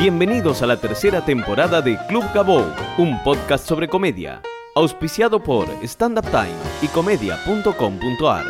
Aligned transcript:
Bienvenidos 0.00 0.62
a 0.62 0.66
la 0.66 0.80
tercera 0.80 1.22
temporada 1.22 1.82
de 1.82 1.98
Club 2.08 2.24
Gabou, 2.32 2.64
un 2.96 3.22
podcast 3.22 3.68
sobre 3.68 3.86
comedia, 3.86 4.40
auspiciado 4.74 5.42
por 5.42 5.68
Stand 5.82 6.16
Up 6.16 6.24
Time 6.30 6.54
y 6.80 6.86
comedia.com.ar. 6.86 8.46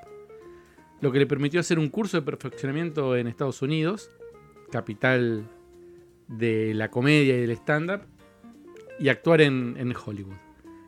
lo 0.99 1.13
que 1.13 1.19
le 1.19 1.25
permitió 1.25 1.61
hacer 1.61 1.79
un 1.79 1.87
curso 1.87 2.17
de 2.17 2.23
perfeccionamiento 2.23 3.15
en 3.15 3.27
Estados 3.27 3.61
Unidos, 3.61 4.09
capital 4.73 5.47
de 6.27 6.73
la 6.73 6.91
comedia 6.91 7.37
y 7.37 7.41
del 7.41 7.51
stand-up, 7.51 8.01
y 9.03 9.09
actuar 9.09 9.41
en, 9.41 9.93
Hollywood. 9.93 10.37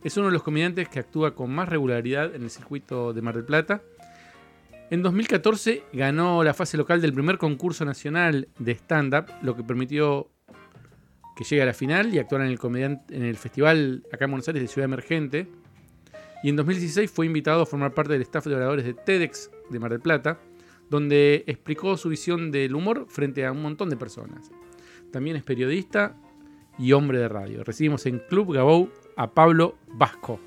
Es 0.01 0.15
uno 0.15 0.27
de 0.27 0.31
los 0.31 0.41
comediantes 0.41 0.87
que 0.87 0.99
actúa 0.99 1.35
con 1.35 1.51
más 1.51 1.67
regularidad 1.67 2.33
en 2.33 2.43
el 2.43 2.49
circuito 2.49 3.11
de 3.11 3.21
Mar 3.21 3.35
del 3.35 3.43
Plata. 3.43 3.81
En 4.89 5.03
2014 5.03 5.83
ganó 5.91 6.41
la 6.41 6.53
fase 6.53 6.77
local 6.77 7.01
del 7.01 7.11
primer 7.11 7.37
concurso 7.37 7.83
nacional 7.83 8.47
de 8.57 8.71
stand-up, 8.71 9.25
lo 9.41 9.57
que 9.57 9.63
permitió 9.63 10.29
que 11.35 11.43
llegue 11.43 11.63
a 11.63 11.65
la 11.65 11.73
final 11.73 12.13
y 12.13 12.19
actuar 12.19 12.39
en 12.39 12.47
el, 12.47 12.57
comediante, 12.57 13.13
en 13.13 13.23
el 13.23 13.35
festival 13.35 14.05
acá 14.13 14.23
en 14.23 14.31
Buenos 14.31 14.47
Aires 14.47 14.61
de 14.63 14.69
Ciudad 14.69 14.85
Emergente. 14.85 15.49
Y 16.41 16.47
en 16.47 16.55
2016 16.55 17.11
fue 17.11 17.25
invitado 17.25 17.63
a 17.63 17.65
formar 17.65 17.93
parte 17.93 18.13
del 18.13 18.21
staff 18.21 18.45
de 18.45 18.55
oradores 18.55 18.85
de 18.85 18.93
TEDx 18.93 19.51
de 19.69 19.79
Mar 19.79 19.91
del 19.91 19.99
Plata, 19.99 20.39
donde 20.89 21.43
explicó 21.47 21.97
su 21.97 22.07
visión 22.07 22.49
del 22.49 22.75
humor 22.75 23.07
frente 23.09 23.45
a 23.45 23.51
un 23.51 23.61
montón 23.61 23.89
de 23.89 23.97
personas. 23.97 24.51
También 25.11 25.35
es 25.35 25.43
periodista 25.43 26.15
y 26.77 26.91
hombre 26.91 27.19
de 27.19 27.29
radio. 27.29 27.63
Recibimos 27.63 28.05
en 28.05 28.19
Club 28.19 28.53
Gabou 28.53 28.89
a 29.15 29.31
Pablo 29.31 29.75
Vasco. 29.87 30.39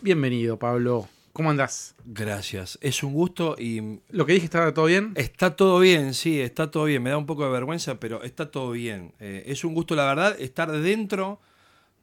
Bienvenido, 0.00 0.58
Pablo. 0.58 1.08
¿Cómo 1.32 1.50
andás? 1.50 1.96
Gracias. 2.04 2.78
Es 2.80 3.02
un 3.02 3.12
gusto 3.12 3.56
y. 3.58 4.00
¿Lo 4.10 4.24
que 4.24 4.34
dije 4.34 4.44
estaba 4.44 4.72
todo 4.72 4.84
bien? 4.84 5.12
Está 5.16 5.56
todo 5.56 5.80
bien, 5.80 6.14
sí, 6.14 6.40
está 6.40 6.70
todo 6.70 6.84
bien. 6.84 7.02
Me 7.02 7.10
da 7.10 7.18
un 7.18 7.26
poco 7.26 7.44
de 7.44 7.50
vergüenza, 7.50 7.98
pero 7.98 8.22
está 8.22 8.50
todo 8.50 8.70
bien. 8.70 9.14
Eh, 9.18 9.42
es 9.46 9.64
un 9.64 9.74
gusto, 9.74 9.96
la 9.96 10.04
verdad, 10.04 10.36
estar 10.40 10.70
dentro 10.70 11.40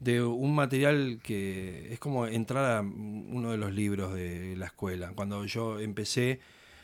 de 0.00 0.22
un 0.22 0.54
material 0.54 1.20
que 1.22 1.92
es 1.92 1.98
como 1.98 2.26
entrar 2.26 2.78
a 2.78 2.80
uno 2.82 3.52
de 3.52 3.56
los 3.56 3.72
libros 3.72 4.12
de 4.14 4.54
la 4.56 4.66
escuela. 4.66 5.12
Cuando 5.14 5.46
yo 5.46 5.80
empecé 5.80 6.40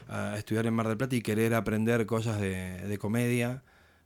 a 0.08 0.38
estudiar 0.38 0.66
en 0.66 0.72
Mar 0.72 0.88
del 0.88 0.96
Plata 0.96 1.16
y 1.16 1.20
querer 1.20 1.52
aprender 1.52 2.06
cosas 2.06 2.40
de, 2.40 2.86
de 2.86 2.98
comedia, 2.98 3.62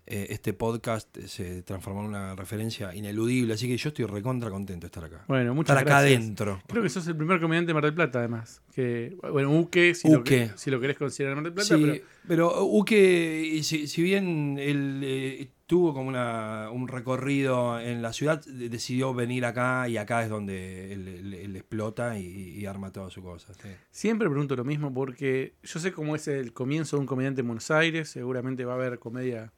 eh, 0.07 0.27
este 0.31 0.53
podcast 0.53 1.17
se 1.27 1.63
transformó 1.63 2.01
en 2.03 2.07
una 2.09 2.35
referencia 2.35 2.95
ineludible, 2.95 3.55
así 3.55 3.69
que 3.69 3.77
yo 3.77 3.89
estoy 3.91 4.05
recontra 4.07 4.51
contento 4.51 4.81
de 4.85 4.87
estar 4.89 5.05
acá. 5.05 5.25
Bueno, 5.29 5.55
muchas 5.55 5.77
estar 5.77 5.87
acá 5.87 5.99
adentro. 5.99 6.61
Creo 6.67 6.83
que 6.83 6.89
sos 6.89 7.07
el 7.07 7.17
primer 7.17 7.41
comediante 7.41 7.69
de 7.69 7.75
Mar 7.75 7.85
del 7.85 7.95
Plata, 7.95 8.19
además. 8.19 8.61
Que, 8.75 9.17
bueno, 9.33 9.51
Uke, 9.59 9.95
si, 9.95 10.11
Lo, 10.11 10.21
Uke. 10.21 10.51
si 10.57 10.71
lo 10.71 10.81
querés 10.81 10.97
considerar 10.99 11.37
Mar 11.37 11.45
del 11.45 11.53
Plata, 11.53 11.77
Sí, 11.77 11.83
pero 11.83 12.03
pero, 12.27 12.65
Uke, 12.65 13.61
si, 13.63 13.87
si 13.87 14.03
bien 14.03 14.57
él 14.59 15.01
eh, 15.05 15.49
tuvo 15.67 15.95
como 15.95 16.09
una, 16.09 16.69
un 16.71 16.89
recorrido 16.89 17.79
en 17.81 18.03
la 18.03 18.13
ciudad, 18.13 18.45
de- 18.45 18.69
decidió 18.69 19.15
venir 19.15 19.45
acá 19.45 19.89
y 19.89 19.97
acá 19.97 20.23
es 20.25 20.29
donde 20.31 20.93
él, 20.93 21.09
él- 21.09 21.35
él 21.35 21.57
explota 21.57 22.19
y, 22.19 22.27
y 22.27 22.67
arma 22.67 22.91
todas 22.93 23.13
sus 23.13 23.23
cosas. 23.23 23.57
sí. 23.63 23.69
siempre 23.91 24.29
pregunto 24.29 24.57
lo 24.57 24.65
mismo 24.65 24.93
porque 24.93 25.55
yo 25.63 25.79
sé 25.81 25.93
cómo 25.93 26.17
es 26.17 26.29
el 26.29 26.53
comienzo 26.53 26.97
de 26.97 27.01
un 27.01 27.07
comediante 27.07 27.41
en 27.41 27.47
Buenos 27.49 27.71
Aires. 27.71 28.09
Seguramente 28.11 28.65
va 28.65 28.73
a 28.73 28.77
haber 28.77 28.99
comedia 28.99 29.53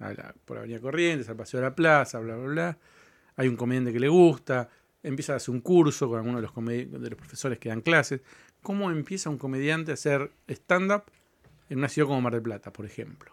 a 0.00 0.12
la- 0.12 0.34
por 0.44 0.58
Avenida 0.58 0.80
Corrientes, 0.80 1.28
al 1.28 1.36
Paseo 1.36 1.60
de 1.60 1.66
la 1.66 1.74
Plaza, 1.74 2.18
bla, 2.18 2.36
bla, 2.36 2.48
bla. 2.48 2.78
Hay 3.36 3.48
un 3.48 3.56
comediante 3.56 3.92
que 3.92 4.00
le 4.00 4.08
gusta, 4.08 4.68
empieza 5.02 5.34
a 5.34 5.36
hacer 5.36 5.54
un 5.54 5.60
curso 5.60 6.08
con 6.08 6.18
alguno 6.18 6.40
de 6.40 6.42
los, 6.42 6.54
de 7.02 7.10
los 7.10 7.18
profesores 7.18 7.58
que 7.58 7.68
dan 7.68 7.80
clases. 7.80 8.20
¿Cómo 8.62 8.90
empieza 8.90 9.30
un 9.30 9.38
comediante 9.38 9.92
a 9.92 9.94
hacer 9.94 10.32
stand-up 10.48 11.04
en 11.70 11.78
una 11.78 11.88
ciudad 11.88 12.08
como 12.08 12.20
Mar 12.20 12.32
del 12.34 12.42
Plata, 12.42 12.72
por 12.72 12.84
ejemplo? 12.84 13.32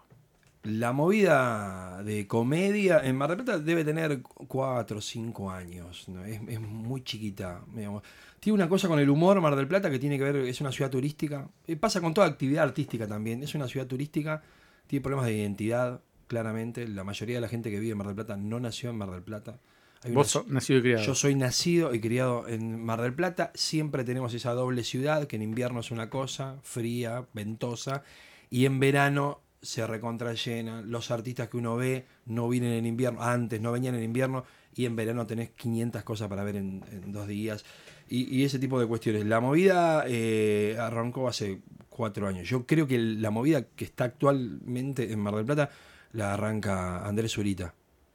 La 0.63 0.91
movida 0.91 2.03
de 2.03 2.27
comedia 2.27 2.99
en 3.03 3.15
Mar 3.15 3.29
del 3.29 3.43
Plata 3.43 3.59
debe 3.59 3.85
tener 3.85 4.21
4 4.21 4.97
o 4.97 5.01
5 5.01 5.51
años. 5.51 6.07
Es, 6.25 6.41
es 6.47 6.59
muy 6.59 7.03
chiquita. 7.03 7.61
digamos. 7.73 8.03
Tiene 8.39 8.55
una 8.55 8.67
cosa 8.69 8.87
con 8.87 8.99
el 8.99 9.09
humor 9.09 9.39
Mar 9.41 9.55
del 9.55 9.67
Plata 9.67 9.89
que 9.89 9.99
tiene 9.99 10.17
que 10.17 10.23
ver, 10.23 10.35
es 10.37 10.59
una 10.61 10.71
ciudad 10.71 10.89
turística. 10.91 11.47
Eh, 11.67 11.75
pasa 11.75 12.01
con 12.01 12.13
toda 12.13 12.27
actividad 12.27 12.63
artística 12.63 13.07
también. 13.07 13.43
Es 13.43 13.55
una 13.55 13.67
ciudad 13.67 13.87
turística, 13.87 14.41
tiene 14.87 15.03
problemas 15.03 15.25
de 15.27 15.33
identidad, 15.37 16.01
claramente. 16.27 16.87
La 16.87 17.03
mayoría 17.03 17.35
de 17.35 17.41
la 17.41 17.49
gente 17.49 17.71
que 17.71 17.79
vive 17.79 17.93
en 17.93 17.97
Mar 17.97 18.07
del 18.07 18.15
Plata 18.15 18.37
no 18.37 18.59
nació 18.59 18.89
en 18.89 18.97
Mar 18.97 19.11
del 19.11 19.23
Plata. 19.23 19.59
Hay 20.03 20.11
una 20.11 20.19
Vos 20.19 20.27
sos 20.27 20.47
nacido 20.47 20.79
y 20.79 20.81
criado. 20.83 21.03
yo 21.03 21.15
soy 21.15 21.33
nacido 21.35 21.93
y 21.93 21.99
criado 21.99 22.47
en 22.47 22.83
Mar 22.83 23.01
del 23.01 23.13
Plata. 23.13 23.51
Siempre 23.55 24.03
tenemos 24.03 24.33
esa 24.33 24.53
doble 24.53 24.83
ciudad, 24.83 25.25
que 25.25 25.37
en 25.37 25.41
invierno 25.41 25.79
es 25.79 25.91
una 25.91 26.09
cosa, 26.09 26.57
fría, 26.61 27.25
ventosa, 27.33 28.03
y 28.49 28.65
en 28.65 28.79
verano 28.79 29.41
se 29.61 29.87
recontra 29.87 30.33
llena. 30.33 30.81
Los 30.81 31.09
artistas 31.09 31.49
que 31.49 31.57
uno 31.57 31.75
ve 31.75 32.05
no 32.25 32.47
vienen 32.47 32.73
en 32.73 32.85
invierno, 32.85 33.23
antes 33.23 33.59
no 33.59 33.71
venían 33.71 33.95
en 33.95 34.03
invierno, 34.03 34.45
y 34.75 34.85
en 34.85 34.95
verano 34.95 35.25
tenés 35.25 35.49
500 35.49 36.03
cosas 36.03 36.27
para 36.29 36.43
ver 36.43 36.57
en, 36.57 36.83
en 36.91 37.11
dos 37.11 37.27
días. 37.27 37.65
Y, 38.07 38.33
y 38.33 38.45
ese 38.45 38.59
tipo 38.59 38.79
de 38.79 38.85
cuestiones. 38.85 39.25
La 39.25 39.39
movida 39.39 40.03
eh, 40.07 40.77
arrancó 40.79 41.27
hace 41.27 41.61
cuatro 41.89 42.27
años. 42.27 42.47
Yo 42.47 42.65
creo 42.67 42.87
que 42.87 42.99
la 42.99 43.31
movida 43.31 43.63
que 43.63 43.83
está 43.83 44.05
actualmente 44.05 45.11
en 45.11 45.19
Mar 45.19 45.35
del 45.35 45.45
Plata 45.45 45.71
la 46.13 46.33
arranca 46.33 47.05
Andrés 47.05 47.31
Zurita. 47.33 47.73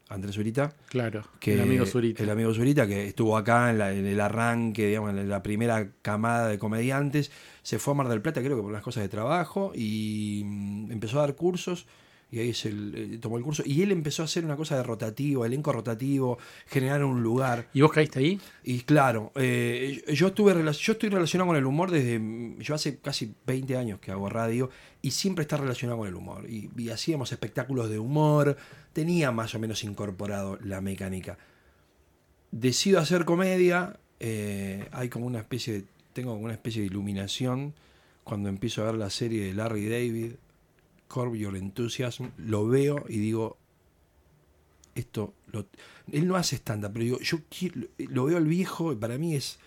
Andrés 0.09 0.35
Zurita 0.35 0.75
Claro, 0.91 1.23
que 1.41 1.55
el 1.55 1.61
amigo 1.63 1.87
Zurita. 1.87 2.23
El 2.23 2.29
amigo 2.29 2.53
Zurita, 2.53 2.87
que 2.87 3.07
estuvo 3.09 3.37
acá 3.37 3.71
en, 3.71 3.79
la- 3.79 3.93
en 3.95 4.05
el 4.07 4.21
arranque, 4.21 4.87
digamos, 4.89 5.11
en 5.11 5.29
la 5.29 5.43
primera 5.43 5.89
camada 6.03 6.49
de 6.49 6.59
comediantes. 6.59 7.31
Se 7.63 7.79
fue 7.79 7.93
a 7.93 7.97
Mar 7.97 8.09
del 8.09 8.21
Plata, 8.21 8.43
creo 8.43 8.57
que 8.57 8.63
por 8.63 8.73
las 8.73 8.83
cosas 8.83 9.03
de 9.05 9.09
trabajo, 9.09 9.73
y 9.75 10.43
mm, 10.45 10.93
empezó 10.93 11.19
a 11.19 11.23
dar 11.23 11.35
cursos. 11.35 11.87
Y 12.33 12.39
ahí 12.39 12.55
se 12.55 12.71
eh, 12.71 13.19
tomó 13.21 13.37
el 13.37 13.45
curso. 13.45 13.63
Y 13.65 13.83
él 13.83 13.93
empezó 13.93 14.23
a 14.23 14.25
hacer 14.25 14.45
una 14.45 14.57
cosa 14.57 14.75
de 14.77 14.83
rotativo, 14.83 15.45
elenco 15.45 15.71
rotativo, 15.71 16.39
generar 16.67 17.05
un 17.05 17.23
lugar. 17.23 17.69
¿Y 17.75 17.83
vos 17.83 17.93
caíste 17.93 18.21
ahí? 18.21 18.41
Y 18.65 18.81
claro, 18.81 19.31
eh, 19.37 20.03
yo, 20.15 20.29
estuve, 20.29 20.55
yo 20.55 20.93
estoy 20.93 21.11
relacionado 21.11 21.49
con 21.49 21.57
el 21.57 21.67
humor 21.67 21.91
desde. 21.91 22.19
mm, 22.19 22.59
Yo 22.59 22.75
hace 22.75 22.99
casi 22.99 23.35
20 23.47 23.77
años 23.77 24.01
que 24.01 24.11
hago 24.11 24.31
radio 24.31 24.71
y 25.03 25.11
siempre 25.11 25.43
está 25.43 25.59
relacionado 25.59 25.99
con 25.99 26.09
el 26.09 26.15
humor. 26.15 26.49
Y, 26.49 26.71
y 26.77 26.89
hacíamos 26.89 27.33
espectáculos 27.33 27.91
de 27.91 27.99
humor, 27.99 28.57
tenía 28.95 29.31
más 29.31 29.55
o 29.55 29.59
menos 29.59 29.85
incorporado 29.85 30.59
la 30.65 30.81
mecánica. 30.81 31.37
Decido 32.51 32.99
hacer 32.99 33.25
comedia, 33.27 33.99
eh, 34.21 34.89
hay 34.93 35.09
como 35.09 35.27
una 35.27 35.41
especie 35.41 35.73
de. 35.75 35.85
Tengo 36.13 36.33
como 36.33 36.45
una 36.45 36.55
especie 36.55 36.81
de 36.83 36.87
iluminación 36.87 37.75
cuando 38.25 38.49
empiezo 38.49 38.83
a 38.83 38.87
ver 38.87 38.95
la 38.95 39.11
serie 39.11 39.45
de 39.45 39.55
Larry 39.55 39.89
David, 39.89 40.33
Curb 41.13 41.35
Your 41.35 41.57
Enthusiasm, 41.57 42.27
lo 42.39 42.67
veo 42.67 43.05
y 43.09 43.19
digo, 43.19 43.57
esto, 44.95 45.33
lo- 45.53 45.67
él 46.11 46.27
no 46.27 46.37
hace 46.37 46.57
stand-up, 46.57 46.93
pero 46.93 47.05
yo 47.05 47.39
lo 47.99 48.25
veo 48.27 48.37
al 48.37 48.47
viejo 48.47 48.93
y 48.93 48.97
para 48.97 49.17
mí 49.19 49.35
es, 49.35 49.59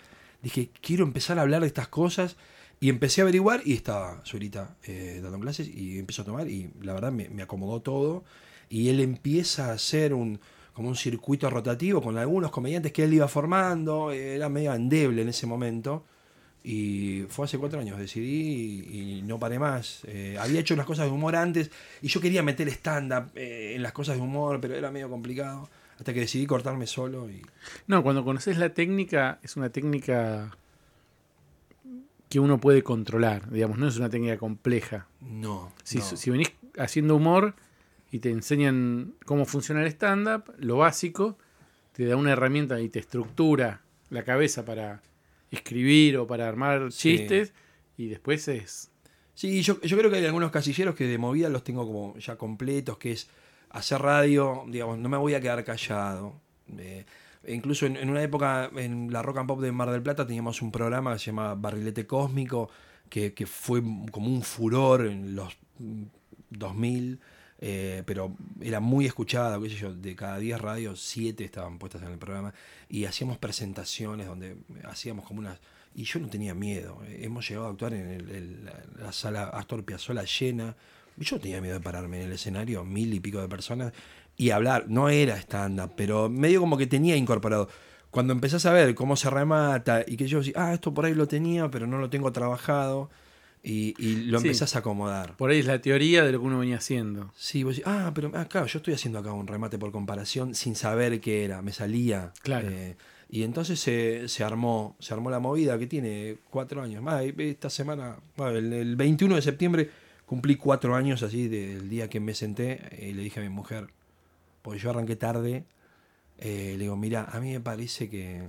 dije, 0.43 0.69
quiero 0.81 1.03
empezar 1.03 1.39
a 1.39 1.41
hablar 1.43 1.61
de 1.61 1.67
estas 1.67 1.87
cosas 1.87 2.35
y 2.79 2.89
empecé 2.89 3.21
a 3.21 3.23
averiguar 3.23 3.61
y 3.65 3.73
estaba 3.73 4.21
Zurita 4.25 4.75
eh, 4.83 5.19
dando 5.23 5.39
clases 5.39 5.67
y 5.67 5.97
empezó 5.97 6.21
a 6.21 6.25
tomar 6.25 6.47
y 6.49 6.69
la 6.81 6.93
verdad 6.93 7.11
me, 7.11 7.29
me 7.29 7.41
acomodó 7.41 7.81
todo 7.81 8.23
y 8.69 8.89
él 8.89 8.99
empieza 8.99 9.69
a 9.69 9.73
hacer 9.73 10.13
un 10.13 10.39
como 10.73 10.89
un 10.89 10.95
circuito 10.97 11.49
rotativo 11.49 12.01
con 12.01 12.17
algunos 12.17 12.51
comediantes 12.51 12.91
que 12.91 13.05
él 13.05 13.13
iba 13.13 13.29
formando, 13.29 14.11
era 14.11 14.49
medio 14.49 14.73
endeble 14.73 15.21
en 15.21 15.29
ese 15.29 15.47
momento. 15.47 16.03
Y 16.67 17.27
fue 17.29 17.45
hace 17.45 17.59
cuatro 17.59 17.79
años, 17.79 17.99
decidí 17.99 18.87
y, 18.89 19.17
y 19.19 19.21
no 19.21 19.37
paré 19.37 19.59
más. 19.59 20.01
Eh, 20.07 20.35
había 20.39 20.59
hecho 20.61 20.73
unas 20.73 20.87
cosas 20.87 21.05
de 21.05 21.11
humor 21.11 21.35
antes 21.35 21.69
y 22.01 22.07
yo 22.07 22.19
quería 22.19 22.41
meter 22.41 22.67
stand-up 22.69 23.29
eh, 23.35 23.73
en 23.75 23.83
las 23.83 23.91
cosas 23.91 24.15
de 24.15 24.23
humor, 24.23 24.59
pero 24.59 24.73
era 24.73 24.89
medio 24.89 25.07
complicado. 25.07 25.69
Hasta 25.99 26.11
que 26.11 26.21
decidí 26.21 26.47
cortarme 26.47 26.87
solo 26.87 27.29
y 27.29 27.41
No, 27.85 28.01
cuando 28.01 28.25
conoces 28.25 28.57
la 28.57 28.73
técnica, 28.73 29.37
es 29.43 29.55
una 29.57 29.69
técnica 29.69 30.57
que 32.29 32.39
uno 32.39 32.59
puede 32.59 32.81
controlar, 32.81 33.49
digamos, 33.51 33.77
no 33.77 33.87
es 33.87 33.97
una 33.97 34.09
técnica 34.09 34.37
compleja. 34.37 35.07
no. 35.21 35.71
Si, 35.83 35.99
no. 35.99 36.03
si 36.03 36.31
venís 36.31 36.51
haciendo 36.79 37.15
humor 37.15 37.53
y 38.11 38.19
te 38.19 38.31
enseñan 38.31 39.13
cómo 39.23 39.45
funciona 39.45 39.81
el 39.81 39.87
stand-up, 39.87 40.51
lo 40.57 40.77
básico, 40.77 41.37
te 41.93 42.05
da 42.07 42.15
una 42.15 42.31
herramienta 42.31 42.81
y 42.81 42.89
te 42.89 42.97
estructura 42.99 43.81
la 44.09 44.23
cabeza 44.23 44.65
para 44.65 45.01
escribir 45.51 46.17
o 46.17 46.27
para 46.27 46.47
armar 46.47 46.91
Sí. 46.91 47.17
chistes 47.17 47.53
y 47.97 48.07
después 48.07 48.47
es... 48.47 48.91
Sí, 49.33 49.61
yo, 49.61 49.81
yo 49.81 49.97
creo 49.97 50.09
que 50.09 50.17
hay 50.17 50.25
algunos 50.25 50.51
casilleros 50.51 50.95
que 50.95 51.05
de 51.07 51.17
movida 51.17 51.49
los 51.49 51.63
tengo 51.63 51.85
como 51.85 52.17
ya 52.17 52.37
completos, 52.37 52.97
que 52.97 53.11
es 53.11 53.27
hacer 53.69 54.01
radio, 54.01 54.63
digamos, 54.67 54.97
no 54.97 55.09
me 55.09 55.17
voy 55.17 55.33
a 55.33 55.41
quedar 55.41 55.63
callado. 55.65 56.39
Eh, 56.77 57.05
incluso 57.47 57.85
en, 57.85 57.97
en 57.97 58.09
una 58.09 58.23
época 58.23 58.71
en 58.77 59.11
la 59.11 59.21
Rock 59.21 59.39
and 59.39 59.47
Pop 59.47 59.59
de 59.59 59.71
Mar 59.73 59.91
del 59.91 60.01
Plata 60.01 60.25
teníamos 60.25 60.61
un 60.61 60.71
programa 60.71 61.13
que 61.13 61.19
se 61.19 61.25
llamaba 61.27 61.55
Barrilete 61.55 62.07
Cósmico, 62.07 62.69
que, 63.09 63.33
que 63.33 63.45
fue 63.45 63.81
como 64.09 64.27
un 64.29 64.41
furor 64.41 65.05
en 65.05 65.35
los 65.35 65.57
mm, 65.79 66.03
2000, 66.51 67.19
eh, 67.67 68.03
pero 68.05 68.37
era 68.61 68.79
muy 68.79 69.07
escuchada, 69.07 69.59
qué 69.59 69.71
sé 69.71 69.75
yo, 69.75 69.91
de 69.91 70.15
cada 70.15 70.37
10 70.37 70.61
radios, 70.61 71.01
7 71.01 71.43
estaban 71.43 71.79
puestas 71.79 72.03
en 72.03 72.11
el 72.11 72.19
programa, 72.19 72.53
y 72.87 73.05
hacíamos 73.05 73.39
presentaciones 73.39 74.27
donde 74.27 74.55
hacíamos 74.83 75.25
como 75.25 75.39
unas... 75.39 75.59
Y 75.95 76.03
yo 76.03 76.19
no 76.19 76.29
tenía 76.29 76.53
miedo, 76.53 77.01
hemos 77.07 77.49
llegado 77.49 77.65
a 77.65 77.71
actuar 77.71 77.95
en 77.95 78.65
la, 78.65 78.83
la 78.99 79.11
sala 79.11 79.45
Astor 79.45 79.83
Piazzolla 79.83 80.25
llena, 80.25 80.75
yo 81.17 81.39
tenía 81.39 81.59
miedo 81.59 81.73
de 81.73 81.83
pararme 81.83 82.19
en 82.19 82.27
el 82.27 82.33
escenario, 82.33 82.85
mil 82.85 83.11
y 83.11 83.19
pico 83.19 83.41
de 83.41 83.47
personas, 83.47 83.93
y 84.37 84.51
hablar, 84.51 84.85
no 84.87 85.09
era 85.09 85.35
stand-up, 85.35 85.93
pero 85.97 86.29
medio 86.29 86.59
como 86.59 86.77
que 86.77 86.85
tenía 86.85 87.15
incorporado. 87.15 87.67
Cuando 88.11 88.31
empezás 88.31 88.67
a 88.67 88.73
ver 88.73 88.93
cómo 88.93 89.15
se 89.15 89.31
remata 89.31 90.03
y 90.05 90.17
que 90.17 90.27
yo 90.27 90.37
decía, 90.37 90.53
ah, 90.55 90.73
esto 90.75 90.93
por 90.93 91.05
ahí 91.05 91.15
lo 91.15 91.27
tenía, 91.27 91.71
pero 91.71 91.87
no 91.87 91.97
lo 91.97 92.11
tengo 92.11 92.31
trabajado, 92.31 93.09
y, 93.65 93.95
y 93.97 94.15
lo 94.27 94.39
Sí. 94.39 94.47
empezás 94.47 94.75
a 94.75 94.79
acomodar. 94.79 95.35
Por 95.37 95.49
ahí 95.49 95.59
es 95.59 95.65
la 95.65 95.81
teoría 95.81 96.23
de 96.23 96.31
lo 96.31 96.39
que 96.39 96.45
uno 96.45 96.59
venía 96.59 96.77
haciendo. 96.77 97.33
Sí, 97.35 97.63
vos 97.63 97.75
decís, 97.75 97.87
ah, 97.87 98.11
pero 98.13 98.31
ah, 98.35 98.45
claro, 98.45 98.67
yo 98.67 98.77
estoy 98.77 98.93
haciendo 98.93 99.17
acá 99.19 99.33
un 99.33 99.47
remate 99.47 99.77
por 99.79 99.91
comparación 99.91 100.53
sin 100.53 100.75
saber 100.75 101.19
qué 101.19 101.43
era, 101.45 101.61
me 101.61 101.73
salía. 101.73 102.31
Claro. 102.43 102.69
Eh, 102.69 102.95
y 103.27 103.41
entonces 103.41 103.79
se, 103.79 104.27
se 104.29 104.43
armó, 104.43 104.95
se 104.99 105.13
armó 105.15 105.31
la 105.31 105.39
movida 105.39 105.79
que 105.79 105.87
tiene 105.87 106.37
cuatro 106.51 106.81
años. 106.83 107.03
Y 107.37 107.41
esta 107.43 107.71
semana, 107.71 108.17
el, 108.37 108.71
el 108.71 108.95
21 108.95 109.35
de 109.35 109.41
septiembre 109.41 109.89
cumplí 110.27 110.55
cuatro 110.57 110.95
años 110.95 111.23
así 111.23 111.47
del 111.47 111.89
día 111.89 112.07
que 112.09 112.19
me 112.19 112.33
senté 112.35 112.81
y 113.01 113.13
le 113.13 113.23
dije 113.23 113.39
a 113.39 113.43
mi 113.43 113.49
mujer, 113.49 113.87
porque 114.61 114.79
yo 114.79 114.91
arranqué 114.91 115.15
tarde, 115.15 115.65
eh, 116.37 116.73
le 116.77 116.83
digo, 116.83 116.95
mira, 116.97 117.25
a 117.31 117.39
mí 117.39 117.51
me 117.51 117.59
parece 117.61 118.09
que 118.09 118.47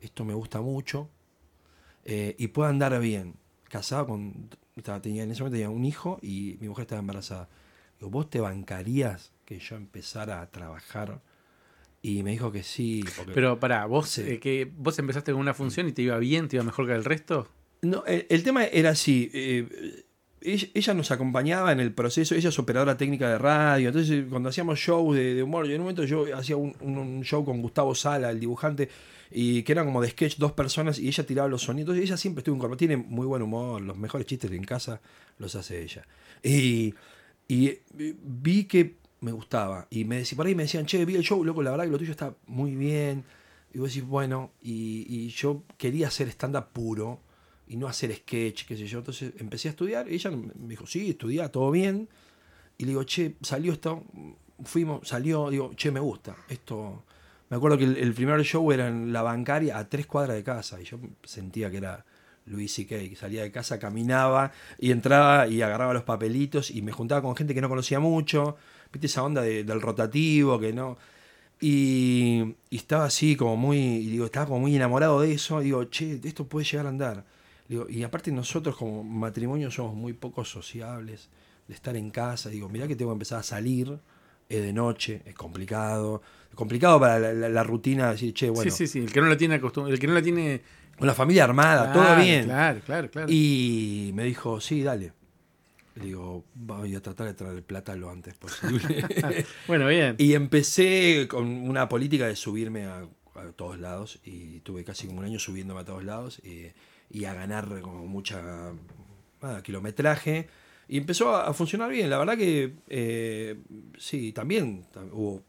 esto 0.00 0.24
me 0.24 0.34
gusta 0.34 0.60
mucho 0.60 1.08
eh, 2.04 2.34
y 2.38 2.48
puedo 2.48 2.68
andar 2.68 2.98
bien. 3.00 3.34
Casado 3.70 4.06
con, 4.08 4.50
estaba- 4.76 5.00
tenía, 5.00 5.22
en 5.22 5.30
ese 5.30 5.40
momento 5.42 5.54
tenía 5.54 5.70
un 5.70 5.84
hijo 5.86 6.18
y 6.20 6.58
mi 6.60 6.68
mujer 6.68 6.82
estaba 6.82 7.00
embarazada. 7.00 7.48
Digo, 7.98 8.10
¿vos 8.10 8.28
te 8.28 8.40
bancarías 8.40 9.32
que 9.46 9.58
yo 9.58 9.76
empezara 9.76 10.42
a 10.42 10.50
trabajar? 10.50 11.20
Y 12.02 12.22
me 12.22 12.32
dijo 12.32 12.50
que 12.50 12.62
sí. 12.62 13.04
Pero 13.34 13.60
pará, 13.60 13.86
vos, 13.86 14.08
Sí. 14.08 14.22
eh, 14.22 14.38
que 14.40 14.70
vos 14.76 14.98
empezaste 14.98 15.32
con 15.32 15.40
una 15.40 15.54
función 15.54 15.86
y 15.88 15.92
te 15.92 16.02
iba 16.02 16.18
bien, 16.18 16.48
te 16.48 16.56
iba 16.56 16.64
mejor 16.64 16.86
que 16.86 16.94
el 16.94 17.04
resto. 17.04 17.46
No, 17.82 18.04
el, 18.06 18.26
el 18.28 18.42
tema 18.42 18.64
era 18.64 18.90
así. 18.90 19.30
eh, 19.32 20.04
ella, 20.42 20.68
ella 20.72 20.94
nos 20.94 21.10
acompañaba 21.10 21.70
en 21.70 21.80
el 21.80 21.92
proceso, 21.92 22.34
ella 22.34 22.48
es 22.48 22.58
operadora 22.58 22.96
técnica 22.96 23.28
de 23.28 23.36
radio, 23.36 23.88
entonces 23.88 24.24
cuando 24.30 24.48
hacíamos 24.48 24.78
shows 24.78 25.14
de, 25.14 25.34
de 25.34 25.42
humor, 25.42 25.66
yo 25.66 25.74
en 25.74 25.80
un 25.82 25.84
momento 25.84 26.04
yo 26.04 26.24
hacía 26.34 26.56
un, 26.56 26.74
un- 26.80 26.96
un 26.96 27.22
show 27.22 27.44
con 27.44 27.60
Gustavo 27.60 27.94
Sala, 27.94 28.30
el 28.30 28.40
dibujante, 28.40 28.88
y 29.30 29.62
que 29.62 29.72
eran 29.72 29.86
como 29.86 30.00
de 30.02 30.08
sketch 30.08 30.36
dos 30.38 30.52
personas 30.52 30.98
y 30.98 31.08
ella 31.08 31.24
tiraba 31.24 31.48
los 31.48 31.62
sonidos, 31.62 31.90
entonces 31.90 32.04
ella 32.04 32.16
siempre 32.16 32.40
estuvo 32.40 32.56
incorporada, 32.56 32.78
tiene 32.78 32.96
muy 32.96 33.26
buen 33.26 33.42
humor, 33.42 33.80
los 33.80 33.96
mejores 33.96 34.26
chistes 34.26 34.50
en 34.50 34.64
casa 34.64 35.00
los 35.38 35.54
hace 35.54 35.82
ella. 35.82 36.06
Y, 36.42 36.94
y, 37.48 37.78
vi 37.94 38.64
que 38.64 38.96
me 39.20 39.32
gustaba, 39.32 39.86
y 39.90 40.04
me 40.04 40.16
decía, 40.16 40.36
por 40.36 40.46
ahí 40.46 40.54
me 40.54 40.64
decían, 40.64 40.86
che, 40.86 41.04
vi 41.04 41.14
el 41.14 41.22
show, 41.22 41.44
loco, 41.44 41.62
la 41.62 41.70
verdad 41.70 41.84
que 41.84 41.90
lo 41.90 41.98
tuyo 41.98 42.10
está 42.10 42.34
muy 42.46 42.74
bien, 42.74 43.24
y 43.72 43.78
vos 43.78 43.90
decís, 43.90 44.06
bueno, 44.08 44.52
y, 44.62 45.06
y 45.08 45.28
yo 45.28 45.62
quería 45.76 46.08
hacer 46.08 46.28
stand-up 46.28 46.68
puro 46.72 47.20
y 47.70 47.76
no 47.76 47.86
hacer 47.86 48.12
sketch, 48.12 48.66
qué 48.66 48.76
sé 48.76 48.86
yo. 48.86 48.98
Entonces 48.98 49.32
empecé 49.38 49.68
a 49.68 49.70
estudiar 49.70 50.10
y 50.10 50.14
ella 50.14 50.30
me 50.30 50.68
dijo, 50.68 50.86
sí, 50.86 51.10
estudia, 51.10 51.50
todo 51.50 51.70
bien. 51.70 52.08
Y 52.78 52.84
le 52.84 52.88
digo, 52.88 53.04
che, 53.04 53.36
salió 53.42 53.72
esto, 53.72 54.02
fuimos, 54.64 55.06
salió, 55.06 55.50
digo, 55.50 55.72
che, 55.74 55.92
me 55.92 56.00
gusta. 56.00 56.36
Esto. 56.48 57.04
Me 57.50 57.56
acuerdo 57.56 57.78
que 57.78 57.84
el, 57.84 58.14
primer 58.14 58.40
show 58.42 58.70
era 58.72 58.88
en 58.88 59.12
la 59.12 59.22
bancaria 59.22 59.76
a 59.78 59.88
tres 59.88 60.06
cuadras 60.06 60.36
de 60.36 60.44
casa 60.44 60.80
y 60.80 60.84
yo 60.84 60.98
sentía 61.24 61.70
que 61.70 61.78
era 61.78 62.04
Luis 62.46 62.72
C.K. 62.74 62.96
que 63.08 63.16
Salía 63.16 63.42
de 63.42 63.50
casa, 63.52 63.78
caminaba 63.78 64.52
y 64.78 64.92
entraba 64.92 65.48
y 65.48 65.60
agarraba 65.62 65.92
los 65.94 66.04
papelitos 66.04 66.70
y 66.70 66.82
me 66.82 66.92
juntaba 66.92 67.22
con 67.22 67.34
gente 67.36 67.54
que 67.54 67.60
no 67.60 67.68
conocía 67.68 68.00
mucho. 68.00 68.56
¿Viste 68.92 69.06
esa 69.08 69.22
onda 69.24 69.42
de- 69.42 69.64
del 69.64 69.80
rotativo 69.80 70.58
que 70.60 70.72
no? 70.72 70.96
Y, 71.60 72.56
y 72.70 72.76
estaba 72.76 73.04
así 73.06 73.36
como 73.36 73.56
muy, 73.56 73.78
y 73.78 74.06
digo, 74.10 74.24
estaba 74.26 74.46
como 74.46 74.60
muy 74.60 74.76
enamorado 74.76 75.20
de 75.20 75.32
eso. 75.32 75.60
Digo, 75.60 75.84
che, 75.84 76.20
esto 76.24 76.46
puede 76.48 76.66
llegar 76.66 76.86
a 76.86 76.90
andar. 76.90 77.24
Y 77.88 78.02
aparte 78.02 78.32
nosotros 78.32 78.76
como 78.76 79.04
matrimonio 79.04 79.70
somos 79.70 79.94
muy 79.94 80.12
poco 80.12 80.44
sociables, 80.44 81.28
de 81.68 81.74
estar 81.74 81.96
en 81.96 82.10
casa. 82.10 82.48
Digo, 82.50 82.68
mirá 82.68 82.88
que 82.88 82.96
tengo 82.96 83.12
que 83.12 83.14
empezar 83.14 83.38
a 83.40 83.42
salir, 83.44 83.98
es 84.48 84.62
de 84.62 84.72
noche, 84.72 85.22
es 85.24 85.34
complicado. 85.34 86.22
Complicado 86.54 87.00
para 87.00 87.18
la, 87.18 87.32
la- 87.32 87.48
la 87.48 87.62
rutina 87.62 88.06
de 88.06 88.12
decir, 88.12 88.34
che, 88.34 88.50
bueno, 88.50 88.70
Sí, 88.70 88.76
sí, 88.86 88.86
sí. 88.86 88.98
El 89.00 89.12
que 89.12 89.20
no 89.20 89.26
la 89.28 89.36
tiene 89.36 89.60
acostum- 89.60 89.88
el 89.90 89.98
que 89.98 90.06
no 90.06 90.14
la 90.14 90.22
tiene. 90.22 90.60
con 90.98 91.06
la 91.06 91.14
familia 91.14 91.44
armada, 91.44 91.92
todo 91.92 92.02
Claro, 92.02 92.22
bien. 92.22 92.44
Claro, 92.44 92.80
claro, 92.84 93.10
claro. 93.10 93.26
Y 93.30 94.10
me 94.14 94.24
dijo, 94.24 94.60
sí, 94.60 94.82
dale. 94.82 95.12
Le 95.96 96.04
digo, 96.04 96.44
voy 96.54 96.94
a 96.94 97.00
tratar 97.00 97.26
de 97.28 97.34
traer 97.34 97.62
plata 97.62 97.96
lo 97.96 98.10
antes 98.10 98.34
posible. 98.34 99.04
Bueno, 99.66 99.86
bien. 99.88 100.14
Y 100.18 100.34
empecé 100.34 101.26
con 101.28 101.46
una 101.46 101.88
política 101.88 102.26
de 102.26 102.36
subirme 102.36 102.84
a, 102.84 102.98
a 103.34 103.52
todos 103.56 103.78
lados 103.78 104.20
y 104.24 104.60
tuve 104.60 104.84
casi 104.84 105.06
como 105.06 105.20
un 105.20 105.24
año 105.24 105.38
subiéndome 105.38 105.80
a 105.80 105.84
todos 105.84 106.04
lados 106.04 106.40
y, 106.44 106.66
y 107.10 107.24
a 107.24 107.32
ganar 107.34 107.80
como 107.80 108.06
mucha 108.06 108.72
nada, 109.42 109.62
kilometraje. 109.62 110.48
Y 110.88 110.98
empezó 110.98 111.34
a, 111.34 111.46
a 111.48 111.54
funcionar 111.54 111.90
bien. 111.90 112.10
La 112.10 112.18
verdad 112.18 112.36
que 112.36 112.74
eh, 112.88 113.56
sí, 113.98 114.32
también 114.32 114.84
tam- 114.92 115.08
hubo 115.12 115.42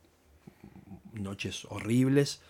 noches 1.14 1.66
horribles 1.70 2.42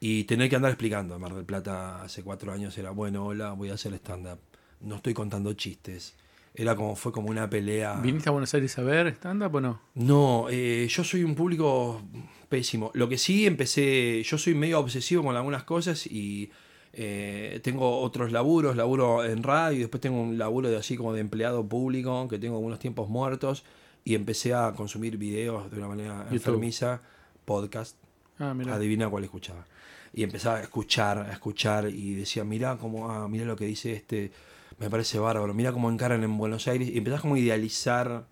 y 0.00 0.24
tener 0.24 0.48
que 0.48 0.56
andar 0.56 0.70
explicando. 0.70 1.18
Mar 1.18 1.34
del 1.34 1.44
Plata 1.44 2.02
hace 2.02 2.22
cuatro 2.22 2.52
años 2.52 2.76
era, 2.78 2.90
bueno, 2.90 3.26
hola, 3.26 3.52
voy 3.52 3.70
a 3.70 3.74
hacer 3.74 3.94
stand-up. 3.94 4.38
No 4.80 4.96
estoy 4.96 5.14
contando 5.14 5.52
chistes. 5.54 6.16
Era 6.54 6.74
como, 6.74 6.96
fue 6.96 7.12
como 7.12 7.28
una 7.28 7.48
pelea. 7.48 7.94
¿Viniste 7.94 8.28
a 8.28 8.32
Buenos 8.32 8.52
Aires 8.54 8.78
a 8.78 8.82
ver 8.82 9.08
stand-up 9.08 9.54
o 9.54 9.60
no? 9.60 9.80
No, 9.94 10.46
eh, 10.50 10.86
yo 10.88 11.04
soy 11.04 11.24
un 11.24 11.34
público 11.34 12.02
pésimo. 12.48 12.90
Lo 12.94 13.08
que 13.08 13.18
sí 13.18 13.46
empecé, 13.46 14.22
yo 14.22 14.38
soy 14.38 14.54
medio 14.54 14.80
obsesivo 14.80 15.22
con 15.22 15.36
algunas 15.36 15.64
cosas 15.64 16.06
y 16.06 16.50
eh, 16.92 17.60
tengo 17.62 18.00
otros 18.00 18.32
laburos, 18.32 18.76
laburo 18.76 19.24
en 19.24 19.42
radio 19.42 19.76
y 19.76 19.80
después 19.80 20.00
tengo 20.00 20.20
un 20.20 20.38
laburo 20.38 20.68
de 20.68 20.76
así 20.76 20.96
como 20.96 21.12
de 21.12 21.20
empleado 21.20 21.68
público, 21.68 22.26
que 22.28 22.38
tengo 22.38 22.56
algunos 22.56 22.78
tiempos 22.78 23.08
muertos 23.08 23.64
y 24.04 24.14
empecé 24.14 24.54
a 24.54 24.72
consumir 24.72 25.18
videos 25.18 25.70
de 25.70 25.78
una 25.78 25.88
manera 25.88 26.24
YouTube. 26.24 26.34
enfermiza, 26.34 27.02
podcast, 27.44 27.96
Ah, 28.38 28.54
adivina 28.72 29.08
cuál 29.08 29.24
escuchaba. 29.24 29.64
Y 30.12 30.22
empezaba 30.22 30.56
a 30.58 30.62
escuchar, 30.62 31.18
a 31.18 31.32
escuchar 31.32 31.88
y 31.90 32.14
decía, 32.14 32.44
mirá 32.44 32.76
cómo, 32.76 33.10
ah, 33.10 33.28
mirá 33.28 33.44
lo 33.44 33.56
que 33.56 33.66
dice 33.66 33.92
este, 33.92 34.30
me 34.78 34.88
parece 34.88 35.18
bárbaro, 35.18 35.52
mirá 35.54 35.72
cómo 35.72 35.90
encaran 35.90 36.22
en 36.24 36.38
Buenos 36.38 36.66
Aires 36.68 36.88
y 36.88 36.96
empezás 36.98 37.20
como 37.20 37.34
a 37.34 37.38
idealizar. 37.38 38.26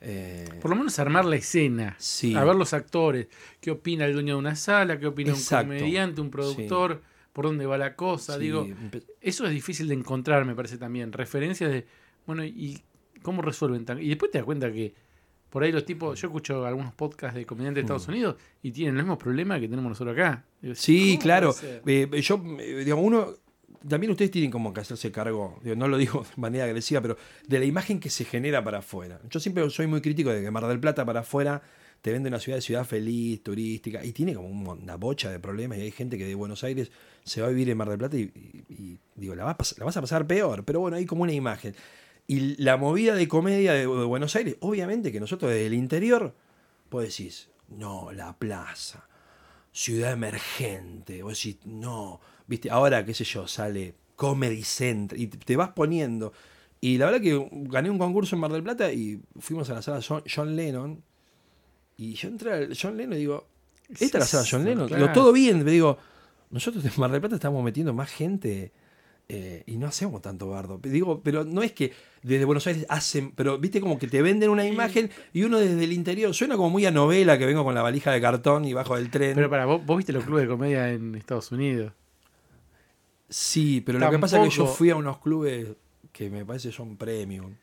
eh, 0.00 0.48
Por 0.60 0.70
lo 0.70 0.76
menos 0.76 0.98
armar 0.98 1.24
la 1.24 1.36
escena. 1.36 1.94
Sí. 1.98 2.34
A 2.34 2.44
ver 2.44 2.56
los 2.56 2.72
actores. 2.72 3.28
¿Qué 3.60 3.70
opina 3.70 4.04
el 4.06 4.12
dueño 4.14 4.34
de 4.34 4.38
una 4.40 4.56
sala? 4.56 4.98
¿Qué 4.98 5.06
opina 5.06 5.30
Exacto. 5.32 5.70
un 5.72 5.78
comediante, 5.78 6.20
un 6.20 6.30
productor? 6.30 7.02
¿Por 7.32 7.46
dónde 7.46 7.64
va 7.66 7.78
la 7.78 7.94
cosa? 7.96 8.34
sí, 8.34 8.40
Digo, 8.40 8.66
eso 9.20 9.46
es 9.46 9.52
difícil 9.52 9.88
de 9.88 9.94
encontrar, 9.94 10.44
me 10.44 10.54
parece 10.54 10.76
también. 10.78 11.12
Referencias 11.12 11.70
de, 11.70 11.86
bueno, 12.26 12.44
¿y 12.44 12.82
cómo 13.22 13.40
resuelven? 13.42 13.84
tan- 13.84 14.02
Y 14.02 14.08
después 14.08 14.30
te 14.30 14.38
das 14.38 14.44
cuenta 14.44 14.70
que 14.72 14.94
por 15.52 15.62
ahí 15.62 15.70
los 15.70 15.84
tipos, 15.84 16.18
yo 16.20 16.28
escucho 16.28 16.64
algunos 16.66 16.94
podcasts 16.94 17.36
de 17.36 17.44
comediantes 17.44 17.82
de 17.82 17.84
Estados 17.84 18.08
Unidos 18.08 18.36
y 18.62 18.72
tienen 18.72 18.94
los 18.96 19.04
mismos 19.04 19.18
problemas 19.18 19.60
que 19.60 19.68
tenemos 19.68 19.90
nosotros 19.90 20.14
acá. 20.16 20.44
Digo, 20.62 20.72
Mm. 20.72 20.76
Sí, 20.76 21.10
¿cómo 21.12 21.22
claro. 21.22 21.52
ser? 21.52 21.82
Eh, 21.86 22.20
yo, 22.22 22.42
eh, 22.58 22.82
digamos, 22.84 23.04
uno. 23.04 23.26
También 23.88 24.12
ustedes 24.12 24.30
tienen 24.30 24.50
como 24.52 24.72
que 24.72 24.80
hacerse 24.80 25.10
cargo, 25.10 25.58
digo, 25.64 25.74
no 25.74 25.88
lo 25.88 25.96
digo 25.98 26.22
de 26.36 26.40
manera 26.40 26.64
agresiva, 26.64 27.00
pero 27.00 27.16
de 27.48 27.58
la 27.58 27.64
imagen 27.64 27.98
que 28.00 28.10
se 28.10 28.24
genera 28.24 28.62
para 28.62 28.78
afuera. 28.78 29.20
Yo 29.28 29.40
siempre 29.40 29.68
soy 29.70 29.88
muy 29.88 30.00
crítico 30.00 30.30
de 30.30 30.40
que 30.40 30.50
Mar 30.52 30.66
del 30.68 30.78
Plata 30.78 31.04
para 31.04 31.20
afuera 31.20 31.60
te 32.00 32.12
vende 32.12 32.28
una 32.28 32.38
ciudad 32.38 32.58
de 32.58 32.62
ciudad 32.62 32.84
feliz, 32.84 33.42
turística, 33.42 34.04
y 34.04 34.12
tiene 34.12 34.34
como 34.34 34.48
una 34.72 34.96
bocha 34.96 35.30
de 35.30 35.40
problemas, 35.40 35.78
y 35.78 35.82
hay 35.82 35.90
gente 35.90 36.16
que 36.16 36.26
de 36.26 36.34
Buenos 36.36 36.62
Aires 36.64 36.92
se 37.24 37.40
va 37.40 37.48
a 37.48 37.50
vivir 37.50 37.70
en 37.70 37.76
Mar 37.76 37.88
del 37.88 37.98
Plata 37.98 38.16
y, 38.16 38.22
y- 38.68 38.72
y, 38.72 38.98
digo, 39.16 39.34
la, 39.34 39.44
la 39.44 39.84
vas 39.84 39.96
a 39.96 40.00
pasar 40.00 40.26
peor, 40.28 40.64
pero 40.64 40.78
bueno, 40.80 40.96
hay 40.96 41.04
como 41.06 41.22
una 41.24 41.32
imagen. 41.32 41.74
Y 42.26 42.62
la 42.62 42.76
movida 42.76 43.14
de 43.14 43.28
comedia 43.28 43.72
de, 43.72 43.80
de 43.80 43.86
Buenos 43.86 44.36
Aires, 44.36 44.56
obviamente 44.60 45.12
que 45.12 45.20
nosotros 45.20 45.50
desde 45.50 45.66
el 45.66 45.74
interior, 45.74 46.34
pues 46.88 47.08
decís, 47.08 47.48
no, 47.68 48.12
la 48.12 48.36
plaza, 48.38 49.08
ciudad 49.72 50.12
emergente. 50.12 51.22
Vos 51.22 51.42
decís, 51.42 51.58
no, 51.64 52.20
viste, 52.46 52.70
ahora, 52.70 53.04
qué 53.04 53.14
sé 53.14 53.24
yo, 53.24 53.46
sale 53.46 53.94
Comedy 54.16 54.62
Center 54.62 55.18
y 55.18 55.26
te 55.26 55.56
vas 55.56 55.70
poniendo. 55.70 56.32
Y 56.80 56.98
la 56.98 57.06
verdad 57.06 57.20
que 57.20 57.48
gané 57.50 57.90
un 57.90 57.98
concurso 57.98 58.34
en 58.34 58.40
Mar 58.40 58.52
del 58.52 58.62
Plata 58.62 58.92
y 58.92 59.20
fuimos 59.38 59.70
a 59.70 59.74
la 59.74 59.82
sala 59.82 60.00
John, 60.06 60.22
John 60.32 60.56
Lennon. 60.56 61.02
Y 61.96 62.14
yo 62.14 62.28
entré 62.28 62.52
al 62.52 62.78
John 62.80 62.96
Lennon 62.96 63.14
y 63.14 63.20
digo, 63.20 63.46
Esta 63.98 64.18
la 64.18 64.24
sala 64.24 64.46
John 64.48 64.64
Lennon. 64.64 64.88
Claro. 64.88 65.02
Digo, 65.02 65.14
todo 65.14 65.32
bien, 65.32 65.58
pero 65.60 65.70
digo, 65.70 65.98
nosotros 66.50 66.84
en 66.84 66.92
Mar 66.96 67.10
del 67.10 67.20
Plata 67.20 67.36
estamos 67.36 67.62
metiendo 67.64 67.94
más 67.94 68.10
gente 68.10 68.72
eh, 69.28 69.62
y 69.66 69.76
no 69.76 69.86
hacemos 69.86 70.20
tanto 70.20 70.48
bardo. 70.48 70.78
Digo, 70.82 71.22
pero 71.22 71.44
no 71.44 71.62
es 71.62 71.72
que 71.72 71.92
desde 72.22 72.44
Buenos 72.44 72.66
Aires 72.66 72.86
hacen, 72.88 73.32
pero 73.32 73.58
viste 73.58 73.80
como 73.80 73.98
que 73.98 74.06
te 74.06 74.20
venden 74.20 74.50
una 74.50 74.66
imagen 74.66 75.10
y 75.32 75.42
uno 75.44 75.58
desde 75.58 75.82
el 75.82 75.92
interior 75.92 76.34
suena 76.34 76.56
como 76.56 76.70
muy 76.70 76.84
a 76.86 76.90
novela 76.90 77.38
que 77.38 77.46
vengo 77.46 77.64
con 77.64 77.74
la 77.74 77.82
valija 77.82 78.12
de 78.12 78.20
cartón 78.20 78.64
y 78.64 78.72
bajo 78.72 78.96
del 78.96 79.10
tren. 79.10 79.34
Pero 79.34 79.48
para, 79.48 79.64
¿vos, 79.64 79.84
vos 79.84 79.96
viste 79.96 80.12
los 80.12 80.24
clubes 80.24 80.42
de 80.44 80.48
comedia 80.48 80.90
en 80.90 81.14
Estados 81.14 81.50
Unidos. 81.52 81.92
sí, 83.28 83.80
pero 83.80 83.98
lo 83.98 84.10
que 84.10 84.18
pasa 84.18 84.42
es 84.42 84.50
que 84.50 84.56
yo 84.56 84.66
fui 84.66 84.90
a 84.90 84.96
unos 84.96 85.18
clubes 85.18 85.68
que 86.12 86.28
me 86.28 86.44
parece 86.44 86.70
son 86.70 86.96
premium. 86.96 87.54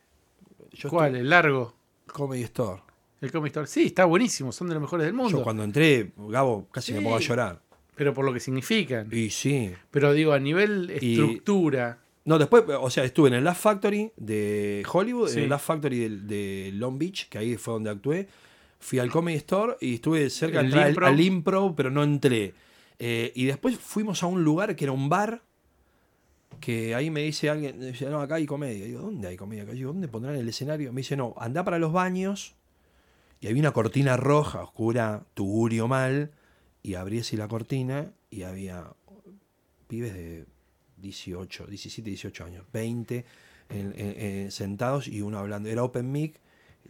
Yo 0.71 0.89
¿Cuál? 0.89 1.15
¿El 1.15 1.29
largo? 1.29 1.73
Comedy 2.11 2.43
Store. 2.43 2.81
El 3.21 3.31
Comedy 3.31 3.49
Store. 3.49 3.67
Sí, 3.67 3.85
está 3.85 4.05
buenísimo, 4.05 4.51
son 4.51 4.69
de 4.69 4.73
los 4.73 4.81
mejores 4.81 5.05
del 5.05 5.13
mundo. 5.13 5.37
Yo 5.37 5.43
cuando 5.43 5.63
entré, 5.63 6.11
Gabo, 6.17 6.67
casi 6.71 6.93
me 6.93 7.01
pongo 7.01 7.17
a 7.17 7.19
llorar. 7.19 7.61
Pero 7.99 8.13
por 8.13 8.23
lo 8.23 8.31
que 8.31 8.39
significan. 8.39 9.09
Y 9.11 9.29
sí. 9.29 9.73
Pero 9.91 10.13
digo, 10.13 10.31
a 10.31 10.39
nivel 10.39 10.89
Y- 11.01 11.11
estructura. 11.11 11.99
No, 12.23 12.39
después, 12.39 12.63
o 12.79 12.89
sea, 12.89 13.03
estuve 13.03 13.27
en 13.27 13.33
el 13.35 13.43
Laugh 13.43 13.57
Factory 13.57 14.11
de 14.15 14.85
Hollywood, 14.89 15.27
Sí. 15.27 15.39
en 15.39 15.43
el 15.43 15.49
Laugh 15.49 15.59
Factory 15.61 15.99
de, 15.99 16.09
de 16.09 16.71
Long 16.75 16.97
Beach, 16.97 17.27
que 17.27 17.37
ahí 17.39 17.57
fue 17.57 17.73
donde 17.73 17.89
actué. 17.89 18.27
Fui 18.79 18.99
al 18.99 19.11
Comedy 19.11 19.35
Store 19.35 19.75
y 19.81 19.95
estuve 19.95 20.29
cerca 20.29 20.61
¿El 20.61 20.73
al, 20.73 21.19
Improv? 21.19 21.65
al 21.67 21.75
pero 21.75 21.91
no 21.91 22.01
entré. 22.03 22.53
Eh, 22.99 23.33
y 23.35 23.43
después 23.43 23.77
fuimos 23.77 24.23
a 24.23 24.27
un 24.27 24.45
lugar 24.45 24.77
que 24.77 24.85
era 24.85 24.93
un 24.93 25.09
bar, 25.09 25.41
que 26.61 26.95
ahí 26.95 27.09
me 27.09 27.21
dice 27.21 27.49
alguien, 27.49 27.81
dice, 27.81 28.09
no, 28.09 28.21
acá 28.21 28.35
hay 28.35 28.45
comedia. 28.45 28.85
Digo, 28.85 29.01
¿dónde 29.01 29.27
hay 29.27 29.35
comedia? 29.35 29.63
Acá? 29.63 29.73
Digo, 29.73 29.91
¿dónde 29.91 30.07
pondrán 30.07 30.35
el 30.35 30.47
escenario? 30.47 30.93
Me 30.93 31.01
dice, 31.01 31.17
no, 31.17 31.33
anda 31.37 31.65
para 31.65 31.79
los 31.79 31.91
baños. 31.91 32.55
Y 33.41 33.47
había 33.47 33.59
una 33.59 33.71
cortina 33.71 34.15
roja, 34.15 34.61
oscura, 34.61 35.23
tugurio 35.33 35.89
mal. 35.89 36.31
Y 36.89 36.95
abrí 36.95 37.19
así 37.19 37.37
la 37.37 37.47
cortina 37.47 38.11
y 38.31 38.41
había 38.41 38.83
pibes 39.87 40.11
de 40.11 40.45
18, 40.97 41.67
17, 41.67 42.09
18 42.09 42.43
años, 42.45 42.65
20 42.73 43.25
en- 43.69 43.93
en- 43.95 44.19
en- 44.19 44.51
sentados 44.51 45.07
y 45.07 45.21
uno 45.21 45.37
hablando. 45.37 45.69
Era 45.69 45.83
open 45.83 46.11
mic. 46.11 46.39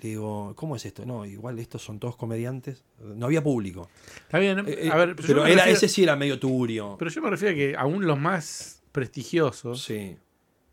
Le 0.02 0.12
digo, 0.12 0.54
¿cómo 0.56 0.78
es 0.78 0.86
esto? 0.86 1.06
No, 1.06 1.26
igual 1.26 1.60
estos 1.60 1.82
son 1.82 2.00
todos 2.00 2.16
comediantes. 2.16 2.86
No 3.02 3.26
había 3.26 3.44
público. 3.44 3.90
Está 4.22 4.40
bien, 4.40 4.60
Eh, 4.60 4.86
eh, 4.86 4.90
a 4.90 4.96
ver, 4.96 5.18
pero, 5.18 5.28
yo 5.28 5.34
pero 5.34 5.44
me 5.44 5.52
era, 5.52 5.64
refiero- 5.64 5.78
ese 5.78 5.90
sí 5.90 6.04
era 6.04 6.16
medio 6.16 6.40
tugurio. 6.40 6.96
pero 6.98 7.12
yo 7.12 7.22
me 7.22 7.30
refiero 7.30 7.52
a 7.54 7.58
que 7.58 7.76
aún 7.76 8.06
los 8.08 8.18
más 8.18 8.82
prestigiosos 8.94 9.84
Sí. 9.84 10.16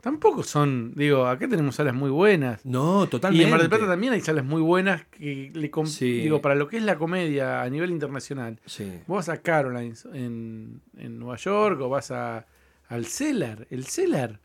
Tampoco 0.01 0.43
son. 0.43 0.93
Digo, 0.95 1.27
acá 1.27 1.49
tenemos 1.49 1.75
salas 1.77 1.95
muy 1.95 2.11
buenas. 2.11 2.65
No, 2.65 3.05
Y 3.05 3.09
totalmente. 3.09 3.45
en 3.45 3.51
Mar 3.51 3.61
del 3.61 3.69
Plata 3.69 3.87
también 3.87 4.13
hay 4.13 4.21
salas 4.21 4.45
muy 4.45 4.63
buenas 4.63 5.05
que 5.07 5.51
le 5.53 5.71
comp- 5.71 5.87
Sí. 5.87 6.21
digo, 6.21 6.41
para 6.41 6.55
lo 6.55 6.69
que 6.69 6.77
es 6.77 6.83
la 6.83 6.97
comedia 6.97 7.63
a 7.63 7.71
nivel 7.71 7.91
internacional. 7.91 8.59
Sí. 8.67 9.01
Vos 9.07 9.17
vas 9.27 9.29
a 9.29 9.43
Carolines 9.43 10.07
en, 10.13 10.81
en 10.97 11.19
Nueva 11.19 11.37
York 11.37 11.81
o 11.81 11.89
vas 11.89 12.11
a, 12.11 12.47
al 12.89 13.07
Cellar. 13.07 13.67
El 13.71 13.85
Cellar, 13.87 14.39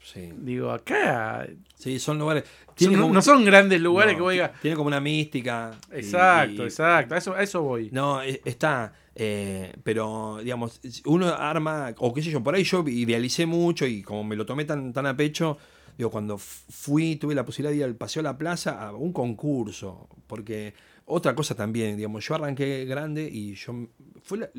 Sí. 0.00 0.32
digo, 0.38 0.70
acá 0.70 1.46
Sí, 1.74 1.98
son 1.98 2.18
lugares. 2.18 2.44
son- 2.76 2.92
no, 2.94 3.00
como- 3.02 3.14
no 3.14 3.20
son 3.22 3.44
grandes 3.44 3.80
lugares 3.80 4.14
no, 4.14 4.18
que 4.18 4.22
vos 4.22 4.32
digas. 4.32 4.52
Tiene 4.62 4.76
como 4.76 4.86
una 4.86 5.00
mística. 5.00 5.72
y- 5.92 5.96
Exacto, 5.96 6.62
y- 6.62 6.66
exacto. 6.66 7.14
A 7.14 7.18
eso, 7.18 7.34
a 7.34 7.42
eso 7.42 7.62
voy. 7.62 7.90
No, 7.92 8.22
e- 8.22 8.40
está. 8.44 8.92
Eh, 9.20 9.74
pero, 9.82 10.38
digamos, 10.42 10.80
uno 11.04 11.26
arma, 11.28 11.92
o 11.98 12.14
qué 12.14 12.22
sé 12.22 12.30
yo, 12.30 12.42
por 12.42 12.54
ahí 12.54 12.62
yo 12.64 12.82
idealicé 12.86 13.44
mucho 13.46 13.84
y 13.86 14.02
como 14.02 14.22
me 14.24 14.36
lo 14.36 14.46
tomé 14.46 14.64
tan, 14.64 14.92
tan 14.92 15.06
a 15.06 15.16
pecho, 15.16 15.58
digo, 15.96 16.10
cuando 16.10 16.38
fui, 16.38 17.16
tuve 17.16 17.34
la 17.34 17.44
posibilidad 17.44 17.72
de 17.72 17.76
ir 17.78 17.84
al 17.84 17.96
Paseo 17.96 18.20
a 18.20 18.24
la 18.24 18.38
Plaza 18.38 18.80
a 18.86 18.92
un 18.94 19.12
concurso. 19.12 20.08
Porque 20.28 20.72
otra 21.06 21.34
cosa 21.34 21.54
también, 21.56 21.96
digamos, 21.96 22.24
yo 22.26 22.36
arranqué 22.36 22.84
grande 22.84 23.28
y 23.30 23.54
yo. 23.54 23.74
Fue 24.22 24.38
la- 24.38 24.50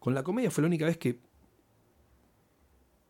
con 0.00 0.12
la 0.14 0.22
comedia 0.24 0.50
fue 0.50 0.62
la 0.62 0.66
única 0.66 0.84
vez 0.84 0.98
que 0.98 1.18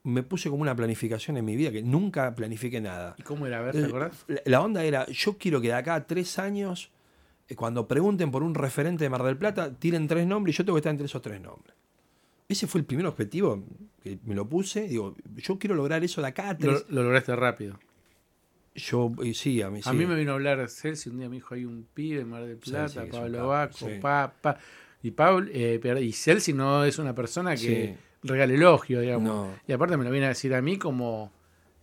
me 0.04 0.22
puse 0.24 0.50
como 0.50 0.62
una 0.62 0.74
planificación 0.74 1.36
en 1.36 1.44
mi 1.44 1.54
vida, 1.56 1.70
que 1.70 1.82
nunca 1.82 2.34
planifiqué 2.34 2.80
nada. 2.80 3.14
¿Y 3.16 3.22
cómo 3.22 3.46
era? 3.46 3.60
A 3.60 3.62
ver, 3.62 3.74
¿te 3.74 3.80
Eh, 3.82 3.84
acordás? 3.86 4.24
La, 4.26 4.42
la 4.44 4.60
onda 4.60 4.84
era, 4.84 5.06
yo 5.06 5.38
quiero 5.38 5.60
que 5.60 5.68
de 5.68 5.74
acá 5.74 5.94
a 5.94 6.06
tres 6.06 6.38
años, 6.40 6.90
cuando 7.56 7.86
pregunten 7.86 8.30
por 8.30 8.42
un 8.42 8.54
referente 8.54 9.04
de 9.04 9.10
Mar 9.10 9.22
del 9.22 9.36
Plata, 9.36 9.72
tiren 9.74 10.08
tres 10.08 10.26
nombres 10.26 10.54
y 10.54 10.58
yo 10.58 10.64
tengo 10.64 10.76
que 10.76 10.80
estar 10.80 10.90
entre 10.90 11.06
esos 11.06 11.20
tres 11.22 11.40
nombres. 11.40 11.74
Ese 12.48 12.66
fue 12.66 12.80
el 12.80 12.84
primer 12.86 13.06
objetivo 13.06 13.62
que 14.02 14.18
me 14.24 14.34
lo 14.34 14.48
puse. 14.48 14.88
Digo, 14.88 15.14
yo 15.36 15.58
quiero 15.58 15.74
lograr 15.74 16.02
eso 16.04 16.20
de 16.20 16.28
acá 16.28 16.50
a 16.50 16.52
Lo, 16.54 16.58
tres. 16.58 16.84
lo 16.88 17.02
lograste 17.02 17.34
rápido. 17.36 17.78
Yo, 18.74 19.12
sí, 19.34 19.60
a 19.60 19.68
mí 19.70 19.82
sí. 19.82 19.88
A 19.88 19.92
mí 19.92 20.06
me 20.06 20.14
vino 20.14 20.32
a 20.32 20.34
hablar 20.34 20.66
Celsi 20.68 21.10
un 21.10 21.18
día, 21.18 21.28
me 21.28 21.36
dijo, 21.36 21.54
hay 21.54 21.66
un 21.66 21.86
pibe 21.92 22.22
en 22.22 22.28
Mar 22.30 22.46
del 22.46 22.56
Plata, 22.56 22.88
Celsi, 22.88 23.10
Pablo 23.10 23.48
Baco, 23.48 23.76
sí. 23.78 23.98
pa, 24.00 24.32
pa. 24.40 24.58
Y 25.02 25.12
eh, 25.18 25.80
y 26.00 26.12
Celsi 26.12 26.52
no 26.54 26.84
es 26.84 26.98
una 26.98 27.14
persona 27.14 27.52
que 27.54 27.58
Sí. 27.58 27.94
regale 28.22 28.54
elogio, 28.54 29.00
digamos. 29.00 29.28
No. 29.28 29.54
Y 29.66 29.72
aparte 29.72 29.96
me 29.98 30.04
lo 30.04 30.10
viene 30.10 30.26
a 30.26 30.30
decir 30.30 30.54
a 30.54 30.62
mí 30.62 30.78
como. 30.78 31.30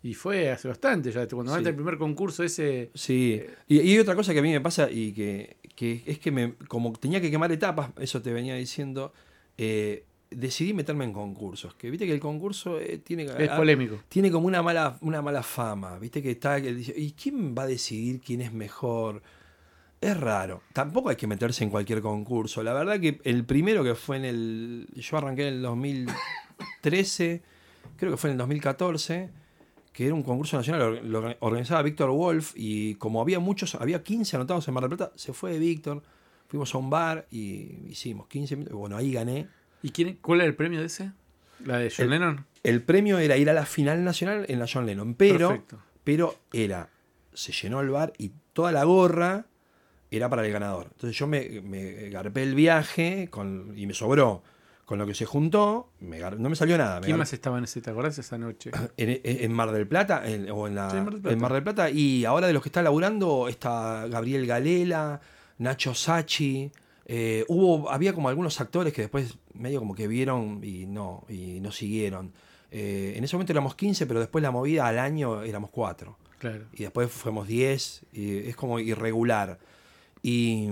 Y 0.02 0.14
fue 0.14 0.50
hace 0.50 0.68
bastante, 0.70 1.12
ya 1.12 1.28
cuando 1.28 1.58
Sí. 1.58 1.64
el 1.66 1.76
primer 1.76 1.98
concurso 1.98 2.44
ese. 2.44 2.90
Sí, 2.94 3.42
y, 3.68 3.78
y 3.82 3.92
hay 3.92 4.00
otra 4.00 4.16
cosa 4.16 4.32
que 4.34 4.40
a 4.40 4.42
mí 4.42 4.52
me 4.52 4.62
pasa 4.62 4.90
y 4.90 5.12
que, 5.12 5.58
que 5.76 6.04
es 6.06 6.20
que 6.20 6.32
me, 6.32 6.54
como 6.68 6.94
tenía 6.94 7.20
que 7.20 7.30
quemar 7.30 7.52
etapas, 7.52 7.92
eso 8.00 8.22
te 8.22 8.32
venía 8.32 8.56
diciendo, 8.56 9.12
eh, 9.58 10.06
decidí 10.32 10.74
meterme 10.74 11.04
en 11.04 11.12
concursos. 11.12 11.74
Que 11.76 11.90
viste 11.90 12.06
que 12.06 12.14
el 12.14 12.22
concurso 12.22 12.80
eh, 12.80 13.00
tiene, 13.04 13.26
Es 13.38 13.50
polémico. 13.50 14.00
tiene 14.08 14.32
como 14.32 14.48
una 14.48 14.62
mala, 14.64 14.98
una 15.02 15.22
mala 15.22 15.44
fama, 15.44 16.00
viste 16.00 16.22
que 16.24 16.32
está, 16.32 16.62
que 16.62 16.74
dice, 16.74 16.94
¿y 16.96 17.12
quién 17.12 17.54
va 17.54 17.64
a 17.64 17.68
decidir 17.68 18.22
quién 18.22 18.40
es 18.40 18.54
mejor? 18.54 19.22
Es 20.00 20.16
raro. 20.18 20.62
Tampoco 20.72 21.10
hay 21.10 21.18
que 21.18 21.28
meterse 21.28 21.66
en 21.66 21.70
cualquier 21.70 22.00
concurso. 22.02 22.64
La 22.64 22.74
verdad 22.74 23.02
que 23.02 23.20
el 23.26 23.44
primero 23.44 23.84
que 23.84 23.96
fue 23.96 24.16
en 24.16 24.24
el. 24.24 24.88
Yo 24.96 25.18
arranqué 25.18 25.50
en 25.50 25.56
el 25.56 25.62
2013, 25.62 27.42
creo 27.98 28.12
que 28.12 28.18
fue 28.18 28.30
en 28.30 28.34
el 28.34 28.38
2014, 28.38 29.30
que 30.00 30.06
era 30.06 30.16
un 30.16 30.24
concurso 30.24 30.56
nacional, 30.56 31.02
lo 31.12 31.36
organizaba 31.42 31.82
Víctor 31.82 32.10
Wolf, 32.12 32.54
y 32.56 32.96
como 32.96 33.20
había 33.22 33.42
muchos, 33.42 33.76
había 33.76 34.02
15 34.02 34.38
anotados 34.38 34.66
en 34.70 34.74
Mar 34.74 34.84
del 34.88 34.96
Plata, 34.96 35.12
se 35.16 35.34
fue 35.34 35.52
de 35.52 35.60
Víctor, 35.60 36.02
fuimos 36.48 36.74
a 36.74 36.78
un 36.78 36.90
bar 36.90 37.28
y 37.30 37.82
hicimos 37.90 38.28
15 38.28 38.56
minutos. 38.56 38.80
Bueno, 38.80 38.96
ahí 38.96 39.12
gané. 39.12 39.48
¿Y 39.84 39.90
quién, 39.90 40.18
cuál 40.22 40.40
era 40.40 40.48
el 40.48 40.56
premio 40.56 40.80
de 40.80 40.86
ese? 40.86 41.12
¿La 41.66 41.80
de 41.80 41.90
John 41.90 42.06
El- 42.06 42.12
Lennon? 42.12 42.46
El 42.64 42.82
premio 42.82 43.20
era 43.20 43.36
ir 43.36 43.50
a 43.50 43.54
la 43.54 43.66
final 43.66 44.06
nacional 44.06 44.46
en 44.48 44.60
la 44.60 44.68
John 44.72 44.86
Lennon, 44.86 45.16
pero. 45.16 45.50
Perfecto. 45.50 45.80
pero 46.06 46.36
era, 46.54 46.88
se 47.34 47.52
llenó 47.52 47.82
el 47.82 47.90
bar 47.90 48.14
y 48.18 48.32
toda 48.54 48.72
la 48.72 48.86
gorra 48.86 49.48
era 50.12 50.30
para 50.30 50.46
el 50.46 50.52
ganador. 50.54 50.88
Entonces 50.94 51.18
yo 51.20 51.28
me, 51.28 51.60
me 51.62 52.08
garpé 52.10 52.44
el 52.44 52.56
viaje 52.56 53.28
con, 53.30 53.74
y 53.78 53.86
me 53.86 53.94
sobró. 53.94 54.44
Con 54.90 54.98
lo 54.98 55.06
que 55.06 55.14
se 55.14 55.24
juntó, 55.26 55.92
me 56.00 56.18
gar- 56.20 56.40
no 56.40 56.50
me 56.50 56.56
salió 56.56 56.76
nada. 56.76 56.96
me 57.00 57.06
¿Quién 57.06 57.16
gar- 57.16 57.20
más 57.20 57.32
estaba 57.32 57.60
en 57.60 57.66
ese? 57.66 57.80
¿Te 57.80 57.92
acordás 57.92 58.18
esa 58.18 58.40
noche? 58.40 58.72
En, 58.98 59.54
Mar 59.54 59.72
del 59.72 59.88
Plata, 59.88 60.28
en- 60.28 60.50
o 60.50 60.66
en, 60.66 60.74
la, 60.74 60.90
Sí, 60.90 60.98
Mar 60.98 61.12
del 61.12 61.22
Plata. 61.22 61.34
en 61.36 61.40
Mar 61.42 61.54
del 61.54 61.64
Plata. 61.64 61.90
Y 61.92 62.26
ahora 62.26 62.48
de 62.48 62.54
los 62.54 62.64
que 62.64 62.70
está 62.70 62.82
laburando 62.82 63.48
está 63.50 64.08
Gabriel 64.08 64.48
Galela, 64.48 65.22
Nacho 65.60 65.94
Sachi. 65.94 66.72
eh, 67.06 67.46
hubo, 67.50 67.92
había 67.92 68.14
como 68.14 68.30
algunos 68.30 68.60
actores 68.62 68.92
que 68.92 69.02
después 69.04 69.38
medio 69.54 69.78
como 69.78 69.94
que 69.94 70.08
vieron 70.08 70.62
y 70.64 70.88
no, 70.88 71.24
y 71.30 71.60
no 71.60 71.72
siguieron. 71.72 72.34
Eh, 72.72 73.14
en 73.16 73.24
ese 73.24 73.36
momento 73.36 73.54
éramos 73.54 73.76
15, 73.76 74.08
pero 74.08 74.20
después 74.20 74.42
la 74.42 74.50
movida 74.50 74.88
al 74.88 74.98
año 74.98 75.44
éramos 75.44 75.70
4 75.70 76.18
Claro. 76.40 76.66
y 76.74 76.82
después 76.82 77.12
fuimos 77.12 77.48
10, 77.48 78.06
y 78.12 78.38
es 78.50 78.56
como 78.56 78.80
irregular. 78.80 79.60
Y, 80.24 80.68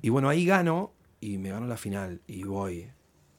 y 0.00 0.08
bueno, 0.08 0.30
ahí 0.30 0.46
gano 0.46 0.92
y 1.20 1.36
me 1.36 1.50
gano 1.50 1.66
la 1.66 1.76
final 1.76 2.20
y 2.26 2.44
voy 2.44 2.88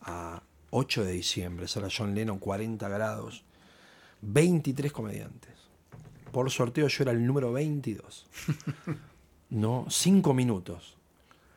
a 0.03 0.43
8 0.69 1.03
de 1.03 1.11
diciembre, 1.13 1.67
sala 1.67 1.89
John 1.95 2.13
Lennon, 2.15 2.39
40 2.39 2.87
grados, 2.89 3.43
23 4.21 4.91
comediantes. 4.91 5.53
Por 6.31 6.49
sorteo 6.49 6.87
yo 6.87 7.03
era 7.03 7.11
el 7.11 7.25
número 7.25 7.51
22. 7.51 8.27
No, 9.49 9.85
5 9.87 10.33
minutos. 10.33 10.97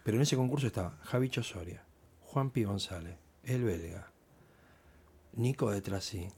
Pero 0.05 0.19
en 0.19 0.23
ese 0.23 0.37
concurso 0.37 0.67
estaba 0.67 0.99
Javicho 1.03 1.43
Soria, 1.43 1.83
Juan 2.21 2.51
Pi 2.51 2.65
González, 2.65 3.17
El 3.43 3.65
Belga, 3.65 4.13
Nico 5.33 5.71
de 5.71 5.81
Trasí, 5.81 6.29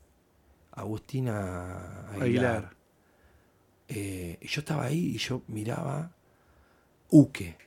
Agustina 0.71 2.07
Aguilar. 2.11 2.23
Aguilar. 2.23 2.77
Eh, 3.88 4.38
y 4.41 4.47
yo 4.47 4.61
estaba 4.61 4.85
ahí 4.85 5.17
y 5.17 5.19
yo 5.19 5.43
miraba 5.49 6.12
Uke. 7.11 7.59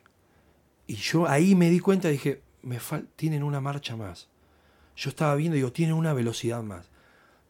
Y 0.87 0.95
yo 0.95 1.27
ahí 1.27 1.53
me 1.53 1.69
di 1.69 1.81
cuenta, 1.81 2.07
dije, 2.07 2.41
me 2.61 2.79
tienen 3.15 3.43
una 3.43 3.59
marcha 3.59 3.95
más. 3.97 4.30
Yo 5.01 5.09
estaba 5.09 5.33
viendo, 5.35 5.55
digo, 5.55 5.71
tienen 5.71 5.95
una 5.95 6.13
velocidad 6.13 6.61
más. 6.61 6.85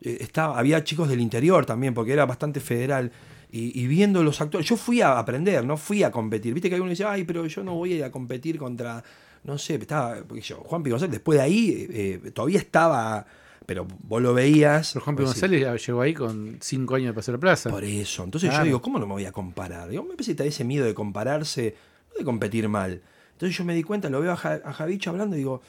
Eh, 0.01 0.19
estaba, 0.21 0.57
había 0.57 0.81
chicos 0.85 1.09
del 1.09 1.19
interior 1.19 1.65
también, 1.65 1.93
porque 1.93 2.13
era 2.13 2.25
bastante 2.25 2.61
federal. 2.61 3.11
Y, 3.51 3.77
y 3.77 3.87
viendo 3.87 4.23
los 4.23 4.39
actores, 4.39 4.65
yo 4.65 4.77
fui 4.77 5.01
a 5.01 5.19
aprender, 5.19 5.65
no 5.65 5.75
fui 5.75 6.03
a 6.03 6.11
competir. 6.11 6.53
Viste 6.53 6.69
que 6.69 6.75
alguno 6.75 6.91
dice, 6.91 7.03
ay, 7.03 7.25
pero 7.25 7.45
yo 7.45 7.61
no 7.63 7.75
voy 7.75 7.91
a 7.91 7.95
ir 7.97 8.03
a 8.05 8.09
competir 8.11 8.57
contra, 8.57 9.03
no 9.43 9.57
sé, 9.57 9.75
estaba, 9.75 10.19
yo, 10.41 10.57
Juan 10.63 10.81
Pi 10.81 10.91
González, 10.91 11.11
después 11.11 11.37
de 11.39 11.43
ahí, 11.43 11.87
eh, 11.89 12.31
todavía 12.33 12.59
estaba, 12.59 13.25
pero 13.65 13.85
vos 14.03 14.21
lo 14.21 14.33
veías. 14.33 14.93
Pero 14.93 15.03
Juan 15.03 15.17
P. 15.17 15.23
González 15.23 15.61
ya 15.61 15.75
llegó 15.75 16.01
ahí 16.01 16.13
con 16.13 16.57
5 16.61 16.95
años 16.95 17.07
de 17.07 17.13
Paseo 17.13 17.33
de 17.33 17.37
la 17.37 17.41
Plaza. 17.41 17.69
Por 17.69 17.83
eso. 17.83 18.23
Entonces 18.23 18.49
Claro. 18.49 18.63
yo 18.63 18.67
digo, 18.67 18.81
¿cómo 18.81 18.97
no 18.97 19.05
me 19.05 19.13
voy 19.13 19.25
a 19.25 19.33
comparar? 19.33 19.89
Digo, 19.89 20.03
me 20.03 20.11
parece 20.11 20.33
que 20.37 20.47
ese 20.47 20.63
miedo 20.63 20.85
de 20.85 20.93
compararse, 20.93 21.75
no 22.11 22.17
de 22.17 22.23
competir 22.23 22.69
mal. 22.69 23.01
Entonces 23.33 23.57
yo 23.57 23.65
me 23.65 23.75
di 23.75 23.83
cuenta, 23.83 24.09
lo 24.09 24.21
veo 24.21 24.31
a 24.31 24.37
Javicho 24.37 25.09
hablando 25.09 25.35
y 25.35 25.39
digo, 25.39 25.61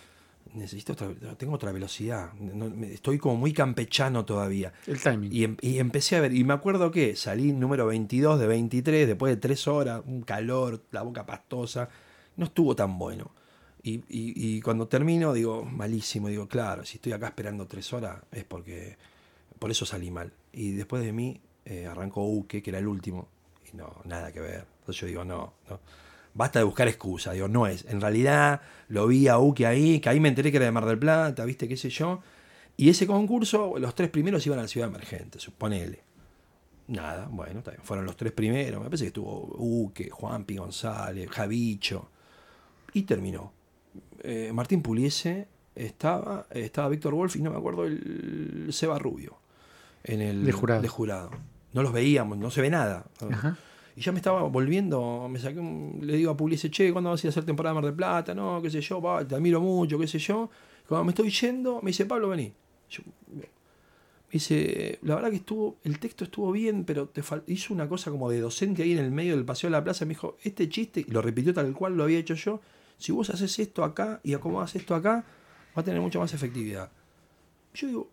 necesito 0.54 0.92
otra, 0.92 1.09
tengo 1.37 1.54
otra 1.54 1.73
velocidad. 1.73 2.32
No- 2.35 2.68
me- 2.71 2.92
estoy 2.92 3.18
como 3.18 3.37
muy 3.37 3.52
campechano 3.52 4.25
todavía. 4.25 4.73
El 4.87 5.00
timing. 5.00 5.32
Y, 5.32 5.44
em- 5.44 5.56
y 5.61 5.78
empecé 5.78 6.16
a 6.16 6.21
ver, 6.21 6.35
y 6.35 6.44
me 6.44 6.52
acuerdo 6.54 6.90
que 6.90 7.16
salí 7.16 7.52
número 7.52 7.87
22 7.87 8.38
de 8.38 8.47
23, 8.47 9.06
después 9.06 9.35
de 9.35 9.40
tres 9.40 9.66
horas, 9.68 10.02
un 10.06 10.23
calor, 10.23 10.82
la 10.90 11.02
boca 11.02 11.25
pastosa, 11.26 11.88
no 12.37 12.47
estuvo 12.47 12.75
tan 12.76 12.99
bueno. 12.99 13.30
Y, 13.82 13.94
y- 14.09 14.35
y 14.56 14.61
cuando 14.61 14.87
termino, 14.88 15.32
digo, 15.32 15.64
malísimo, 15.64 16.28
digo, 16.28 16.47
claro, 16.49 16.85
si 16.85 16.97
estoy 16.99 17.12
acá 17.12 17.26
esperando 17.28 17.66
tres 17.66 17.92
horas 17.92 18.18
es 18.30 18.44
porque 18.44 18.97
por 19.59 19.71
eso 19.71 19.85
salí 19.87 20.11
mal. 20.11 20.32
Y 20.52 20.73
después 20.73 21.02
de 21.04 21.12
mí 21.12 21.40
eh, 21.64 21.87
arrancó 21.87 22.25
Uke, 22.26 22.62
que 22.62 22.71
era 22.71 22.78
el 22.78 22.87
último, 22.88 23.28
y 23.73 23.76
no, 23.76 23.94
nada 24.04 24.32
que 24.32 24.40
ver. 24.40 24.66
Entonces 24.80 25.00
yo 25.00 25.06
digo, 25.06 25.25
no, 25.25 25.52
no. 25.71 25.80
Basta 26.34 26.58
de 26.58 26.64
buscar 26.64 26.88
excusa, 26.88 27.32
digo, 27.32 27.48
no 27.48 27.66
es. 27.66 27.84
En 27.86 28.00
realidad 28.00 28.62
lo 28.88 29.06
vi 29.06 29.28
a 29.28 29.38
Uke 29.38 29.66
ahí, 29.66 30.00
que 30.00 30.08
ahí 30.08 30.18
me 30.20 30.28
enteré 30.28 30.50
que 30.50 30.56
era 30.56 30.66
de 30.66 30.72
Mar 30.72 30.86
del 30.86 30.98
Plata, 30.98 31.44
viste, 31.44 31.68
qué 31.68 31.76
sé 31.76 31.90
yo. 31.90 32.20
Y 32.76 32.88
ese 32.88 33.06
concurso, 33.06 33.74
los 33.78 33.94
tres 33.94 34.08
primeros 34.08 34.46
iban 34.46 34.58
a 34.58 34.62
la 34.62 34.68
ciudad 34.68 34.88
emergente, 34.88 35.38
suponele. 35.38 36.02
Nada, 36.88 37.28
bueno, 37.30 37.58
está 37.58 37.70
bien, 37.70 37.82
fueron 37.82 38.06
los 38.06 38.16
tres 38.16 38.32
primeros. 38.32 38.80
Me 38.80 38.86
parece 38.86 39.04
que 39.04 39.08
estuvo 39.08 39.54
Uque, 39.58 40.10
Juanpi 40.10 40.56
González, 40.56 41.28
Javicho. 41.30 42.08
Y 42.94 43.02
terminó. 43.02 43.52
Eh, 44.22 44.50
Martín 44.54 44.82
Puliese 44.82 45.48
estaba, 45.74 46.46
estaba 46.50 46.88
Víctor 46.88 47.14
Wolf 47.14 47.36
y 47.36 47.42
no 47.42 47.50
me 47.50 47.58
acuerdo 47.58 47.84
el 47.84 48.68
Seba 48.70 48.98
Rubio. 48.98 49.36
En 50.04 50.20
el, 50.20 50.44
De 50.44 50.52
jurado. 50.52 50.82
de 50.82 50.88
jurado. 50.88 51.30
No 51.72 51.82
los 51.82 51.92
veíamos, 51.92 52.36
no 52.38 52.50
se 52.50 52.60
ve 52.60 52.70
nada. 52.70 53.04
Ajá. 53.30 53.56
Y 53.96 54.00
ya 54.00 54.12
me 54.12 54.18
estaba 54.18 54.42
volviendo, 54.44 55.28
me 55.28 55.38
saqué 55.38 55.58
un- 55.61 55.99
le 56.02 56.16
digo 56.16 56.30
a 56.30 56.37
Pugliese, 56.37 56.70
che, 56.70 56.92
¿cuándo 56.92 57.11
vas 57.11 57.25
a 57.25 57.28
hacer 57.28 57.44
temporada 57.44 57.72
de 57.72 57.75
Mar 57.75 57.84
del 57.84 57.94
Plata? 57.94 58.34
No, 58.34 58.61
qué 58.62 58.70
sé 58.70 58.80
yo, 58.80 59.00
te 59.28 59.34
admiro 59.34 59.61
mucho, 59.61 59.99
qué 59.99 60.06
sé 60.06 60.18
yo. 60.18 60.49
Cuando 60.88 61.04
me 61.04 61.11
estoy 61.11 61.30
yendo, 61.30 61.80
me 61.82 61.90
dice, 61.90 62.06
Pablo, 62.06 62.28
vení. 62.30 62.52
Yo- 62.90 63.02
me 63.34 64.32
dice, 64.32 64.99
la 65.02 65.16
verdad 65.16 65.28
que 65.28 65.37
estuvo, 65.37 65.76
el 65.84 65.99
texto 65.99 66.25
estuvo 66.25 66.50
bien, 66.52 66.84
pero 66.84 67.06
te 67.08 67.22
hizo 67.49 67.75
una 67.75 67.87
cosa 67.87 68.11
como 68.11 68.30
de 68.30 68.40
docente 68.40 68.82
ahí 68.82 68.92
en 68.92 68.99
el 68.99 69.11
medio 69.11 69.37
del 69.37 69.44
paseo 69.44 69.68
de 69.68 69.72
la 69.72 69.84
plaza. 69.84 70.06
Me 70.06 70.11
dijo, 70.11 70.38
este 70.42 70.68
chiste, 70.70 71.00
y 71.06 71.11
lo 71.11 71.20
repitió 71.20 71.52
tal 71.52 71.70
cual 71.75 71.96
lo 71.96 72.04
había 72.04 72.18
hecho 72.18 72.34
yo. 72.34 72.61
Si 72.96 73.12
vos 73.12 73.28
haces 73.28 73.58
esto 73.58 73.84
acá 73.84 74.20
y 74.22 74.32
acomodas 74.32 74.75
esto 74.75 74.94
acá, 74.94 75.25
va 75.76 75.82
a 75.82 75.84
tener 75.84 76.00
mucha 76.00 76.18
más 76.18 76.32
efectividad. 76.32 76.90
Yo 77.75 77.88
digo, 77.88 78.11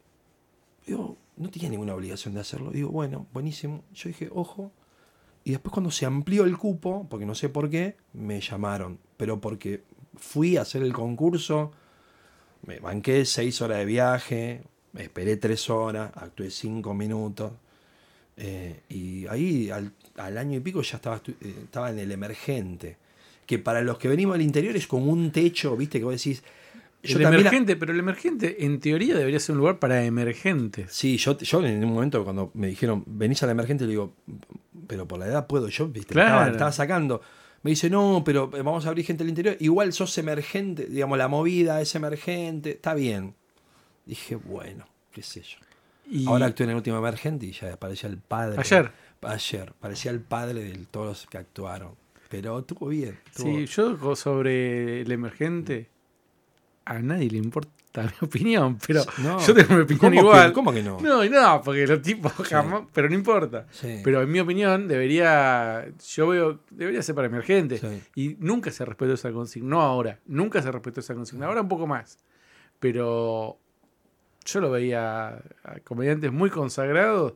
digo, 0.85 1.17
no 1.37 1.49
tenía 1.49 1.69
ninguna 1.69 1.95
obligación 1.95 2.33
de 2.33 2.41
hacerlo. 2.41 2.71
Digo, 2.71 2.89
bueno, 2.89 3.25
buenísimo. 3.31 3.83
Yo 3.93 4.09
dije, 4.09 4.29
ojo. 4.33 4.73
Y 5.49 5.53
después 5.53 5.73
cuando 5.73 5.89
se 5.89 6.05
amplió 6.05 6.43
el 6.43 6.59
cupo, 6.59 7.07
porque 7.09 7.25
no 7.25 7.33
sé 7.33 7.49
por 7.49 7.71
qué, 7.71 7.95
me 8.13 8.39
llamaron. 8.39 8.99
Pero 9.17 9.41
porque 9.41 9.81
fui 10.15 10.57
a 10.57 10.61
hacer 10.61 10.83
el 10.83 10.93
concurso, 10.93 11.71
me 12.67 12.79
banqué 12.79 13.25
seis 13.25 13.59
horas 13.59 13.79
de 13.79 13.85
viaje, 13.85 14.61
me 14.93 15.01
esperé 15.01 15.37
tres 15.37 15.67
horas, 15.71 16.11
actué 16.13 16.51
cinco 16.51 16.93
minutos. 16.93 17.51
eh, 18.37 18.81
y 18.89 19.25
ahí 19.25 19.71
al, 19.71 20.37
año 20.37 20.57
y 20.57 20.59
pico 20.59 20.83
ya 20.83 20.97
estaba, 20.97 21.19
eh, 21.25 21.55
estaba 21.63 21.89
en 21.89 21.97
el 21.97 22.11
emergente. 22.11 22.97
Que 23.47 23.57
para 23.57 23.81
los 23.81 23.97
que 23.97 24.07
venimos 24.07 24.35
del 24.35 24.43
interior 24.43 24.75
es 24.75 24.85
como 24.85 25.11
un 25.11 25.31
techo, 25.31 25.75
viste, 25.75 25.97
que 25.97 26.05
vos 26.05 26.13
decís. 26.13 26.43
Yo 27.01 27.17
el 27.17 27.23
también- 27.23 27.41
emergente, 27.41 27.75
pero 27.77 27.93
el 27.93 27.99
emergente 27.99 28.65
en 28.65 28.79
teoría 28.79 29.15
debería 29.17 29.39
ser 29.39 29.53
un 29.53 29.59
lugar 29.59 29.79
para 29.79 30.03
emergentes. 30.03 30.91
Sí, 30.91 31.17
yo, 31.17 31.37
yo 31.37 31.65
en 31.65 31.83
un 31.83 31.93
momento 31.93 32.23
cuando 32.23 32.51
me 32.53 32.67
dijeron, 32.67 33.03
venís 33.07 33.41
a 33.43 33.45
la 33.45 33.53
emergente, 33.53 33.85
le 33.85 33.91
digo, 33.91 34.13
pero 34.87 35.07
por 35.07 35.19
la 35.19 35.27
edad 35.27 35.47
puedo 35.47 35.69
yo, 35.69 35.87
¿viste? 35.87 36.13
Claro. 36.13 36.29
Estaba, 36.29 36.51
estaba 36.51 36.71
sacando. 36.71 37.21
Me 37.63 37.71
dice, 37.71 37.89
no, 37.89 38.21
pero 38.25 38.49
eh, 38.53 38.61
vamos 38.61 38.85
a 38.85 38.89
abrir 38.89 39.05
gente 39.05 39.23
del 39.23 39.29
interior. 39.29 39.55
Igual 39.59 39.93
sos 39.93 40.17
emergente, 40.17 40.85
digamos, 40.87 41.17
la 41.17 41.27
movida 41.27 41.79
es 41.81 41.93
emergente, 41.95 42.71
está 42.71 42.93
bien. 42.93 43.33
Dije, 44.05 44.35
bueno, 44.35 44.85
qué 45.11 45.21
sé 45.23 45.41
yo. 45.41 45.57
Y 46.09 46.25
Ahora 46.27 46.47
actué 46.47 46.63
en 46.63 46.71
el 46.71 46.75
último 46.77 46.97
emergente 46.97 47.45
y 47.45 47.51
ya 47.51 47.77
parecía 47.77 48.09
el 48.09 48.17
padre. 48.17 48.59
Ayer. 48.59 48.91
Ayer, 49.21 49.73
parecía 49.79 50.11
el 50.11 50.21
padre 50.21 50.63
de 50.63 50.85
todos 50.89 51.07
los 51.07 51.27
que 51.27 51.37
actuaron. 51.37 51.91
Pero 52.29 52.59
estuvo 52.59 52.87
bien. 52.87 53.17
estuvo- 53.25 53.55
Sí, 53.57 53.65
yo 53.67 54.15
sobre 54.15 55.01
el 55.01 55.11
emergente, 55.11 55.89
a 56.89 56.99
nadie 56.99 57.29
le 57.29 57.37
importa 57.37 57.69
mi 58.21 58.27
opinión, 58.27 58.77
pero 58.85 59.03
No. 59.23 59.39
yo 59.45 59.53
tengo 59.53 59.75
mi 59.75 59.81
opinión 59.81 59.99
¿Cómo 59.99 60.11
que- 60.11 60.17
igual. 60.17 60.53
cómo 60.53 60.71
que 60.73 60.83
no? 60.83 60.99
No, 60.99 61.23
y 61.25 61.29
no, 61.29 61.61
porque 61.63 61.85
los 61.87 62.01
tipos 62.01 62.31
jamás, 62.47 62.83
pero 62.93 63.09
no 63.09 63.15
importa. 63.15 63.65
Sí. 63.71 63.99
Pero 64.03 64.21
en 64.21 64.31
mi 64.31 64.39
opinión 64.39 64.87
debería, 64.87 65.87
yo 66.15 66.27
veo, 66.27 66.59
debería 66.69 67.01
ser 67.01 67.15
para 67.15 67.27
emergente. 67.27 67.77
Sí. 67.79 68.01
Y 68.15 68.35
nunca 68.39 68.71
se 68.71 68.85
respetó 68.85 69.13
esa 69.13 69.31
consigna, 69.31 69.69
no 69.69 69.81
ahora, 69.81 70.19
nunca 70.27 70.61
se 70.61 70.71
respetó 70.71 70.99
esa 70.99 71.15
consigna, 71.15 71.47
ahora 71.47 71.61
un 71.61 71.67
poco 71.67 71.87
más. 71.87 72.17
Pero 72.79 73.57
yo 74.45 74.61
lo 74.61 74.71
veía 74.71 75.29
a 75.63 75.79
comediantes 75.83 76.31
muy 76.31 76.49
consagrados 76.49 77.33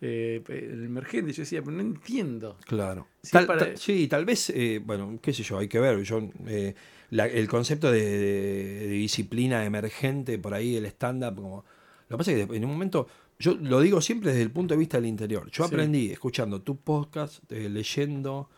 eh, 0.00 0.42
el 0.48 0.84
emergente, 0.84 1.32
yo 1.32 1.42
decía, 1.42 1.60
pero 1.62 1.72
no 1.76 1.80
entiendo. 1.80 2.58
Claro. 2.66 3.06
Sí, 3.22 3.32
Tal- 3.32 3.46
para- 3.46 3.58
tal- 3.60 3.76
sí, 3.78 4.06
tal 4.08 4.24
vez, 4.24 4.50
eh, 4.50 4.80
bueno, 4.84 5.18
qué 5.22 5.32
sé 5.32 5.42
yo, 5.42 5.58
hay 5.58 5.68
que 5.68 5.80
ver. 5.80 6.02
Yo, 6.02 6.20
eh, 6.46 6.74
la- 7.10 7.26
el 7.26 7.48
concepto 7.48 7.90
de, 7.90 8.00
de- 8.02 8.74
de 8.80 8.88
disciplina 8.88 9.64
emergente, 9.64 10.38
por 10.38 10.54
ahí 10.54 10.76
el 10.76 10.86
stand-up, 10.86 11.36
como. 11.36 11.64
Lo 12.08 12.16
que 12.16 12.18
pasa 12.18 12.32
es 12.32 12.46
que 12.46 12.56
en 12.56 12.64
un 12.64 12.70
momento, 12.70 13.08
yo 13.38 13.54
lo 13.60 13.80
digo 13.80 14.00
siempre 14.00 14.30
desde 14.30 14.42
el 14.42 14.50
punto 14.50 14.74
de 14.74 14.78
vista 14.78 14.96
del 14.98 15.06
interior. 15.06 15.50
Yo 15.50 15.64
Sí. 15.64 15.74
aprendí 15.74 16.10
escuchando 16.10 16.62
tu 16.62 16.76
podcast, 16.76 17.40
eh, 17.50 17.68
leyendo 17.68 18.48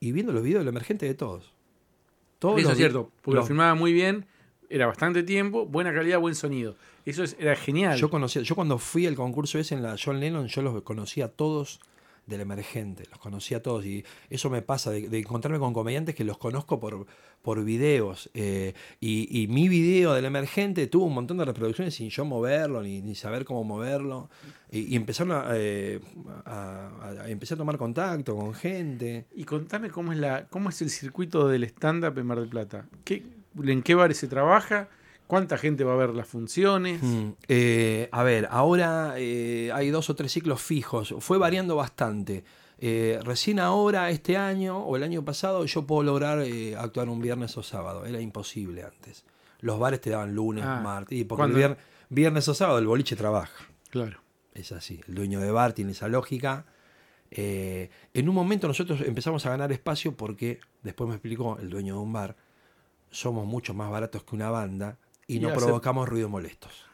y 0.00 0.12
viendo 0.12 0.32
los 0.32 0.42
videos 0.42 0.60
del 0.60 0.68
emergente 0.68 1.06
de 1.06 1.14
todos. 1.14 1.52
Todos 2.38 2.60
Eso 2.60 2.72
es 2.72 2.76
cierto, 2.76 3.10
porque 3.22 3.36
lo 3.36 3.46
filmaba 3.46 3.74
muy 3.74 3.92
bien, 3.92 4.26
era 4.68 4.86
bastante 4.86 5.22
tiempo, 5.22 5.64
buena 5.66 5.94
calidad, 5.94 6.18
buen 6.18 6.34
sonido. 6.34 6.76
Eso 7.06 7.22
es- 7.22 7.36
era 7.38 7.54
genial. 7.56 7.96
Yo 7.98 8.10
conocía, 8.10 8.42
yo 8.42 8.54
cuando 8.56 8.78
fui 8.78 9.06
al 9.06 9.14
concurso 9.14 9.58
ese 9.58 9.74
en 9.76 9.82
la 9.82 9.96
John 10.02 10.18
Lennon, 10.20 10.48
yo 10.48 10.60
los 10.62 10.82
conocía 10.82 11.26
a 11.26 11.28
todos 11.28 11.80
del 12.26 12.40
emergente, 12.40 13.04
los 13.10 13.18
conocía 13.20 13.58
a 13.58 13.62
todos. 13.62 13.86
Y 13.86 14.04
eso 14.30 14.50
me 14.50 14.60
pasa 14.62 14.90
de, 14.90 15.18
encontrarme 15.18 15.58
con 15.58 15.72
comediantes 15.72 16.14
que 16.14 16.24
los 16.24 16.38
conozco 16.38 16.80
por, 16.80 17.06
por 17.42 17.64
videos. 17.64 18.28
eh, 18.34 18.74
y, 19.00 19.42
y 19.42 19.46
mi 19.46 19.68
video 19.68 20.12
del 20.12 20.24
emergente 20.24 20.86
tuvo 20.88 21.06
un 21.06 21.14
montón 21.14 21.38
de 21.38 21.44
reproducciones 21.44 21.94
sin 21.94 22.10
yo 22.10 22.24
moverlo, 22.24 22.82
ni, 22.82 23.00
ni 23.00 23.14
saber 23.14 23.44
cómo 23.44 23.62
moverlo. 23.64 24.28
Y, 24.72 24.96
empezaron 24.96 25.32
a, 25.32 25.46
eh, 25.54 26.00
a- 26.44 26.90
a- 27.00 27.10
a- 27.22 27.26
a 27.26 27.56
tomar 27.56 27.78
contacto 27.78 28.36
con 28.36 28.52
gente. 28.54 29.26
Y 29.34 29.44
contame 29.44 29.90
cómo 29.90 30.12
es 30.12 30.18
la, 30.18 30.46
cómo 30.48 30.68
es 30.70 30.82
el 30.82 30.90
circuito 30.90 31.46
del 31.48 31.62
stand-up 31.64 32.18
en 32.18 32.26
Mar 32.26 32.40
del 32.40 32.48
Plata. 32.48 32.88
¿Qué, 33.04 33.22
¿En 33.64 33.82
qué 33.82 33.94
bares 33.94 34.18
se 34.18 34.26
trabaja? 34.28 34.88
¿Cuánta 35.26 35.58
gente 35.58 35.82
va 35.84 35.94
a 35.94 35.96
ver 35.96 36.10
las 36.10 36.26
funciones? 36.28 37.02
Mm, 37.02 37.28
eh, 37.48 38.08
a 38.12 38.22
ver, 38.22 38.46
ahora 38.50 39.14
eh, 39.16 39.70
hay 39.74 39.90
dos 39.90 40.08
o 40.10 40.14
tres 40.14 40.30
ciclos 40.32 40.62
fijos. 40.62 41.14
Fue 41.20 41.36
variando 41.38 41.74
bastante. 41.76 42.44
Eh, 42.78 43.18
recién 43.24 43.58
ahora, 43.58 44.10
este 44.10 44.36
año 44.36 44.78
o 44.78 44.96
el 44.96 45.02
año 45.02 45.24
pasado, 45.24 45.64
yo 45.64 45.86
puedo 45.86 46.02
lograr 46.02 46.44
actuar 46.78 47.08
un 47.08 47.20
viernes 47.20 47.56
o 47.56 47.62
sábado. 47.62 48.04
Era 48.06 48.20
imposible 48.20 48.82
antes. 48.84 49.24
Los 49.60 49.78
bares 49.78 50.00
te 50.00 50.10
daban 50.10 50.34
lunes, 50.34 50.64
Ah, 50.66 50.80
martes. 50.82 51.18
Y 51.18 51.24
porque 51.24 51.44
el 51.44 51.52
¿cuándo? 51.52 51.74
vier- 51.74 51.78
viernes 52.10 52.46
o 52.48 52.54
sábado 52.54 52.78
el 52.78 52.86
boliche 52.86 53.16
trabaja. 53.16 53.64
Claro. 53.90 54.20
Es 54.54 54.72
así. 54.72 55.00
El 55.08 55.14
dueño 55.14 55.40
de 55.40 55.50
bar 55.50 55.72
tiene 55.72 55.92
esa 55.92 56.08
lógica. 56.08 56.66
En 57.30 58.28
un 58.28 58.34
momento 58.34 58.66
nosotros 58.68 59.00
empezamos 59.00 59.44
a 59.46 59.50
ganar 59.50 59.72
espacio 59.72 60.16
porque, 60.16 60.60
después 60.82 61.08
me 61.08 61.14
explicó 61.16 61.58
el 61.60 61.68
dueño 61.70 61.94
de 61.94 62.00
un 62.00 62.12
bar, 62.12 62.36
somos 63.10 63.46
mucho 63.46 63.74
más 63.74 63.90
baratos 63.90 64.22
que 64.24 64.34
una 64.34 64.50
banda 64.50 64.98
y 65.26 65.36
Y 65.36 65.40
no 65.40 65.48
hacer- 65.48 65.60
provocamos 65.62 66.08
ruidos 66.08 66.30
molestos. 66.30 66.86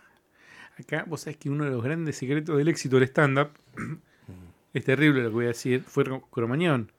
Acá 0.78 1.04
vos 1.06 1.20
sabés 1.22 1.36
que 1.36 1.50
uno 1.50 1.64
de 1.64 1.70
los 1.70 1.82
grandes 1.82 2.16
secretos 2.16 2.56
del 2.56 2.68
éxito 2.68 2.96
del 2.96 3.04
stand-up, 3.08 3.50
es 4.72 4.84
terrible 4.84 5.22
lo 5.22 5.28
que 5.28 5.34
voy 5.34 5.44
a 5.44 5.48
decir, 5.48 5.82
fue 5.86 6.04
Cro- 6.04 6.24
Cromañón. 6.30 6.90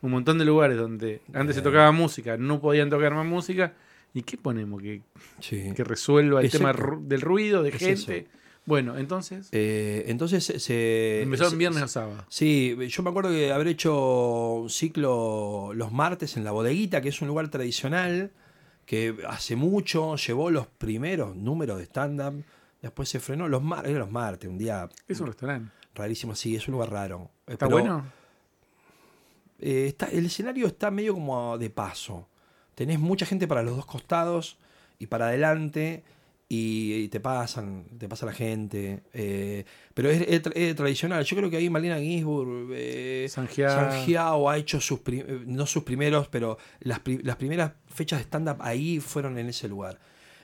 Un 0.00 0.12
montón 0.12 0.38
de 0.38 0.44
lugares 0.44 0.76
donde 0.78 1.20
antes 1.32 1.56
se 1.56 1.62
tocaba 1.62 1.90
música, 1.90 2.36
no 2.36 2.60
podían 2.60 2.88
tocar 2.90 3.12
más 3.14 3.26
música. 3.26 3.74
¿Y 4.14 4.22
qué 4.22 4.36
ponemos? 4.36 4.80
Que, 4.80 5.02
Sí. 5.40 5.72
que 5.74 5.82
resuelva 5.84 6.40
el 6.40 6.46
Es 6.46 6.52
tema 6.52 6.70
eso. 6.70 6.98
del 7.02 7.20
ruido, 7.20 7.62
de 7.62 7.70
Es 7.70 7.76
gente. 7.76 8.18
eso. 8.18 8.28
Bueno, 8.64 8.96
entonces, 8.96 9.48
Eh, 9.52 10.04
entonces 10.06 10.44
se- 10.44 11.22
empezaron 11.22 11.58
viernes 11.58 11.82
o 11.82 11.88
sábado. 11.88 12.24
Sí, 12.28 12.76
yo 12.88 13.02
me 13.02 13.10
acuerdo 13.10 13.30
que 13.30 13.50
haber 13.50 13.66
hecho 13.66 14.54
un 14.62 14.70
ciclo 14.70 15.72
los 15.74 15.90
martes 15.90 16.36
en 16.36 16.44
la 16.44 16.52
bodeguita, 16.52 17.00
que 17.00 17.08
es 17.08 17.20
un 17.20 17.28
lugar 17.28 17.48
tradicional, 17.48 18.30
que 18.88 19.14
hace 19.28 19.54
mucho 19.54 20.16
llevó 20.16 20.50
los 20.50 20.66
primeros 20.66 21.36
números 21.36 21.76
de 21.76 21.84
stand-up. 21.84 22.42
Después 22.80 23.06
se 23.10 23.20
frenó 23.20 23.46
los, 23.46 23.62
mar 23.62 23.86
los 23.86 24.10
martes, 24.10 24.48
un 24.48 24.56
día 24.56 24.88
Es 25.06 25.20
un 25.20 25.26
restaurante. 25.26 25.70
rarísimo. 25.94 26.34
Sí, 26.34 26.56
es 26.56 26.66
un 26.68 26.72
lugar 26.72 26.90
raro. 26.90 27.30
Eh, 27.46 27.52
¿Está 27.52 27.66
pero, 27.66 27.80
bueno? 27.80 28.06
eh, 29.58 29.88
está, 29.88 30.06
el 30.06 30.24
escenario 30.24 30.66
está 30.66 30.90
medio 30.90 31.12
como 31.12 31.58
de 31.58 31.68
paso. 31.68 32.28
Tenés 32.74 32.98
mucha 32.98 33.26
gente 33.26 33.46
para 33.46 33.62
los 33.62 33.76
dos 33.76 33.84
costados 33.84 34.56
y 34.98 35.06
para 35.08 35.26
adelante. 35.26 36.02
Y, 36.48 36.94
y 36.94 37.08
te 37.08 37.20
pasan, 37.20 37.84
te 37.98 38.08
pasa 38.08 38.24
la 38.26 38.32
gente. 38.32 39.02
eh, 39.12 39.64
pero 39.94 40.08
es, 40.10 40.22
es 40.22 40.42
tra- 40.42 40.52
es 40.54 40.74
tradicional. 40.74 41.24
Yo 41.24 41.36
creo 41.36 41.50
que 41.50 41.56
ahí 41.58 41.68
Malena 41.68 41.98
Ginsburg, 41.98 42.70
eh, 42.72 43.26
Sanjiao. 43.90 44.48
Ha 44.48 44.56
hecho 44.56 44.80
sus, 44.80 45.00
eh, 45.08 45.42
no 45.46 45.66
sus 45.66 45.82
primeros, 45.84 46.28
pero 46.28 46.56
las, 46.80 47.00
pri- 47.00 47.20
las 47.22 47.36
primeras 47.36 47.72
fechas 47.86 48.18
de 48.20 48.24
stand-up 48.24 48.56
ahí 48.60 48.98
fueron 49.00 49.36
en 49.38 49.48
ese 49.48 49.68
lugar. 49.68 49.98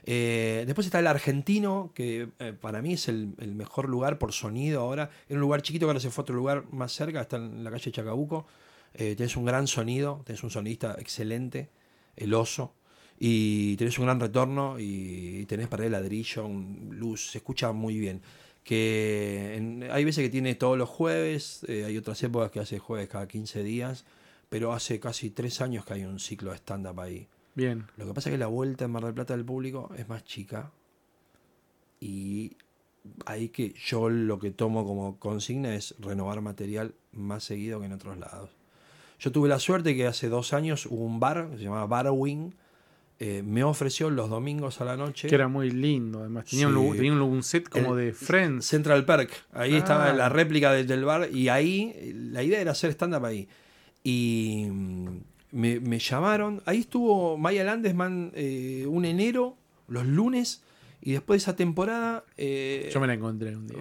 Eh, 0.07 0.63
después 0.67 0.85
está 0.85 0.99
el 0.99 1.07
argentino, 1.07 1.91
que 1.95 2.29
eh, 2.37 2.53
para 2.53 2.83
mí 2.83 2.93
es 2.93 3.07
el, 3.07 3.33
el 3.39 3.55
mejor 3.55 3.89
lugar 3.89 4.19
por 4.19 4.31
sonido 4.33 4.81
ahora. 4.81 5.09
En 5.29 5.37
un 5.37 5.41
lugar 5.41 5.63
chiquito 5.63 5.87
que 5.87 5.89
ahora 5.89 5.99
se 5.99 6.11
fue 6.11 6.21
a 6.21 6.23
otro 6.25 6.35
lugar 6.35 6.65
más 6.71 6.91
cerca, 6.91 7.21
está 7.21 7.37
en 7.37 7.63
la 7.63 7.71
calle 7.71 7.91
Chacabuco. 7.91 8.45
Eh, 8.93 9.15
tenés 9.15 9.35
un 9.35 9.45
gran 9.45 9.65
sonido, 9.65 10.21
tenés 10.23 10.43
un 10.43 10.51
sonidista 10.51 10.95
excelente, 10.99 11.69
el 12.15 12.33
oso, 12.35 12.75
y 13.19 13.75
tenés 13.77 13.97
un 13.99 14.05
gran 14.05 14.19
retorno 14.19 14.77
y 14.79 15.45
tenés 15.47 15.67
pared 15.67 15.85
de 15.85 15.89
ladrillo, 15.91 16.45
un- 16.45 16.89
luz, 16.91 17.31
se 17.31 17.37
escucha 17.39 17.71
muy 17.71 17.97
bien. 17.97 18.21
Que 18.63 19.55
en- 19.55 19.87
hay 19.91 20.03
veces 20.03 20.23
que 20.23 20.29
tiene 20.29 20.55
todos 20.55 20.77
los 20.77 20.89
jueves, 20.89 21.63
eh, 21.67 21.85
hay 21.85 21.97
otras 21.97 22.21
épocas 22.23 22.51
que 22.51 22.59
hace 22.59 22.79
jueves 22.79 23.07
cada 23.07 23.27
15 23.27 23.63
días, 23.63 24.05
pero 24.49 24.73
hace 24.73 24.99
casi 24.99 25.29
tres 25.29 25.61
años 25.61 25.85
que 25.85 25.93
hay 25.93 26.03
un 26.05 26.19
ciclo 26.19 26.51
de 26.51 26.57
stand-up 26.57 26.99
ahí. 26.99 27.27
Bien. 27.53 27.85
Lo 27.97 28.05
que 28.07 28.13
pasa 28.13 28.29
es 28.29 28.33
que 28.33 28.37
la 28.39 28.47
vuelta 28.47 28.85
en 28.85 28.91
Mar 28.91 29.03
del 29.05 29.13
Plata 29.13 29.35
del 29.35 29.45
público 29.45 29.91
es 29.97 30.09
más 30.09 30.23
chica 30.25 30.71
y 31.99 32.57
ahí 33.25 33.49
que 33.49 33.73
yo 33.85 34.09
lo 34.09 34.39
que 34.39 34.51
tomo 34.51 34.85
como 34.85 35.17
consigna 35.19 35.75
es 35.75 35.95
renovar 35.99 36.41
material 36.41 36.95
más 37.13 37.43
seguido 37.43 37.79
que 37.79 37.85
en 37.85 37.93
otros 37.93 38.17
lados. 38.17 38.49
Yo 39.19 39.31
tuve 39.31 39.47
la 39.47 39.59
suerte 39.59 39.95
que 39.95 40.07
hace 40.07 40.27
dos 40.27 40.53
años 40.53 40.85
hubo 40.87 41.05
un 41.05 41.19
bar, 41.19 41.49
que 41.51 41.57
se 41.57 41.63
llamaba 41.63 41.85
Barwing, 41.87 42.53
eh, 43.19 43.41
me 43.45 43.63
ofreció 43.63 44.09
los 44.09 44.29
domingos 44.29 44.81
a 44.81 44.85
la 44.85 44.97
noche 44.97 45.27
Que 45.29 45.35
era 45.35 45.47
muy 45.47 45.71
lindo, 45.71 46.19
además. 46.19 46.45
Tenía, 46.45 46.67
Sí. 46.67 46.73
tenía 46.97 47.13
un, 47.13 47.21
un 47.21 47.43
set 47.43 47.69
como 47.69 47.97
El- 47.97 48.07
de 48.07 48.13
Friends. 48.13 48.65
Central 48.65 49.05
Perk. 49.05 49.31
Ahí 49.53 49.75
Ah. 49.75 49.77
estaba 49.77 50.13
la 50.13 50.27
réplica 50.29 50.71
del, 50.73 50.85
del 50.87 51.05
bar 51.05 51.29
y 51.31 51.47
ahí 51.49 52.13
la 52.31 52.43
idea 52.43 52.59
era 52.59 52.71
hacer 52.71 52.91
stand-up 52.91 53.23
ahí. 53.25 53.47
Y 54.03 54.67
mm, 54.69 55.07
me, 55.51 55.79
me 55.79 55.99
llamaron. 55.99 56.61
Ahí 56.65 56.79
estuvo 56.81 57.37
Maya 57.37 57.63
Landesman 57.63 58.31
eh, 58.35 58.85
un 58.87 59.05
enero, 59.05 59.55
los 59.87 60.05
lunes, 60.05 60.61
y 61.01 61.11
después 61.13 61.39
de 61.41 61.43
esa 61.43 61.55
temporada... 61.55 62.23
eh, 62.37 62.89
Yo 62.93 62.99
me 62.99 63.07
la 63.07 63.13
encontré 63.13 63.55
un 63.55 63.67
día. 63.67 63.77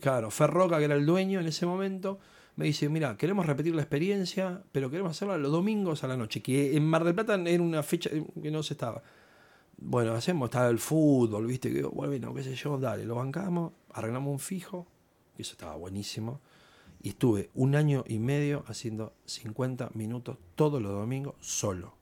claro, 0.00 0.30
Ferroca, 0.30 0.78
que 0.78 0.84
era 0.84 0.94
el 0.94 1.04
dueño 1.04 1.40
en 1.40 1.46
ese 1.46 1.66
momento, 1.66 2.18
me 2.60 2.66
dice, 2.66 2.90
mira, 2.90 3.16
queremos 3.16 3.46
repetir 3.46 3.74
la 3.74 3.80
experiencia, 3.80 4.62
pero 4.70 4.90
queremos 4.90 5.12
hacerla 5.12 5.38
los 5.38 5.50
domingos 5.50 6.04
a 6.04 6.08
la 6.08 6.16
noche, 6.18 6.42
que 6.42 6.76
en 6.76 6.84
Mar 6.84 7.04
del 7.04 7.14
Plata 7.14 7.34
era 7.34 7.62
una 7.62 7.82
fecha 7.82 8.10
que 8.10 8.50
no 8.50 8.62
se 8.62 8.74
estaba. 8.74 9.02
Bueno, 9.78 10.12
hacemos, 10.12 10.48
estaba 10.48 10.68
el 10.68 10.78
fútbol, 10.78 11.46
viste, 11.46 11.72
que 11.72 11.82
bueno, 11.84 12.34
qué 12.34 12.42
sé 12.42 12.54
yo, 12.54 12.76
dale, 12.76 13.06
lo 13.06 13.14
bancamos, 13.14 13.72
arreglamos 13.94 14.30
un 14.30 14.38
fijo, 14.38 14.86
que 15.34 15.40
eso 15.40 15.52
estaba 15.52 15.74
buenísimo, 15.76 16.42
y 17.02 17.08
estuve 17.08 17.48
un 17.54 17.76
año 17.76 18.04
y 18.06 18.18
medio 18.18 18.62
haciendo 18.66 19.14
50 19.24 19.92
minutos 19.94 20.36
todos 20.54 20.82
los 20.82 20.92
domingos 20.92 21.36
solo. 21.40 21.94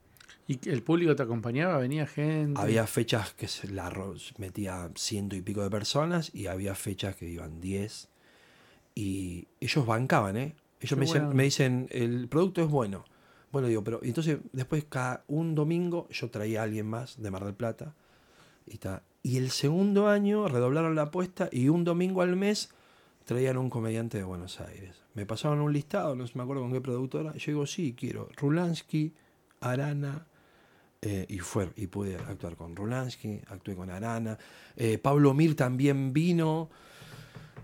¿Y 0.45 0.59
el 0.69 0.83
público 0.83 1.15
te 1.15 1.23
acompañaba? 1.23 1.77
¿Venía 1.77 2.05
gente? 2.05 2.59
Había 2.59 2.85
fechas 2.85 3.33
que 3.33 3.47
se 3.47 3.69
la 3.69 3.93
metía 4.37 4.91
ciento 4.95 5.37
y 5.37 5.41
pico 5.41 5.63
de 5.63 5.69
personas 5.69 6.35
y 6.35 6.47
había 6.47 6.75
fechas 6.75 7.15
que 7.15 7.29
iban 7.29 7.61
10. 7.61 8.08
Y 8.99 9.47
ellos 9.61 9.85
bancaban, 9.85 10.35
¿eh? 10.35 10.55
Ellos 10.81 10.99
me 10.99 11.05
dicen, 11.05 11.21
buena 11.21 11.35
me 11.35 11.43
dicen, 11.45 11.87
el 11.89 12.27
producto 12.27 12.61
es 12.61 12.69
bueno. 12.69 13.05
Bueno, 13.49 13.69
digo, 13.69 13.81
pero 13.81 14.01
entonces 14.03 14.39
después 14.51 14.83
cada 14.89 15.23
un 15.27 15.55
domingo 15.55 16.09
yo 16.09 16.29
traía 16.29 16.59
a 16.59 16.63
alguien 16.63 16.85
más 16.85 17.21
de 17.21 17.31
Mar 17.31 17.45
del 17.45 17.53
Plata. 17.53 17.95
Y, 18.67 18.77
ta. 18.77 19.03
y 19.23 19.37
el 19.37 19.51
segundo 19.51 20.09
año 20.09 20.49
redoblaron 20.49 20.95
la 20.95 21.03
apuesta 21.03 21.47
y 21.49 21.69
un 21.69 21.85
domingo 21.85 22.21
al 22.21 22.35
mes 22.35 22.71
traían 23.23 23.57
un 23.57 23.69
comediante 23.69 24.17
de 24.17 24.25
Buenos 24.25 24.59
Aires. 24.59 25.01
Me 25.13 25.25
pasaron 25.25 25.61
un 25.61 25.71
listado, 25.71 26.13
no 26.17 26.25
me 26.33 26.43
acuerdo 26.43 26.63
con 26.63 26.73
qué 26.73 26.81
productora. 26.81 27.31
Yo 27.37 27.53
digo, 27.53 27.65
sí, 27.67 27.95
quiero 27.97 28.27
Rulansky, 28.35 29.13
Arana, 29.61 30.27
eh, 31.01 31.25
y 31.29 31.39
fue 31.39 31.69
y 31.77 31.87
pude 31.87 32.17
actuar 32.17 32.57
con 32.57 32.75
Rulansky, 32.75 33.39
actué 33.47 33.77
con 33.77 33.91
Arana. 33.91 34.37
Eh, 34.75 34.97
Pablo 34.97 35.33
Mir 35.33 35.55
también 35.55 36.11
vino. 36.11 36.69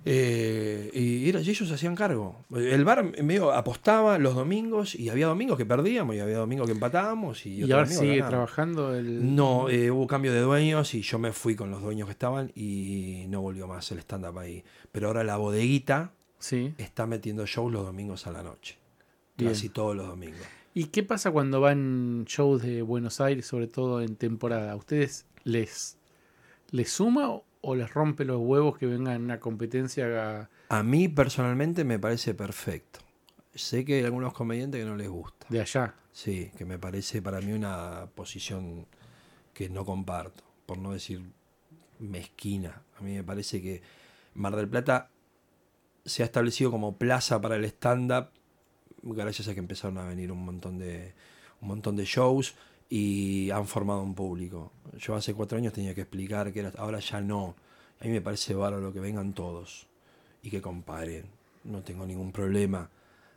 Eh, 0.08 0.92
y, 0.94 1.28
era- 1.30 1.42
y 1.42 1.50
ellos 1.50 1.68
se 1.68 1.74
hacían 1.74 1.96
cargo. 1.96 2.46
El 2.56 2.86
bar 2.86 3.04
medio 3.24 3.52
apostaba 3.52 4.18
los 4.20 4.36
domingos 4.36 4.94
y 4.96 5.10
había 5.10 5.28
domingos 5.28 5.58
que 5.58 5.66
perdíamos 5.66 6.16
y 6.16 6.20
había 6.20 6.38
domingos 6.38 6.68
que 6.68 6.74
empatábamos. 6.74 7.46
Y, 7.46 7.64
¿Y 7.66 7.72
ahora 7.72 7.88
sigue 7.88 8.22
trabajando 8.22 8.94
el.? 8.96 9.36
No, 9.36 9.68
eh, 9.70 9.90
hubo 9.92 10.06
cambio 10.08 10.32
de 10.32 10.42
dueños 10.42 10.94
y 10.94 11.02
yo 11.02 11.18
me 11.18 11.32
fui 11.34 11.56
con 11.56 11.72
los 11.72 11.82
dueños 11.82 12.08
que 12.08 12.12
estaban 12.12 12.52
y 12.56 13.26
no 13.30 13.42
volvió 13.42 13.68
más 13.68 13.92
el 13.92 14.00
stand-up 14.00 14.38
ahí. 14.38 14.64
Pero 14.92 15.08
ahora 15.08 15.24
la 15.24 15.38
bodeguita 15.38 16.12
Sí. 16.38 16.74
está 16.78 17.08
metiendo 17.08 17.46
shows 17.48 17.74
los 17.74 17.84
domingos 17.86 18.28
a 18.28 18.32
la 18.32 18.44
noche. 18.44 18.78
Bien. 19.38 19.52
Casi 19.52 19.70
todos 19.70 19.96
los 19.96 20.08
domingos. 20.08 20.42
¿Y 20.76 20.86
qué 20.86 21.02
pasa 21.04 21.32
cuando 21.32 21.62
van 21.62 22.26
shows 22.26 22.62
de 22.62 22.82
Buenos 22.84 23.22
Aires, 23.22 23.48
sobre 23.48 23.68
todo 23.68 24.02
en 24.02 24.16
temporada? 24.18 24.72
¿A 24.74 24.76
ustedes 24.76 25.26
les, 25.46 25.98
les 26.72 26.92
suma 26.92 27.40
o, 27.68 27.76
les 27.76 27.94
rompe 27.94 28.26
los 28.26 28.38
huevos 28.40 28.78
que 28.78 28.86
vengan 28.86 29.24
una 29.24 29.40
competencia? 29.40 30.06
a- 30.40 30.50
A 30.70 30.84
mí 30.84 31.08
personalmente 31.08 31.84
me 31.84 32.00
parece 32.00 32.34
perfecto. 32.34 33.00
Sé 33.54 33.86
que 33.86 33.96
hay 34.00 34.04
algunos 34.04 34.34
comediantes 34.34 34.82
que 34.84 34.88
no 34.90 34.96
les 34.96 35.10
gusta. 35.10 35.46
de 35.50 35.62
allá? 35.62 35.96
Sí, 36.12 36.52
que 36.58 36.66
me 36.66 36.78
parece 36.80 37.22
para 37.22 37.42
mí 37.42 37.52
una 37.54 38.08
posición 38.16 38.86
que 39.54 39.70
no 39.70 39.84
comparto, 39.86 40.44
por 40.66 40.78
no 40.78 40.92
decir 40.94 41.22
mezquina. 42.00 42.82
A 42.98 43.02
mí 43.02 43.14
me 43.14 43.24
parece 43.24 43.62
que 43.62 43.82
Mar 44.34 44.56
del 44.56 44.68
Plata 44.70 45.10
se 46.06 46.24
ha 46.24 46.26
establecido 46.26 46.72
como 46.72 46.98
plaza 46.98 47.42
para 47.42 47.56
el 47.56 47.66
stand-up 47.66 48.28
gracias 49.04 49.48
a 49.48 49.54
que 49.54 49.60
empezaron 49.60 49.98
a 49.98 50.06
venir 50.06 50.32
un 50.32 50.44
montón 50.46 50.78
de 50.78 51.14
un 51.62 51.68
montón 51.70 51.96
de 51.96 52.06
shows 52.06 52.56
y 52.90 53.50
han 53.52 53.66
formado 53.68 54.02
un 54.02 54.14
público. 54.16 54.72
Yo 54.98 55.16
hace 55.16 55.34
cuatro 55.34 55.58
años 55.58 55.74
tenía 55.74 55.94
que 55.96 56.02
explicar 56.02 56.52
que 56.54 56.60
era, 56.62 56.72
ahora 56.78 57.00
ya 57.00 57.20
no. 57.22 57.56
A 58.00 58.06
mí 58.06 58.12
me 58.12 58.22
parece 58.22 58.54
bárbaro 58.54 58.94
que 58.94 59.00
vengan 59.00 59.34
todos 59.34 59.88
y 60.44 60.50
que 60.50 60.62
comparen. 60.62 61.26
No 61.64 61.82
tengo 61.82 62.06
ningún 62.06 62.32
problema. 62.32 62.90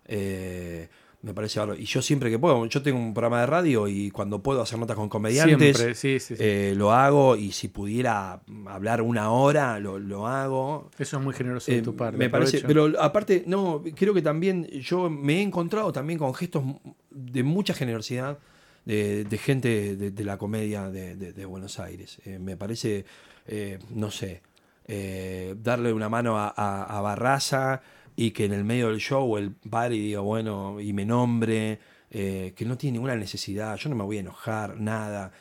Eh, 0.07 0.89
me 1.23 1.35
parece 1.35 1.59
bárbaro. 1.59 1.81
Y 1.81 1.85
yo 1.85 2.01
siempre 2.03 2.31
que 2.31 2.39
puedo, 2.39 2.65
yo 2.67 2.83
tengo 2.83 2.99
un 2.99 3.13
programa 3.15 3.41
de 3.41 3.47
radio 3.47 3.89
y 3.89 4.11
cuando 4.11 4.43
puedo 4.43 4.61
hacer 4.63 4.79
notas 4.79 4.97
con 4.97 5.09
comediantes, 5.09 5.77
Siempre, 5.77 5.95
sí, 5.95 6.21
sí, 6.21 6.37
sí. 6.37 6.43
eh, 6.43 6.75
lo 6.77 6.93
hago 6.93 7.35
y 7.37 7.51
si 7.53 7.69
pudiera 7.69 8.41
hablar 8.67 9.03
una 9.03 9.31
hora, 9.31 9.79
lo, 9.81 9.99
lo 9.99 10.27
hago. 10.27 10.91
Eso 10.99 11.19
es 11.19 11.23
muy 11.25 11.35
generoso 11.35 11.71
de 11.73 11.79
Eh, 11.79 11.83
tu 11.83 11.97
parte. 11.97 12.19
me 12.19 12.29
parece, 12.31 12.61
pero 12.67 12.93
aparte, 13.01 13.45
no, 13.47 13.83
creo 13.97 14.13
que 14.15 14.23
también 14.23 14.67
yo 14.67 15.09
me 15.11 15.39
he 15.39 15.43
encontrado 15.43 15.93
también 15.93 16.19
con 16.19 16.35
gestos 16.35 16.63
de 17.11 17.43
mucha 17.43 17.75
generosidad 17.75 18.39
de, 18.89 19.39
gente 19.39 19.97
de, 19.97 20.25
la 20.25 20.39
comedia 20.39 20.89
de, 20.91 21.45
Buenos 21.45 21.79
Aires. 21.79 22.19
Eh, 22.25 22.39
me 22.39 22.57
parece, 22.57 23.05
eh, 23.47 23.79
no 23.91 24.11
sé, 24.11 24.41
eh, 24.87 25.55
darle 25.59 25.93
una 25.93 26.09
mano 26.09 26.37
a, 26.39 27.01
Barraza 27.03 27.83
y 28.17 28.31
que 28.31 28.47
en 28.47 28.53
el 28.53 28.65
medio 28.65 28.89
del 28.89 28.99
show 28.99 29.37
el 29.37 29.55
y 29.93 29.99
diga, 29.99 30.21
bueno, 30.21 30.81
y 30.81 30.93
me 30.93 31.05
nombre, 31.05 31.79
que 32.11 32.65
no 32.65 32.79
tiene 32.79 32.95
ninguna 32.95 33.15
necesidad, 33.15 33.77
yo 33.77 33.91
no 33.91 33.97
me 33.97 34.05
voy 34.05 34.17
a 34.17 34.21
enojar, 34.21 34.81
nada. 34.81 35.33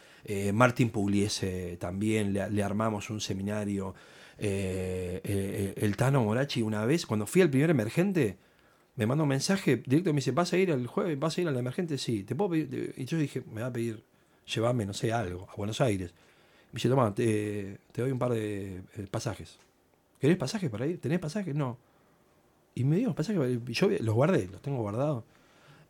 Martín 0.53 0.89
Pugliese 0.89 1.77
también, 1.77 2.33
le, 2.33 2.63
armamos 2.63 3.09
un 3.09 3.21
seminario. 3.21 3.95
El 4.37 5.95
Tano 5.95 6.23
Morachi 6.23 6.61
una 6.61 6.85
vez, 6.85 7.05
cuando 7.05 7.25
fui 7.25 7.41
al 7.41 7.49
primer 7.49 7.69
emergente, 7.69 8.37
me 8.97 9.05
mandó 9.05 9.23
un 9.23 9.29
mensaje 9.29 9.77
directo, 9.85 10.11
me 10.11 10.17
dice, 10.17 10.31
¿vas 10.31 10.51
a 10.53 10.57
ir 10.57 10.69
el 10.71 10.85
jueves? 10.87 11.17
¿Vas 11.17 11.37
a 11.37 11.41
ir 11.41 11.47
al 11.47 11.55
emergente? 11.57 11.97
Sí, 11.97 12.23
¿te 12.23 12.35
puedo 12.35 12.51
pedir? 12.51 12.93
Y 12.97 13.05
yo 13.05 13.17
dije, 13.17 13.43
me 13.53 13.61
va 13.61 13.67
a 13.67 13.71
pedir, 13.73 14.03
llévame, 14.53 14.85
no 14.85 14.93
sé, 14.93 15.13
algo, 15.13 15.47
a 15.49 15.55
Buenos 15.55 15.79
Aires. 15.81 16.11
Me 16.71 16.77
dice, 16.77 16.89
toma, 16.89 17.13
te, 17.15 17.77
te 17.93 18.01
doy 18.01 18.11
un 18.11 18.19
par 18.19 18.33
de 18.33 18.81
eh, 18.97 19.07
pasajes. 19.09 19.57
¿Querés 20.19 20.35
pasajes 20.35 20.69
para 20.69 20.85
ir? 20.87 20.99
¿Tenés 20.99 21.19
pasajes? 21.19 21.55
No. 21.55 21.77
Y 22.75 22.83
me 22.83 22.97
dio 22.97 23.13
pasajes, 23.15 23.39
para 23.39 23.49
ir. 23.51 23.63
yo 23.65 23.87
los 24.01 24.15
guardé, 24.15 24.47
los 24.51 24.61
tengo 24.61 24.81
guardados. 24.81 25.23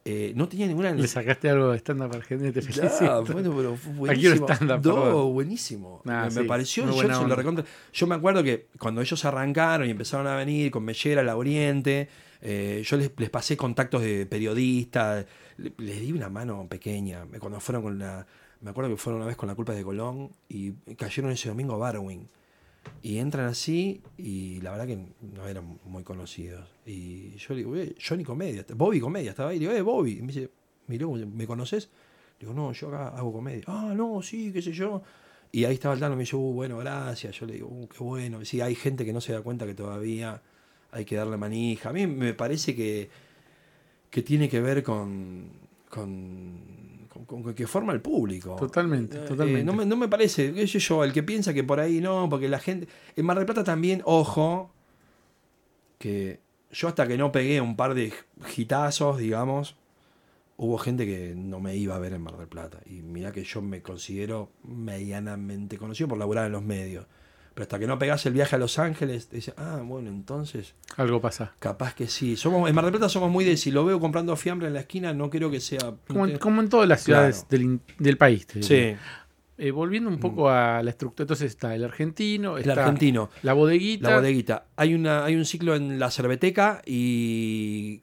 Eh, 0.09 0.31
no 0.35 0.47
tenía 0.47 0.67
ninguna 0.67 0.91
Le 0.93 1.05
sacaste 1.05 1.49
algo 1.49 1.71
de 1.71 1.79
stand-up 1.79 2.13
argentino 2.15 2.49
y 2.49 2.53
te 2.53 2.61
felicito. 2.61 3.25
Bueno, 3.25 3.53
pero 3.57 3.75
fue 3.75 3.91
buenísimo. 3.93 4.47
No, 4.83 5.25
buenísimo. 5.27 6.01
Ah, 6.05 6.23
me, 6.25 6.31
sí, 6.31 6.39
me 6.39 6.45
pareció, 6.45 6.83
muy 6.83 6.91
yo, 6.91 6.95
buena 6.95 7.13
se 7.15 7.19
lo 7.19 7.23
onda. 7.25 7.35
recontra- 7.35 7.65
yo 7.91 8.07
me 8.07 8.15
acuerdo 8.15 8.41
que 8.43 8.67
cuando 8.79 9.01
ellos 9.01 9.25
arrancaron 9.25 9.85
y 9.87 9.91
empezaron 9.91 10.27
a 10.27 10.35
venir 10.37 10.71
con 10.71 10.83
Mellera, 10.85 11.23
La 11.23 11.35
Oriente, 11.35 12.07
eh, 12.41 12.81
yo 12.85 12.97
les, 12.97 13.09
pasé 13.29 13.57
contactos 13.57 14.01
de 14.01 14.25
periodistas, 14.25 15.25
le- 15.57 15.73
les 15.77 16.01
di 16.01 16.11
una 16.11 16.29
mano 16.29 16.67
pequeña. 16.69 17.25
Me- 17.25 17.39
Cuando 17.39 17.59
fueron 17.59 17.83
con 17.83 17.99
la. 17.99 18.25
Me 18.61 18.71
acuerdo 18.71 18.89
que 18.89 18.97
fueron 18.97 19.17
una 19.21 19.27
vez 19.27 19.37
con 19.37 19.47
la 19.47 19.55
culpa 19.55 19.73
de 19.73 19.83
Colón 19.83 20.31
y 20.49 20.71
cayeron 20.97 21.31
ese 21.31 21.49
domingo 21.49 21.73
a 21.75 21.77
Barwing. 21.77 22.27
Y 23.03 23.17
entran 23.17 23.47
así 23.47 24.01
y 24.17 24.61
la 24.61 24.71
verdad 24.71 24.87
que 24.87 24.97
no 25.35 25.45
eran 25.47 25.77
muy 25.85 26.03
conocidos. 26.03 26.67
Y 26.85 27.35
yo 27.35 27.53
le 27.53 27.57
digo, 27.57 27.75
eh, 27.75 27.95
Johnny 28.01 28.23
Comedia, 28.23 28.65
Bobby 28.75 28.99
Comedia, 28.99 29.31
estaba 29.31 29.49
ahí. 29.51 29.59
Le 29.59 29.65
digo, 29.67 29.73
eh, 29.77 29.81
Bobby. 29.81 30.13
Y 30.19 30.21
me 30.21 30.27
dice, 30.33 30.49
miró, 30.87 31.11
¿me 31.11 31.45
conoces? 31.45 31.89
Le 32.39 32.47
digo, 32.47 32.53
no, 32.53 32.71
yo 32.71 32.87
acá 32.87 33.09
hago 33.09 33.31
comedia. 33.33 33.63
Ah, 33.67 33.93
no, 33.95 34.21
sí, 34.21 34.51
qué 34.53 34.61
sé 34.61 34.71
yo. 34.71 35.03
Y 35.51 35.65
ahí 35.65 35.73
estaba 35.75 35.93
el 35.93 35.99
Tano, 35.99 36.15
me 36.15 36.23
dijo, 36.23 36.37
uh, 36.37 36.53
bueno, 36.53 36.77
gracias. 36.77 37.35
Yo 37.39 37.45
le 37.45 37.53
digo, 37.53 37.67
uh, 37.67 37.87
qué 37.87 38.03
bueno. 38.03 38.43
Sí, 38.45 38.61
hay 38.61 38.73
gente 38.75 39.05
que 39.05 39.13
no 39.13 39.21
se 39.21 39.33
da 39.33 39.41
cuenta 39.41 39.65
que 39.65 39.73
todavía 39.75 40.41
hay 40.97 41.05
que 41.05 41.15
darle 41.15 41.37
manija. 41.37 41.89
A 41.89 41.93
mí 41.93 42.07
me 42.07 42.33
parece 42.33 42.75
que, 42.75 43.09
que 44.09 44.21
tiene 44.23 44.49
que 44.49 44.59
ver 44.61 44.81
con, 44.83 45.45
con, 45.89 47.05
con- 47.07 47.43
con 47.43 47.53
que 47.53 47.67
forma 47.67 47.93
el 47.93 48.01
público. 48.01 48.55
Totalmente, 48.55 49.17
Eh, 49.17 49.21
totalmente. 49.27 49.63
no, 49.63 49.73
me, 49.73 49.85
no 49.85 49.95
me 49.95 50.07
parece, 50.07 50.53
qué 50.53 50.67
sé 50.67 50.79
yo, 50.79 51.03
el 51.03 51.13
que 51.13 51.23
piensa 51.23 51.53
que 51.53 51.63
por 51.63 51.79
ahí 51.79 51.99
no, 52.01 52.27
porque 52.29 52.47
la 52.49 52.59
gente... 52.59 52.87
En 53.15 53.25
Mar 53.25 53.37
del 53.37 53.45
Plata 53.45 53.63
también, 53.63 54.01
ojo, 54.05 54.71
que 55.99 56.39
yo 56.71 56.87
hasta 56.87 57.07
que 57.07 57.17
no 57.17 57.31
pegué 57.31 57.61
un 57.61 57.75
par 57.75 57.93
de 57.93 58.13
hitazos, 58.55 59.17
digamos, 59.19 59.75
hubo 60.57 60.77
gente 60.77 61.05
que 61.05 61.33
no 61.35 61.59
me 61.59 61.75
iba 61.75 61.95
a 61.95 61.99
ver 61.99 62.13
en 62.13 62.21
Mar 62.21 62.37
del 62.37 62.47
Plata. 62.47 62.79
Y 62.85 63.01
mira 63.01 63.31
que 63.31 63.43
yo 63.43 63.61
me 63.61 63.81
considero 63.81 64.49
medianamente 64.63 65.77
conocido 65.77 66.07
por 66.09 66.17
laburar 66.17 66.47
en 66.47 66.51
los 66.53 66.63
medios. 66.63 67.05
Pero 67.57 67.63
hasta 67.63 67.79
que 67.79 67.87
no 67.87 67.97
pegas 67.97 68.23
el 68.27 68.33
viaje 68.33 68.55
a 68.55 68.59
Los 68.59 68.77
Ángeles, 68.77 69.29
te 69.29 69.37
dice, 69.37 69.51
ah, 69.57 69.81
bueno, 69.83 70.09
entonces, 70.09 70.75
Algo 70.95 71.19
pasa. 71.19 71.53
capaz 71.57 71.95
que 71.95 72.05
sí. 72.07 72.35
Somos, 72.35 72.69
en 72.69 72.75
Mar 72.75 72.85
del 72.85 72.91
Plata 72.91 73.09
somos 73.09 73.31
muy 73.31 73.43
de, 73.45 73.57
si 73.57 73.71
lo 73.71 73.83
veo 73.83 73.99
comprando 73.99 74.35
fiambre 74.35 74.67
en 74.67 74.75
la 74.75 74.81
esquina, 74.81 75.11
no 75.11 75.31
creo 75.31 75.49
que 75.49 75.59
sea... 75.59 75.79
Como, 76.07 76.27
en- 76.27 76.37
como 76.37 76.61
en 76.61 76.69
todas 76.69 76.87
las 76.87 77.01
ciudades 77.03 77.47
Claro. 77.49 77.63
del, 77.63 77.79
del 77.97 78.15
país. 78.17 78.45
te. 78.45 78.61
Sí, 78.61 78.95
Eh, 79.57 79.71
volviendo 79.71 80.07
un 80.07 80.19
poco 80.19 80.49
a 80.51 80.83
la 80.83 80.91
estructura, 80.91 81.23
entonces 81.23 81.49
está 81.49 81.73
el 81.73 81.83
argentino, 81.83 82.57
el 82.59 82.69
está 82.69 82.83
argentino. 82.83 83.31
la 83.41 83.53
bodeguita. 83.53 84.11
La 84.11 84.17
bodeguita. 84.17 84.65
Hay, 84.75 84.93
una, 84.93 85.25
hay 85.25 85.35
un 85.35 85.45
ciclo 85.45 85.73
en 85.75 85.97
la 85.97 86.11
cerveteca 86.11 86.83
y 86.85 88.01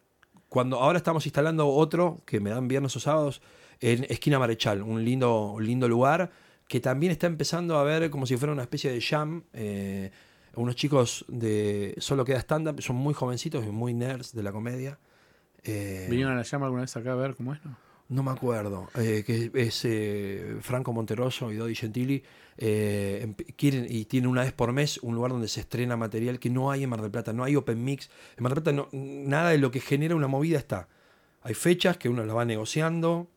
cuando 0.48 0.80
ahora 0.80 0.98
estamos 0.98 1.26
instalando 1.26 1.68
otro 1.68 2.22
que 2.26 2.40
me 2.40 2.50
dan 2.50 2.66
viernes 2.66 2.96
o 2.96 2.98
sábados 3.00 3.40
en 3.80 4.02
Esquina 4.08 4.40
Marechal, 4.40 4.82
un 4.82 5.04
lindo, 5.04 5.52
un 5.52 5.64
lindo 5.64 5.88
lugar 5.88 6.32
que 6.68 6.80
también 6.80 7.12
está 7.12 7.26
empezando 7.26 7.76
a 7.78 7.84
ver 7.84 8.10
como 8.10 8.26
si 8.26 8.36
fuera 8.36 8.52
una 8.52 8.62
especie 8.62 8.90
de 8.90 9.00
jam. 9.00 9.42
eh, 9.52 10.10
unos 10.56 10.76
chicos 10.76 11.24
de 11.26 11.94
solo 11.98 12.24
queda 12.24 12.38
stand-up, 12.38 12.80
son 12.80 12.94
muy 12.96 13.12
jovencitos 13.12 13.64
y 13.66 13.70
muy 13.70 13.92
nerds 13.92 14.32
de 14.32 14.42
la 14.44 14.52
comedia. 14.52 14.98
Eh, 15.64 16.06
¿Vinieron 16.08 16.34
a 16.34 16.36
la 16.36 16.42
llama 16.42 16.66
alguna 16.66 16.82
vez 16.82 16.96
acá 16.96 17.12
a 17.12 17.16
ver 17.16 17.34
cómo 17.34 17.54
es? 17.54 17.64
No? 17.64 17.76
no 18.06 18.22
me 18.22 18.30
acuerdo, 18.30 18.88
eh, 18.96 19.24
que 19.26 19.50
es 19.54 20.64
Franco 20.64 20.92
Monteroso 20.92 21.50
y 21.50 21.56
Dodi 21.56 21.74
Gentili. 21.74 22.22
emp- 22.56 23.54
quieren 23.56 23.86
y 23.88 24.04
tienen 24.04 24.28
una 24.30 24.42
vez 24.42 24.52
por 24.52 24.72
mes 24.72 24.98
un 25.02 25.14
lugar 25.16 25.32
donde 25.32 25.48
se 25.48 25.60
estrena 25.60 25.96
material 25.96 26.38
que 26.38 26.50
no 26.50 26.70
hay 26.70 26.84
en 26.84 26.90
Mar 26.90 27.00
del 27.02 27.10
Plata, 27.10 27.32
no 27.32 27.42
hay 27.44 27.56
open 27.56 27.82
mix. 27.82 28.08
En 28.36 28.42
Mar 28.44 28.54
del 28.54 28.62
Plata 28.62 28.76
no- 28.76 28.88
nada 28.92 29.50
de 29.50 29.58
lo 29.58 29.70
que 29.72 29.80
genera 29.80 30.14
una 30.14 30.28
movida 30.28 30.58
está. 30.58 30.86
Hay 31.42 31.54
fechas 31.54 31.96
que 31.96 32.08
uno 32.08 32.24
las 32.24 32.36
va 32.36 32.44
negociando 32.44 33.28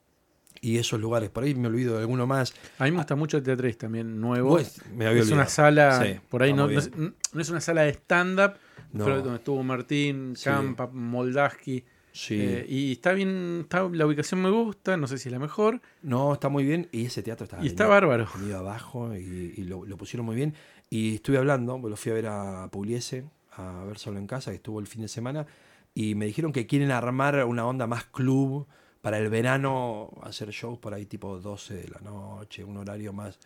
y 0.62 0.78
esos 0.78 1.00
lugares. 1.00 1.30
Por 1.30 1.44
ahí 1.44 1.56
me 1.56 1.68
olvido 1.68 1.96
de 1.96 2.02
alguno 2.02 2.26
más. 2.28 2.54
A 2.80 2.86
mí 2.86 2.92
me 2.92 2.98
gusta 2.98 3.16
mucho 3.16 3.38
el 3.38 3.44
Teatro 3.44 3.72
también, 3.76 4.20
nuevo. 4.20 4.52
Pues, 4.52 4.82
me 4.96 5.06
había 5.08 5.22
es 5.22 5.32
una 5.32 5.48
sala, 5.48 6.04
Sí, 6.04 6.20
por 6.30 6.44
ahí 6.44 6.54
no, 6.54 6.70
es, 6.70 6.96
bien. 6.96 7.16
no 7.34 7.42
es 7.42 7.50
una 7.50 7.62
sala 7.62 7.84
de 7.84 7.90
stand-up, 7.94 8.54
No. 8.94 9.06
pero 9.06 9.22
donde 9.22 9.38
estuvo 9.38 9.62
Martín, 9.64 10.34
Sí. 10.36 10.46
Campa, 10.46 10.88
Moldaski. 10.88 11.84
Sí. 12.12 12.36
eh, 12.40 12.66
y 12.68 12.92
está 12.94 13.14
bien, 13.14 13.60
está, 13.62 13.88
la 13.92 14.06
ubicación 14.08 14.42
me 14.42 14.50
gusta, 14.50 14.98
no 14.98 15.06
sé 15.06 15.20
si 15.20 15.30
es 15.30 15.34
la 15.34 15.38
mejor. 15.40 15.82
No, 16.02 16.34
está 16.34 16.50
muy 16.50 16.64
bien. 16.64 16.90
Y 16.92 17.06
ese 17.06 17.22
teatro 17.22 17.44
está 17.44 17.58
y 17.64 17.68
está 17.68 17.84
venido- 17.84 17.90
bárbaro. 17.90 18.28
venido 18.40 18.58
abajo 18.58 19.16
y, 19.16 19.54
y 19.56 19.64
lo, 19.66 19.86
lo 19.86 19.98
pusieron 19.98 20.26
muy 20.26 20.36
bien. 20.36 20.56
Y 20.90 21.16
estuve 21.16 21.38
hablando, 21.38 21.78
lo 21.78 21.96
fui 21.96 22.12
a 22.12 22.16
ver 22.16 22.26
a 22.28 22.70
Pugliese, 22.72 23.26
a 23.52 23.84
ver 23.86 24.00
solo 24.00 24.18
en 24.18 24.26
casa, 24.26 24.50
que 24.50 24.56
estuvo 24.56 24.80
el 24.80 24.88
fin 24.88 25.02
de 25.04 25.10
semana, 25.10 25.46
y 25.94 26.16
me 26.16 26.26
dijeron 26.26 26.52
que 26.52 26.66
quieren 26.66 26.90
armar 26.92 27.44
una 27.46 27.66
onda 27.68 27.86
más 27.88 28.06
club 28.06 28.66
para 29.08 29.20
el 29.20 29.30
verano, 29.30 30.10
hacer 30.22 30.50
shows 30.50 30.78
por 30.80 30.94
ahí 30.94 31.06
tipo 31.06 31.40
12 31.40 31.76
de 31.76 31.88
la 31.88 32.02
noche, 32.02 32.62
un 32.66 32.76
horario 32.76 33.14
más, 33.14 33.40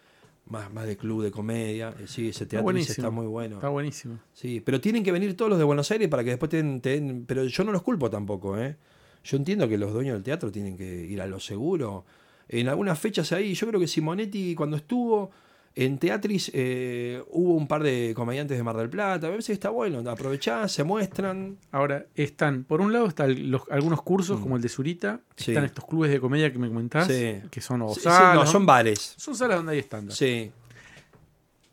más, 0.47 0.73
más 0.73 0.87
de 0.87 0.97
club 0.97 1.21
de 1.21 1.29
comedia. 1.29 1.93
Eh, 1.99 2.07
Sí, 2.07 2.29
ese 2.29 2.47
teatro 2.47 2.63
buenísimo. 2.63 2.93
está 2.93 3.11
muy 3.11 3.27
bueno. 3.27 3.57
Está 3.57 3.69
buenísimo. 3.69 4.17
Sí, 4.33 4.59
pero 4.59 4.81
tienen 4.81 5.03
que 5.03 5.11
venir 5.11 5.37
todos 5.37 5.49
los 5.49 5.59
de 5.59 5.63
Buenos 5.63 5.91
Aires 5.91 6.09
para 6.09 6.23
que 6.23 6.31
después 6.31 6.49
te 6.49 6.57
den, 6.57 6.81
te 6.81 6.99
den- 6.99 7.25
Pero 7.27 7.43
yo 7.45 7.63
no 7.63 7.71
los 7.71 7.83
culpo 7.83 8.09
tampoco, 8.09 8.57
¿eh? 8.57 8.75
Yo 9.23 9.37
entiendo 9.37 9.69
que 9.69 9.77
los 9.77 9.93
dueños 9.93 10.15
del 10.15 10.23
teatro 10.23 10.51
tienen 10.51 10.75
que 10.75 11.05
ir 11.05 11.21
a 11.21 11.27
lo 11.27 11.39
seguro. 11.39 12.05
En 12.49 12.67
algunas 12.67 12.97
fechas 12.97 13.31
ahí, 13.31 13.53
yo 13.53 13.67
creo 13.67 13.79
que 13.79 13.85
Simonetti 13.87 14.55
cuando 14.55 14.77
estuvo 14.77 15.29
en 15.73 15.97
Teatris 15.99 16.51
eh, 16.53 17.23
hubo 17.29 17.53
un 17.55 17.67
par 17.67 17.81
de 17.83 18.11
comediantes 18.15 18.57
de 18.57 18.63
Mar 18.63 18.75
del 18.75 18.89
Plata. 18.89 19.27
A 19.27 19.29
veces 19.29 19.51
está 19.51 19.69
bueno, 19.69 20.07
aprovechás, 20.09 20.71
se 20.71 20.83
muestran. 20.83 21.57
Ahora, 21.71 22.05
están, 22.15 22.63
por 22.65 22.81
un 22.81 22.91
lado 22.91 23.07
están 23.07 23.49
los, 23.49 23.61
algunos 23.71 24.01
cursos 24.01 24.39
Mm. 24.39 24.43
como 24.43 24.55
el 24.57 24.61
de 24.61 24.69
Zurita, 24.69 25.21
Sí. 25.35 25.51
están 25.51 25.63
estos 25.65 25.85
clubes 25.85 26.11
de 26.11 26.19
comedia 26.19 26.51
que 26.51 26.59
me 26.59 26.67
comentás, 26.67 27.07
Sí. 27.07 27.35
que 27.49 27.61
son 27.61 27.81
o 27.83 27.93
salas, 27.95 28.35
no, 28.35 28.45
son 28.45 28.65
bares. 28.65 29.13
Son 29.17 29.33
salas 29.35 29.57
donde 29.57 29.73
hay 29.73 29.79
stand 29.79 30.11
Sí. 30.11 30.51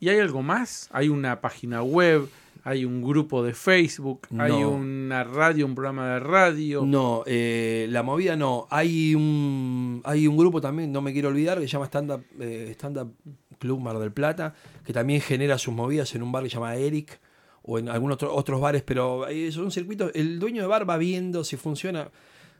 ¿Y 0.00 0.08
hay 0.08 0.20
algo 0.20 0.42
más? 0.42 0.88
Hay 0.92 1.08
una 1.08 1.40
página 1.40 1.82
web, 1.82 2.28
hay 2.64 2.84
un 2.84 3.02
grupo 3.02 3.42
de 3.42 3.54
Facebook, 3.54 4.26
hay 4.38 4.52
una 4.68 5.24
radio, 5.24 5.66
un 5.66 5.74
programa 5.74 6.14
de 6.14 6.20
radio. 6.20 6.84
No, 6.84 7.22
eh, 7.26 7.86
la 7.90 8.02
movida 8.02 8.36
no. 8.36 8.66
Hay 8.70 9.14
un, 9.14 10.02
hay 10.04 10.26
un 10.26 10.36
grupo 10.36 10.60
también, 10.60 10.92
no 10.92 11.00
me 11.02 11.12
quiero 11.12 11.28
olvidar, 11.28 11.58
que 11.58 11.64
se 11.66 11.72
llama 11.72 11.86
Stand 11.86 12.10
Up, 12.12 12.24
eh, 12.40 12.68
Stand 12.72 12.98
Up 12.98 13.14
Club 13.58 13.80
Mar 13.80 13.98
del 13.98 14.12
Plata, 14.12 14.54
que 14.84 14.92
también 14.92 15.20
genera 15.20 15.58
sus 15.58 15.74
movidas 15.74 16.14
en 16.14 16.22
un 16.22 16.30
bar 16.32 16.42
que 16.44 16.50
se 16.50 16.54
llama 16.54 16.76
Eric 16.76 17.20
o 17.62 17.78
en 17.78 17.88
algunos 17.88 18.14
otro- 18.14 18.34
otros 18.34 18.60
bares, 18.60 18.82
pero 18.82 19.26
eh, 19.28 19.50
son 19.52 19.70
circuitos. 19.70 20.10
El 20.14 20.38
dueño 20.38 20.62
de 20.62 20.68
bar 20.68 20.88
va 20.88 20.96
viendo 20.96 21.44
si 21.44 21.56
funciona. 21.56 22.08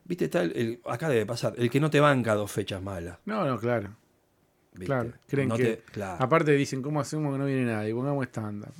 Viste, 0.05 0.25
está 0.27 0.43
el, 0.43 0.53
el- 0.57 0.81
acá 0.87 1.09
debe 1.09 1.27
pasar, 1.27 1.55
el 1.57 1.71
que 1.71 1.81
no 1.81 1.91
te 1.91 2.01
banca 2.01 2.35
dos 2.35 2.51
fechas 2.51 2.83
malas. 2.83 3.19
No, 3.27 3.45
no, 3.45 3.59
claro. 3.59 3.91
¿Viste? 4.73 4.87
Claro, 4.87 5.13
creen 5.27 5.49
No 5.49 5.57
que- 5.57 5.65
te- 5.65 5.83
claro. 5.93 6.23
Aparte 6.23 6.53
dicen, 6.53 6.83
¿cómo 6.83 7.01
hacemos 7.01 7.33
que 7.33 7.39
no 7.39 7.47
viene 7.47 7.65
nadie? 7.65 7.95
Pongamos 7.95 8.25
stand-up. 8.27 8.73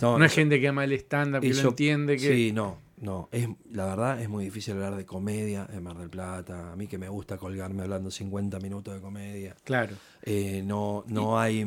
No, 0.00 0.18
No, 0.18 0.24
es 0.24 0.32
gente 0.32 0.60
que 0.60 0.68
ama 0.68 0.84
el 0.84 0.92
stand-up, 0.92 1.40
que 1.40 1.52
lo 1.54 1.68
entiende, 1.70 2.16
que... 2.16 2.34
Sí, 2.34 2.52
no, 2.52 2.78
no. 3.00 3.28
Es, 3.32 3.48
la 3.72 3.86
verdad 3.86 4.20
es 4.22 4.28
muy 4.28 4.44
difícil 4.44 4.74
hablar 4.74 4.94
de 4.96 5.04
comedia 5.04 5.66
en 5.72 5.82
Mar 5.82 5.96
del 5.98 6.08
Plata. 6.08 6.72
A 6.72 6.76
mí 6.76 6.86
que 6.86 6.98
me 6.98 7.08
gusta 7.08 7.36
colgarme 7.36 7.82
hablando 7.82 8.10
50 8.10 8.60
minutos 8.60 8.94
de 8.94 9.00
comedia. 9.00 9.56
Claro. 9.64 9.96
Eh, 10.22 10.62
no 10.64 11.02
no 11.08 11.36
hay, 11.38 11.66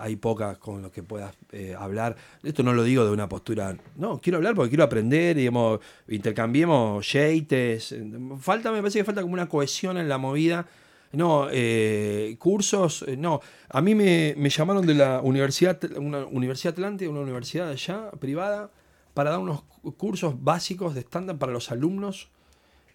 hay 0.00 0.16
pocas 0.16 0.58
con 0.58 0.82
las 0.82 0.90
que 0.90 1.02
puedas 1.04 1.32
eh, 1.52 1.76
hablar. 1.78 2.16
Esto 2.42 2.62
no 2.64 2.72
lo 2.72 2.82
digo 2.82 3.04
de 3.04 3.12
una 3.12 3.28
postura. 3.28 3.76
No, 3.96 4.20
quiero 4.20 4.38
hablar 4.38 4.54
porque 4.56 4.70
quiero 4.70 4.82
aprender, 4.84 5.36
digamos, 5.36 5.78
intercambiemos 6.08 7.12
yates. 7.12 7.94
Falta, 8.40 8.72
me 8.72 8.78
parece 8.78 8.98
que 8.98 9.04
falta 9.04 9.22
como 9.22 9.34
una 9.34 9.48
cohesión 9.48 9.96
en 9.98 10.08
la 10.08 10.18
movida. 10.18 10.66
No, 11.14 11.48
eh, 11.50 12.36
cursos, 12.38 13.04
eh, 13.06 13.16
no. 13.16 13.40
A 13.68 13.80
mí 13.80 13.94
me, 13.94 14.34
me 14.36 14.50
llamaron 14.50 14.86
de 14.86 14.94
la 14.94 15.20
universidad, 15.20 15.78
una 15.96 16.24
universidad 16.26 16.74
Atlante, 16.74 17.08
una 17.08 17.20
universidad 17.20 17.68
allá, 17.68 18.10
privada, 18.18 18.70
para 19.14 19.30
dar 19.30 19.38
unos 19.38 19.62
cursos 19.96 20.42
básicos 20.42 20.94
de 20.94 21.00
estándar 21.00 21.38
para 21.38 21.52
los 21.52 21.70
alumnos, 21.70 22.28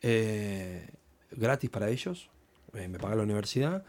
eh, 0.02 0.88
gratis 1.32 1.70
para 1.70 1.90
ellos. 1.90 2.30
Eh, 2.74 2.88
me 2.88 3.00
paga 3.00 3.16
la 3.16 3.24
universidad 3.24 3.84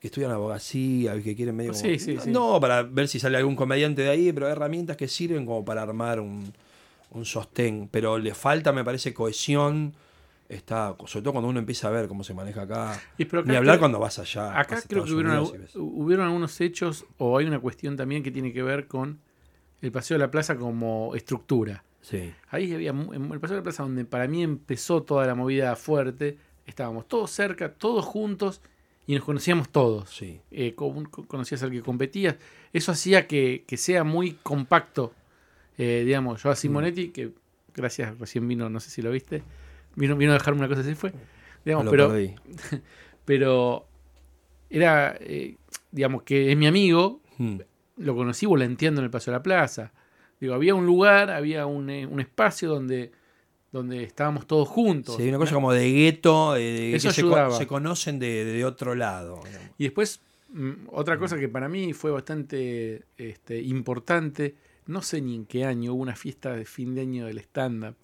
que 0.00 0.08
estudian 0.08 0.30
abogacía, 0.30 1.20
que 1.22 1.34
quieren 1.34 1.56
medio... 1.56 1.72
Sí, 1.72 1.98
sí, 1.98 2.16
no, 2.16 2.22
sí. 2.22 2.30
no, 2.30 2.60
para 2.60 2.82
ver 2.82 3.08
si 3.08 3.18
sale 3.18 3.38
algún 3.38 3.56
comediante 3.56 4.02
de 4.02 4.10
ahí, 4.10 4.32
pero 4.32 4.46
hay 4.46 4.52
herramientas 4.52 4.96
que 4.96 5.08
sirven 5.08 5.46
como 5.46 5.64
para 5.64 5.82
armar 5.82 6.20
un, 6.20 6.52
un 7.12 7.24
sostén. 7.24 7.88
Pero 7.90 8.18
le 8.18 8.34
falta, 8.34 8.72
me 8.72 8.84
parece, 8.84 9.14
cohesión. 9.14 9.94
Está, 10.48 10.94
sobre 11.06 11.22
todo 11.24 11.32
cuando 11.32 11.48
uno 11.48 11.58
empieza 11.58 11.88
a 11.88 11.90
ver 11.90 12.06
cómo 12.08 12.22
se 12.22 12.32
maneja 12.34 12.62
acá. 12.62 13.00
Y 13.18 13.24
pero 13.24 13.40
acá 13.42 13.50
Ni 13.50 13.56
hablar 13.56 13.78
cuando 13.78 13.98
vas 13.98 14.18
allá. 14.18 14.58
Acá 14.58 14.80
creo 14.86 15.04
que 15.04 15.12
hubieron, 15.12 15.50
hubieron 15.74 16.26
algunos 16.26 16.60
hechos, 16.60 17.04
o 17.18 17.36
hay 17.38 17.46
una 17.46 17.58
cuestión 17.58 17.96
también 17.96 18.22
que 18.22 18.30
tiene 18.30 18.52
que 18.52 18.62
ver 18.62 18.86
con 18.86 19.18
el 19.82 19.90
Paseo 19.92 20.16
de 20.16 20.20
la 20.24 20.30
Plaza 20.30 20.56
como 20.56 21.14
estructura. 21.16 21.82
Sí, 22.00 22.32
Ahí 22.50 22.72
había, 22.72 22.90
en 22.90 23.32
el 23.32 23.40
Paseo 23.40 23.56
de 23.56 23.60
la 23.60 23.62
Plaza, 23.64 23.82
donde 23.82 24.04
para 24.04 24.28
mí 24.28 24.42
empezó 24.44 25.02
toda 25.02 25.26
la 25.26 25.34
movida 25.34 25.74
fuerte, 25.74 26.38
estábamos 26.64 27.08
todos 27.08 27.30
cerca, 27.32 27.72
todos 27.72 28.04
juntos, 28.04 28.60
y 29.08 29.14
nos 29.16 29.24
conocíamos 29.24 29.68
todos. 29.70 30.10
sí. 30.10 30.40
Eh, 30.52 30.74
con- 30.74 31.06
con- 31.06 31.24
conocías 31.26 31.62
al 31.64 31.72
que 31.72 31.82
competías. 31.82 32.36
Eso 32.72 32.92
hacía 32.92 33.26
que, 33.26 33.64
que 33.66 33.76
sea 33.76 34.04
muy 34.04 34.32
compacto. 34.42 35.12
Eh, 35.78 36.02
digamos, 36.06 36.42
yo 36.42 36.50
a 36.50 36.56
Simonetti, 36.56 37.08
que 37.08 37.32
gracias, 37.74 38.16
recién 38.18 38.46
vino, 38.48 38.68
no 38.70 38.78
sé 38.80 38.90
si 38.90 39.02
lo 39.02 39.10
viste, 39.10 39.42
vino, 39.96 40.16
vino 40.16 40.30
a 40.32 40.34
dejarme 40.34 40.60
una 40.60 40.68
cosa 40.68 40.80
así 40.82 40.94
fue. 40.94 41.12
Digamos, 41.64 41.88
pero, 41.90 42.08
perdí. 42.08 42.34
pero 43.24 43.86
era, 44.70 45.16
eh, 45.20 45.56
digamos, 45.90 46.22
que 46.22 46.50
es 46.52 46.56
mi 46.56 46.66
amigo, 46.66 47.20
Mm. 47.38 47.58
lo 47.98 48.14
conocí 48.16 48.46
volanteando 48.46 49.00
en 49.00 49.04
el 49.06 49.10
Paseo 49.10 49.32
de 49.32 49.38
la 49.38 49.42
Plaza. 49.42 49.92
Digo, 50.40 50.54
había 50.54 50.74
un 50.74 50.86
lugar, 50.86 51.30
había 51.30 51.66
un, 51.66 51.90
eh, 51.90 52.06
un 52.06 52.18
espacio 52.20 52.68
donde, 52.70 53.12
donde 53.72 54.02
estábamos 54.04 54.46
todos 54.46 54.68
juntos. 54.68 55.16
Sí, 55.16 55.28
una 55.28 55.36
cosa 55.38 55.54
como 55.54 55.72
de 55.72 55.90
gueto, 55.92 56.56
eh, 56.56 56.60
de 56.62 56.94
Eso 56.96 57.08
que 57.08 57.14
se, 57.14 57.22
co- 57.22 57.28
ayudaba. 57.28 57.56
se 57.56 57.66
conocen 57.66 58.18
de, 58.18 58.44
de 58.44 58.64
otro 58.64 58.94
lado. 58.94 59.40
digamos. 59.44 59.68
Y 59.78 59.84
después, 59.84 60.20
mm, 60.50 60.72
otra 60.92 61.18
cosa 61.18 61.38
que 61.38 61.48
para 61.48 61.68
mí 61.68 61.92
fue 61.92 62.10
bastante 62.10 63.02
este, 63.18 63.60
importante, 63.60 64.54
no 64.86 65.02
sé 65.02 65.20
ni 65.20 65.34
en 65.34 65.46
qué 65.46 65.64
año, 65.64 65.92
hubo 65.94 66.02
una 66.02 66.16
fiesta 66.16 66.52
de 66.54 66.64
fin 66.64 66.94
de 66.94 67.00
año 67.02 67.26
del 67.26 67.38
stand-up, 67.38 67.96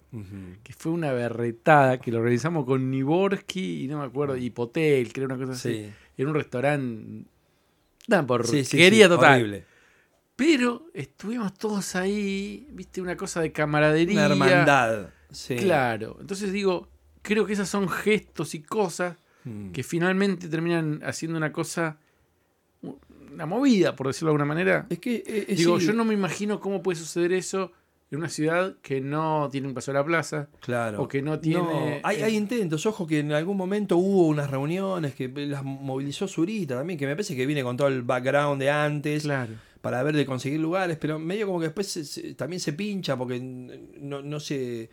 que 0.63 0.73
fue 0.73 0.91
una 0.91 1.11
berretada, 1.11 1.99
que 1.99 2.11
lo 2.11 2.19
organizamos 2.19 2.65
con 2.65 2.91
Niborski 2.91 3.83
y 3.83 3.87
no 3.87 3.99
me 3.99 4.05
acuerdo, 4.05 4.37
y 4.37 4.49
Potel, 4.49 5.11
era 5.15 5.25
una 5.25 5.37
cosa 5.37 5.53
así, 5.53 5.69
Sí. 5.85 5.91
en 6.21 6.27
un 6.27 6.33
restaurante 6.35 7.25
Una 8.07 8.27
por 8.27 8.45
Sí, 8.45 8.63
sí, 8.65 8.75
quería 8.77 9.07
total. 9.07 9.33
horrible. 9.41 9.65
Pero 10.35 10.87
estuvimos 10.93 11.53
todos 11.53 11.95
ahí, 11.95 12.67
viste, 12.71 13.01
una 13.01 13.15
cosa 13.15 13.39
de 13.39 13.51
camaradería. 13.53 14.25
Una 14.25 14.33
hermandad. 14.33 15.09
Sí. 15.31 15.55
Claro. 15.55 16.17
Entonces 16.19 16.51
digo, 16.51 16.89
creo 17.21 17.45
que 17.45 17.53
esas 17.53 17.69
son 17.69 17.87
gestos 17.87 18.55
y 18.55 18.61
cosas 18.61 19.15
Mm. 19.45 19.71
que 19.71 19.83
finalmente 19.83 20.47
terminan 20.49 21.01
haciendo 21.05 21.37
una 21.37 21.51
cosa, 21.51 21.97
una 23.33 23.45
movida, 23.45 23.95
por 23.95 24.07
decirlo 24.07 24.27
de 24.29 24.31
alguna 24.33 24.45
manera. 24.53 24.85
Es 24.89 24.99
que. 24.99 25.23
eh, 25.25 25.55
Digo, 25.55 25.79
sí, 25.79 25.87
yo 25.87 25.93
no 25.93 26.05
me 26.05 26.13
imagino 26.13 26.59
cómo 26.59 26.81
puede 26.81 26.97
suceder 26.97 27.33
eso 27.33 27.71
en 28.11 28.19
una 28.19 28.29
ciudad 28.29 28.75
que 28.83 29.01
no 29.01 29.49
tiene 29.51 29.67
un 29.67 29.73
paso 29.73 29.89
a 29.91 29.95
la 29.95 30.05
plaza. 30.05 30.47
Claro. 30.59 31.01
o 31.01 31.07
que 31.07 31.21
no 31.23 31.39
tiene- 31.39 31.99
hay, 32.03 32.17
eh, 32.17 32.23
hay 32.25 32.35
intentos. 32.35 32.85
Ojo 32.85 33.07
que 33.07 33.19
en 33.19 33.31
algún 33.31 33.57
momento 33.57 33.97
hubo 33.97 34.27
unas 34.27 34.51
reuniones 34.51 35.15
que 35.15 35.27
las 35.29 35.63
movilizó 35.63 36.27
Zurita 36.27 36.75
también, 36.75 36.99
que 36.99 37.07
me 37.07 37.13
parece 37.15 37.35
que 37.35 37.45
viene 37.47 37.63
con 37.63 37.75
todo 37.75 37.87
el 37.87 38.03
background 38.03 38.61
de 38.61 38.69
antes. 38.69 39.23
Claro. 39.23 39.53
para 39.81 40.01
ver 40.01 40.15
de 40.15 40.25
conseguir 40.25 40.61
lugares, 40.61 40.95
pero 40.97 41.19
medio 41.19 41.45
como 41.45 41.59
que 41.59 41.65
después 41.65 41.87
se- 41.87 42.05
se- 42.05 42.35
también 42.35 42.61
se 42.61 42.71
pincha 42.71 43.17
porque 43.17 43.41
no, 43.41 44.21
no 44.21 44.39
se 44.39 44.89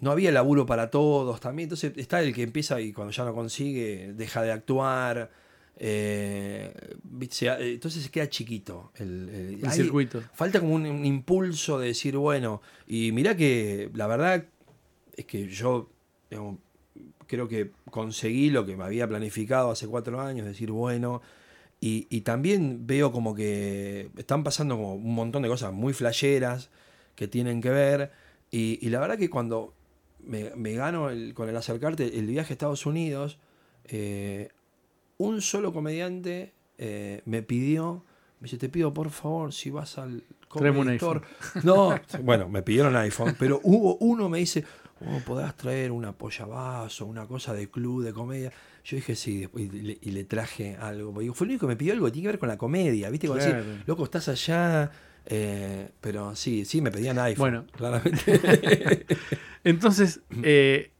no 0.00 0.12
había 0.12 0.30
laburo 0.30 0.66
para 0.66 0.88
todos 0.90 1.40
también, 1.40 1.64
entonces 1.66 1.92
está 1.96 2.22
el 2.22 2.32
que 2.32 2.42
empieza 2.42 2.80
y 2.80 2.92
cuando 2.92 3.10
ya 3.12 3.24
no 3.24 3.34
consigue 3.34 4.12
deja 4.14 4.42
de 4.42 4.52
actuar, 4.52 5.32
eh, 5.76 6.72
ha- 7.48 7.58
entonces 7.60 8.02
se 8.02 8.10
queda 8.10 8.28
chiquito 8.28 8.92
el, 8.96 9.28
el- 9.28 9.54
El 9.60 9.66
hay- 9.66 9.76
circuito. 9.76 10.22
Falta 10.32 10.60
como 10.60 10.74
un, 10.74 10.86
un 10.86 11.04
impulso 11.04 11.78
de 11.78 11.88
decir, 11.88 12.16
bueno, 12.16 12.62
y 12.86 13.12
mirá 13.12 13.36
que 13.36 13.90
la 13.94 14.06
verdad 14.06 14.44
es 15.16 15.24
que 15.26 15.48
yo 15.48 15.90
digamos, 16.30 16.58
creo 17.26 17.48
que 17.48 17.70
conseguí 17.90 18.50
lo 18.50 18.66
que 18.66 18.76
me 18.76 18.84
había 18.84 19.08
planificado 19.08 19.70
hace 19.70 19.86
cuatro 19.86 20.20
años, 20.20 20.46
decir, 20.46 20.70
bueno, 20.70 21.22
y, 21.80 22.06
y 22.10 22.22
también 22.22 22.86
veo 22.86 23.12
como 23.12 23.34
que 23.34 24.10
están 24.16 24.42
pasando 24.44 24.76
como 24.76 24.94
un 24.94 25.14
montón 25.14 25.42
de 25.42 25.48
cosas 25.48 25.72
muy 25.72 25.92
flasheras 25.92 26.70
que 27.14 27.28
tienen 27.28 27.60
que 27.60 27.70
ver, 27.70 28.10
y, 28.50 28.78
y 28.84 28.90
la 28.90 29.00
verdad 29.00 29.18
que 29.18 29.28
cuando 29.30 29.74
me, 30.24 30.50
me 30.56 30.72
gano 30.74 31.10
el- 31.10 31.34
con 31.34 31.48
el 31.48 31.56
acercarte 31.56 32.18
el 32.18 32.26
viaje 32.26 32.52
a 32.52 32.54
Estados 32.54 32.86
Unidos, 32.86 33.38
eh, 33.86 34.48
un 35.26 35.40
solo 35.42 35.72
comediante 35.72 36.52
eh, 36.78 37.22
me 37.24 37.42
pidió, 37.42 38.04
me 38.40 38.46
dice, 38.46 38.58
te 38.58 38.68
pido 38.68 38.92
por 38.92 39.10
favor, 39.10 39.52
si 39.52 39.70
vas 39.70 39.98
al 39.98 40.22
Comedy 40.48 40.96
Store". 40.96 41.20
No, 41.62 41.98
bueno, 42.22 42.48
me 42.48 42.62
pidieron 42.62 42.94
iPhone, 42.96 43.34
pero 43.38 43.60
hubo 43.62 43.96
uno 43.96 44.28
me 44.28 44.38
dice, 44.38 44.64
oh, 45.00 45.20
podrás 45.20 45.56
traer 45.56 45.90
una 45.92 46.12
polla 46.12 46.44
vaso, 46.46 47.06
una 47.06 47.26
cosa 47.26 47.52
de 47.54 47.68
club 47.70 48.02
de 48.04 48.12
comedia. 48.12 48.52
Yo 48.84 48.96
dije 48.96 49.16
sí, 49.16 49.48
y, 49.56 49.68
le, 49.70 49.98
y 50.02 50.10
le 50.10 50.24
traje 50.24 50.76
algo. 50.76 51.18
Digo, 51.20 51.32
fue 51.34 51.46
el 51.46 51.52
único 51.52 51.66
que 51.66 51.72
me 51.72 51.76
pidió 51.76 51.94
algo 51.94 52.06
que 52.06 52.12
tiene 52.12 52.24
que 52.24 52.32
ver 52.32 52.38
con 52.38 52.48
la 52.50 52.58
comedia, 52.58 53.08
¿viste? 53.08 53.26
Como 53.28 53.38
Claro. 53.40 53.64
decir, 53.64 53.82
loco, 53.86 54.04
estás 54.04 54.28
allá. 54.28 54.90
eh, 55.26 55.88
pero 56.02 56.36
sí, 56.36 56.66
sí, 56.66 56.82
me 56.82 56.90
pedían 56.90 57.18
iPhone. 57.18 57.50
Bueno. 57.50 57.66
claramente. 57.72 59.06
Entonces, 59.64 60.20
eh, 60.42 60.90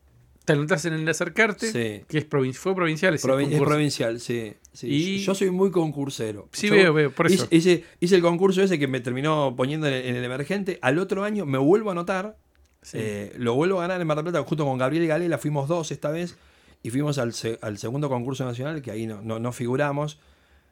te 0.45 0.53
anotás 0.53 0.85
en 0.85 0.93
el 0.95 1.09
acercarte, 1.09 1.67
Sí. 1.73 2.05
que 2.07 2.19
es 2.19 2.29
provin- 2.29 2.53
fue 2.55 2.75
provincial 2.75 3.15
ese 3.15 3.27
Provin- 3.27 3.51
es 3.53 3.61
provincial, 3.61 4.21
sí. 4.21 4.55
sí. 4.73 4.89
Y- 4.89 5.19
Yo 5.19 5.35
soy 5.35 5.51
muy 5.51 5.71
concursero. 5.71 6.49
Sí, 6.53 6.69
Yo 6.69 6.75
veo, 6.75 6.93
veo, 6.93 7.11
por 7.11 7.27
eso. 7.27 7.47
Hice, 7.51 7.57
hice- 7.73 7.85
hice 8.01 8.17
el 8.17 8.23
concurso 8.23 8.63
ese 8.63 8.79
que 8.79 8.87
me 8.87 9.01
terminó 9.01 9.55
poniendo 9.57 9.87
en 9.87 9.95
el, 9.95 10.05
en 10.07 10.17
el 10.17 10.25
emergente. 10.25 10.79
Al 10.83 10.99
otro 10.99 11.25
año 11.25 11.47
me 11.47 11.59
vuelvo 11.59 11.89
a 11.91 11.93
anotar. 11.93 12.37
Sí. 12.83 12.99
eh, 13.01 13.33
lo 13.39 13.55
vuelvo 13.55 13.79
a 13.79 13.83
ganar 13.83 13.99
en 14.03 14.07
Mar 14.07 14.19
del 14.19 14.25
Plata 14.25 14.43
junto 14.43 14.67
con 14.67 14.77
Gabriel 14.77 15.07
Galela. 15.07 15.39
Fuimos 15.39 15.69
dos 15.69 15.91
esta 15.91 16.11
vez. 16.11 16.37
Y 16.83 16.91
fuimos 16.91 17.17
al, 17.17 17.33
se- 17.33 17.59
al 17.63 17.79
segundo 17.79 18.11
concurso 18.11 18.45
nacional, 18.45 18.83
que 18.83 18.91
ahí 18.91 19.07
no, 19.07 19.23
no, 19.23 19.39
no 19.39 19.53
figuramos. 19.53 20.19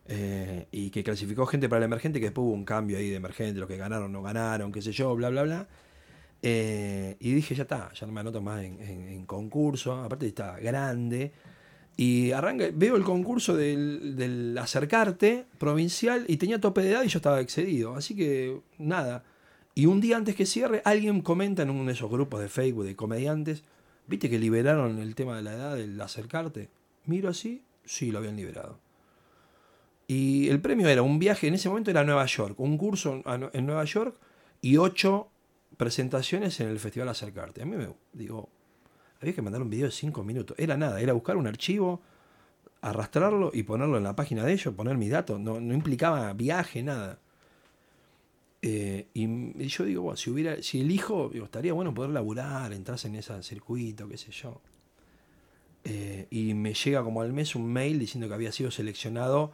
eh, 0.09 0.67
y 0.73 0.91
que 0.91 1.05
clasificó 1.05 1.47
gente 1.47 1.69
para 1.69 1.79
el 1.79 1.85
emergente, 1.85 2.19
que 2.19 2.27
después 2.27 2.45
hubo 2.45 2.53
un 2.53 2.65
cambio 2.65 2.99
ahí 2.99 3.09
de 3.09 3.15
emergente, 3.17 3.61
los 3.61 3.69
que 3.69 3.77
ganaron 3.77 4.11
no 4.13 4.21
ganaron, 4.21 4.73
qué 4.73 4.83
sé 4.83 4.91
yo, 4.93 5.15
bla, 5.15 5.31
bla, 5.31 5.45
bla. 5.45 5.69
Eh, 6.43 7.17
y 7.21 7.33
dije, 7.35 7.55
ya 7.55 7.63
está, 7.63 7.93
ya 7.93 8.07
no 8.07 8.13
me 8.13 8.21
anoto 8.21 8.41
más 8.43 8.63
en, 8.65 8.81
en- 8.83 9.09
en 9.09 9.27
concurso, 9.27 9.95
aparte 9.95 10.27
está 10.27 10.59
grande. 10.59 11.33
Y 11.97 12.33
arranca, 12.33 12.65
veo 12.73 12.97
el 12.97 13.05
concurso 13.05 13.55
del, 13.55 14.17
del 14.17 14.57
acercarte 14.59 15.47
provincial 15.59 16.25
y 16.27 16.39
tenía 16.39 16.61
tope 16.61 16.81
de 16.83 16.91
edad 16.93 17.03
y 17.05 17.09
yo 17.09 17.19
estaba 17.19 17.41
excedido. 17.41 17.95
Así 17.97 18.17
que 18.17 18.61
nada. 18.79 19.25
Y 19.75 19.87
un 19.87 20.01
día 20.01 20.17
antes 20.17 20.35
que 20.35 20.47
cierre, 20.47 20.83
alguien 20.85 21.21
comenta 21.23 21.63
en 21.63 21.71
uno 21.71 21.85
de 21.85 21.93
esos 21.93 22.11
grupos 22.11 22.41
de 22.41 22.49
Facebook 22.49 22.85
de 22.85 22.97
comediantes, 22.97 23.63
¿viste 24.07 24.29
que 24.29 24.39
liberaron 24.39 24.99
el 24.99 25.15
tema 25.15 25.37
de 25.37 25.43
la 25.43 25.53
edad 25.55 25.77
del 25.77 26.01
acercarte? 26.01 26.71
Miro 27.07 27.29
así, 27.29 27.63
sí, 27.85 28.11
lo 28.11 28.19
habían 28.19 28.37
liberado. 28.37 28.79
Y 30.09 30.49
el 30.49 30.61
premio 30.61 30.89
era 30.89 31.03
un 31.03 31.19
viaje, 31.19 31.47
en 31.47 31.55
ese 31.55 31.69
momento 31.69 31.91
era 31.91 32.05
Nueva 32.05 32.27
York, 32.27 32.59
un 32.59 32.77
curso 32.77 33.23
en 33.53 33.67
Nueva 33.67 33.85
York 33.85 34.17
y 34.61 34.77
ocho 34.77 35.29
presentaciones 35.83 36.61
en 36.61 36.69
el 36.69 36.79
Festival 36.79 37.09
Acercarte. 37.09 37.61
A 37.61 37.65
mí 37.65 37.75
me 37.75 37.89
digo, 38.13 38.49
había 39.21 39.35
que 39.35 39.43
mandar 39.43 39.61
un 39.63 39.69
video 39.69 39.87
de 39.87 39.91
cinco 39.91 40.23
minutos. 40.23 40.57
Era 40.57 40.77
nada, 40.77 41.01
era 41.01 41.13
buscar 41.13 41.37
un 41.37 41.49
archivo, 41.49 42.01
arrastrarlo 42.83 43.51
y 43.53 43.65
ponerlo 43.65 43.99
en 43.99 44.05
la 44.05 44.15
página 44.15 44.45
de 44.45 44.53
ellos, 44.53 44.73
poner 44.75 44.97
mi 44.97 45.09
dato. 45.09 45.41
No, 45.41 45.59
no 45.59 45.75
implicaba 45.75 46.33
viaje, 46.35 46.85
nada. 46.85 47.19
Eh, 48.63 49.09
y, 49.13 49.67
yo 49.67 49.85
digo, 49.85 50.03
bueno, 50.03 50.17
si 50.17 50.31
hubiera, 50.31 50.63
si 50.63 50.83
elijo, 50.83 51.31
digo, 51.33 51.47
estaría 51.47 51.73
bueno 51.73 51.93
poder 51.93 52.13
laburar, 52.13 52.73
entras 52.73 53.05
en 53.07 53.17
ese 53.17 53.43
circuito, 53.43 54.09
qué 54.09 54.17
sé 54.17 54.31
yo. 54.31 54.61
Eh, 55.83 56.29
y 56.31 56.55
me 56.55 56.75
llega 56.75 57.03
como 57.03 57.23
al 57.23 57.33
mes 57.33 57.57
un 57.57 57.67
mail 57.73 57.99
diciendo 57.99 58.29
que 58.29 58.35
había 58.35 58.53
sido 58.53 58.71
seleccionado 58.71 59.53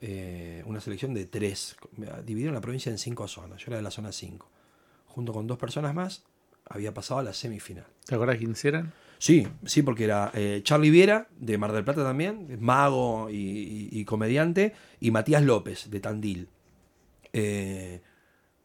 eh, 0.00 0.64
una 0.66 0.80
selección 0.80 1.14
de 1.14 1.26
tres. 1.26 1.76
Dividieron 2.26 2.56
la 2.56 2.60
provincia 2.60 2.90
en 2.90 2.98
cinco 2.98 3.28
zonas. 3.28 3.60
Yo 3.60 3.66
era 3.68 3.76
de 3.76 3.82
la 3.82 3.92
zona 3.92 4.10
5. 4.10 4.49
Junto 5.14 5.32
con 5.32 5.46
dos 5.46 5.58
personas 5.58 5.94
más, 5.94 6.24
había 6.68 6.94
pasado 6.94 7.20
a 7.20 7.22
la 7.22 7.32
semifinal. 7.32 7.86
¿Te 8.06 8.14
acordás 8.14 8.38
quiénes 8.38 8.64
eran? 8.64 8.92
Sí, 9.18 9.46
sí, 9.66 9.82
porque 9.82 10.04
era 10.04 10.30
eh, 10.34 10.60
Charlie 10.64 10.90
Viera, 10.90 11.28
de 11.38 11.58
Mar 11.58 11.72
del 11.72 11.84
Plata 11.84 12.02
también, 12.02 12.56
mago 12.60 13.28
y, 13.28 13.34
y- 13.36 13.88
y 13.92 14.04
comediante, 14.04 14.72
y 15.00 15.10
Matías 15.10 15.42
López, 15.42 15.90
de 15.90 16.00
Tandil. 16.00 16.48
Eh, 17.32 18.00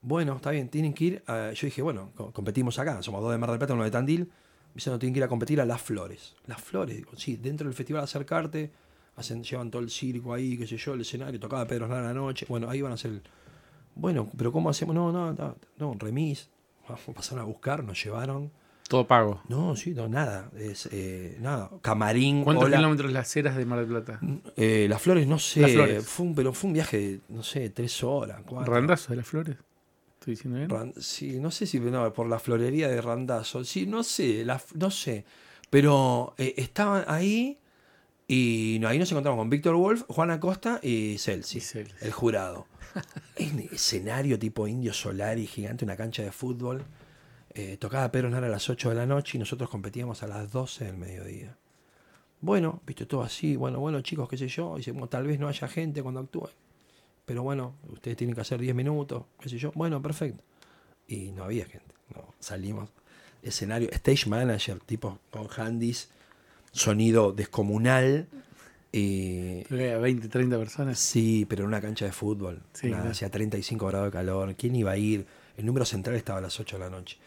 bueno, 0.01 0.35
está 0.35 0.51
bien, 0.51 0.69
tienen 0.69 0.93
que 0.93 1.03
ir. 1.03 1.23
a- 1.27 1.51
yo 1.51 1.65
dije, 1.67 1.81
bueno, 1.81 2.11
co- 2.15 2.31
competimos 2.31 2.77
acá, 2.79 3.01
somos 3.01 3.21
dos 3.21 3.31
de 3.31 3.37
Mar 3.37 3.49
del 3.49 3.59
Plata, 3.59 3.73
uno 3.73 3.83
de 3.83 3.91
Tandil. 3.91 4.21
Me 4.21 4.75
dicen, 4.75 4.93
no, 4.93 4.99
tienen 4.99 5.13
que 5.13 5.19
ir 5.19 5.23
a 5.23 5.27
competir 5.27 5.59
a 5.61 5.65
Las 5.65 5.81
Flores. 5.81 6.35
Las 6.47 6.61
Flores, 6.61 6.95
digo, 6.95 7.11
sí, 7.17 7.37
dentro 7.37 7.67
del 7.67 7.73
festival 7.75 8.03
Acercarte, 8.03 8.71
hacen, 9.15 9.43
llevan 9.43 9.71
todo 9.71 9.81
el 9.81 9.89
circo 9.89 10.33
ahí, 10.33 10.57
qué 10.57 10.67
sé 10.67 10.77
yo, 10.77 10.93
el 10.93 11.01
escenario, 11.01 11.39
tocaba 11.39 11.65
Pedro 11.65 11.85
Aznar 11.85 12.03
la 12.03 12.13
noche. 12.13 12.45
Bueno, 12.47 12.69
ahí 12.69 12.81
van 12.81 12.91
a 12.91 12.95
hacer. 12.95 13.11
el- 13.11 13.21
Bueno, 13.95 14.29
pero 14.37 14.51
¿cómo 14.51 14.69
hacemos? 14.69 14.93
No, 14.95 15.11
no, 15.11 15.33
no, 15.33 15.55
no 15.77 15.95
remis. 15.97 16.49
Pasaron 17.15 17.39
a 17.43 17.45
buscar, 17.45 17.83
nos 17.83 18.03
llevaron. 18.03 18.51
Todo 18.87 19.07
pago. 19.07 19.41
No, 19.49 19.75
sí, 19.75 19.91
no, 19.95 20.07
nada. 20.07 20.51
Es, 20.55 20.87
eh, 20.91 21.37
nada. 21.41 21.71
Camarín. 21.81 22.43
¿Cuántos 22.43 22.65
hola. 22.65 22.77
kilómetros 22.77 23.11
las 23.11 23.35
eras 23.35 23.55
de 23.55 23.65
Mar 23.65 23.79
del 23.79 23.87
Plata? 23.87 24.19
Eh, 24.55 24.85
las 24.87 25.01
flores, 25.01 25.25
no 25.27 25.39
sé. 25.39 25.61
Las 25.61 25.71
Flores. 25.71 26.05
Fue 26.05 26.25
un, 26.27 26.35
pero 26.35 26.53
fue 26.53 26.67
un 26.67 26.73
viaje 26.75 26.97
de, 26.99 27.19
no 27.29 27.41
sé, 27.41 27.71
tres 27.71 28.03
horas. 28.03 28.41
Cuatro. 28.45 28.71
¿Randazo 28.71 29.09
de 29.09 29.15
las 29.15 29.25
flores? 29.27 29.55
¿Estoy 30.19 30.35
diciendo 30.35 30.57
bien? 30.59 30.69
Ran- 30.69 30.93
sí, 31.01 31.39
no 31.39 31.49
sé 31.49 31.65
si 31.65 31.79
no, 31.79 32.13
por 32.13 32.27
la 32.27 32.37
florería 32.37 32.87
de 32.87 33.01
Randazo. 33.01 33.63
Sí, 33.63 33.87
no 33.87 34.03
sé, 34.03 34.45
la- 34.45 34.61
no 34.75 34.91
sé. 34.91 35.25
Pero 35.71 36.35
eh, 36.37 36.53
estaban 36.57 37.05
ahí 37.07 37.57
y 38.27 38.77
no, 38.81 38.87
ahí 38.87 38.99
nos 38.99 39.11
encontramos 39.11 39.39
con 39.39 39.49
Víctor 39.49 39.75
Wolf, 39.75 40.03
Juan 40.09 40.29
Acosta 40.29 40.79
y 40.83 41.17
Celsi, 41.17 41.57
Y 41.57 41.61
Celsi. 41.61 41.93
el 42.01 42.11
jurado. 42.11 42.67
En 43.35 43.59
escenario 43.71 44.39
tipo 44.39 44.67
Indio 44.67 44.93
Solari, 44.93 45.45
gigante, 45.47 45.85
una 45.85 45.97
cancha 45.97 46.23
de 46.23 46.31
fútbol. 46.31 46.83
Eh, 47.53 47.77
tocaba 47.77 48.11
Pedro 48.11 48.35
a 48.35 48.41
las 48.41 48.69
8 48.69 48.89
de 48.89 48.95
la 48.95 49.05
noche 49.05 49.37
y 49.37 49.39
nosotros 49.39 49.69
competíamos 49.69 50.23
a 50.23 50.27
las 50.27 50.51
12 50.51 50.85
del 50.85 50.97
mediodía. 50.97 51.57
Bueno, 52.41 52.81
viste 52.85 53.05
todo 53.05 53.23
así, 53.23 53.55
bueno, 53.55 53.79
bueno, 53.79 54.01
chicos, 54.01 54.27
qué 54.29 54.37
sé 54.37 54.47
yo, 54.47 54.75
dice, 54.75 54.91
bueno, 54.91 55.07
tal 55.07 55.25
vez 55.25 55.39
no 55.39 55.47
haya 55.47 55.67
gente 55.67 56.03
cuando 56.03 56.19
actúen. 56.19 56.51
Pero 57.25 57.43
bueno, 57.43 57.75
ustedes 57.89 58.17
tienen 58.17 58.35
que 58.35 58.41
hacer 58.41 58.59
10 58.59 58.75
minutos, 58.75 59.23
qué 59.39 59.49
sé 59.49 59.57
yo. 59.57 59.71
Bueno, 59.73 60.01
perfecto. 60.01 60.43
Y 61.07 61.31
no 61.31 61.43
había 61.43 61.65
gente. 61.65 61.95
No, 62.13 62.33
salimos. 62.39 62.89
Escenario, 63.41 63.89
stage 63.91 64.29
manager, 64.29 64.79
tipo 64.79 65.19
con 65.31 65.47
handys, 65.55 66.09
sonido 66.71 67.31
descomunal. 67.31 68.27
Y 68.97 69.63
Había 69.69 69.97
20, 69.97 70.29
30 70.29 70.57
personas. 70.57 70.99
Sí, 70.99 71.45
pero 71.49 71.63
en 71.63 71.67
una 71.67 71.81
cancha 71.81 72.05
de 72.05 72.13
fútbol. 72.13 72.61
Sí, 72.73 72.87
Nada, 72.87 73.01
claro. 73.01 73.11
hacía 73.11 73.29
35 73.29 73.87
grados 73.87 74.07
de 74.07 74.11
calor. 74.11 74.55
¿Quién 74.55 74.73
iba 74.75 74.91
a 74.91 74.97
ir? 74.97 75.25
El 75.57 75.65
número 75.65 75.85
central 75.85 76.15
estaba 76.15 76.39
a 76.39 76.41
las 76.41 76.57
8 76.59 76.77
de 76.77 76.83
la 76.83 76.89
noche. 76.89 77.17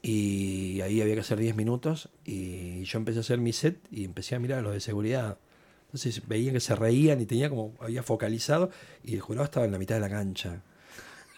Y 0.00 0.80
ahí 0.80 1.00
había 1.00 1.14
que 1.14 1.20
hacer 1.20 1.38
10 1.40 1.56
minutos. 1.56 2.08
Y 2.24 2.84
yo 2.84 2.98
empecé 2.98 3.18
a 3.18 3.20
hacer 3.22 3.38
mi 3.40 3.52
set 3.52 3.78
y 3.90 4.04
empecé 4.04 4.36
a 4.36 4.38
mirar 4.38 4.60
a 4.60 4.62
los 4.62 4.72
de 4.72 4.80
seguridad. 4.80 5.38
Entonces 5.86 6.28
veían 6.28 6.54
que 6.54 6.60
se 6.60 6.76
reían 6.76 7.20
y 7.20 7.26
tenía 7.26 7.50
como, 7.50 7.74
había 7.80 8.04
focalizado. 8.04 8.70
Y 9.02 9.14
el 9.14 9.20
jurado 9.20 9.44
estaba 9.44 9.66
en 9.66 9.72
la 9.72 9.78
mitad 9.78 9.96
de 9.96 10.00
la 10.02 10.10
cancha. 10.10 10.62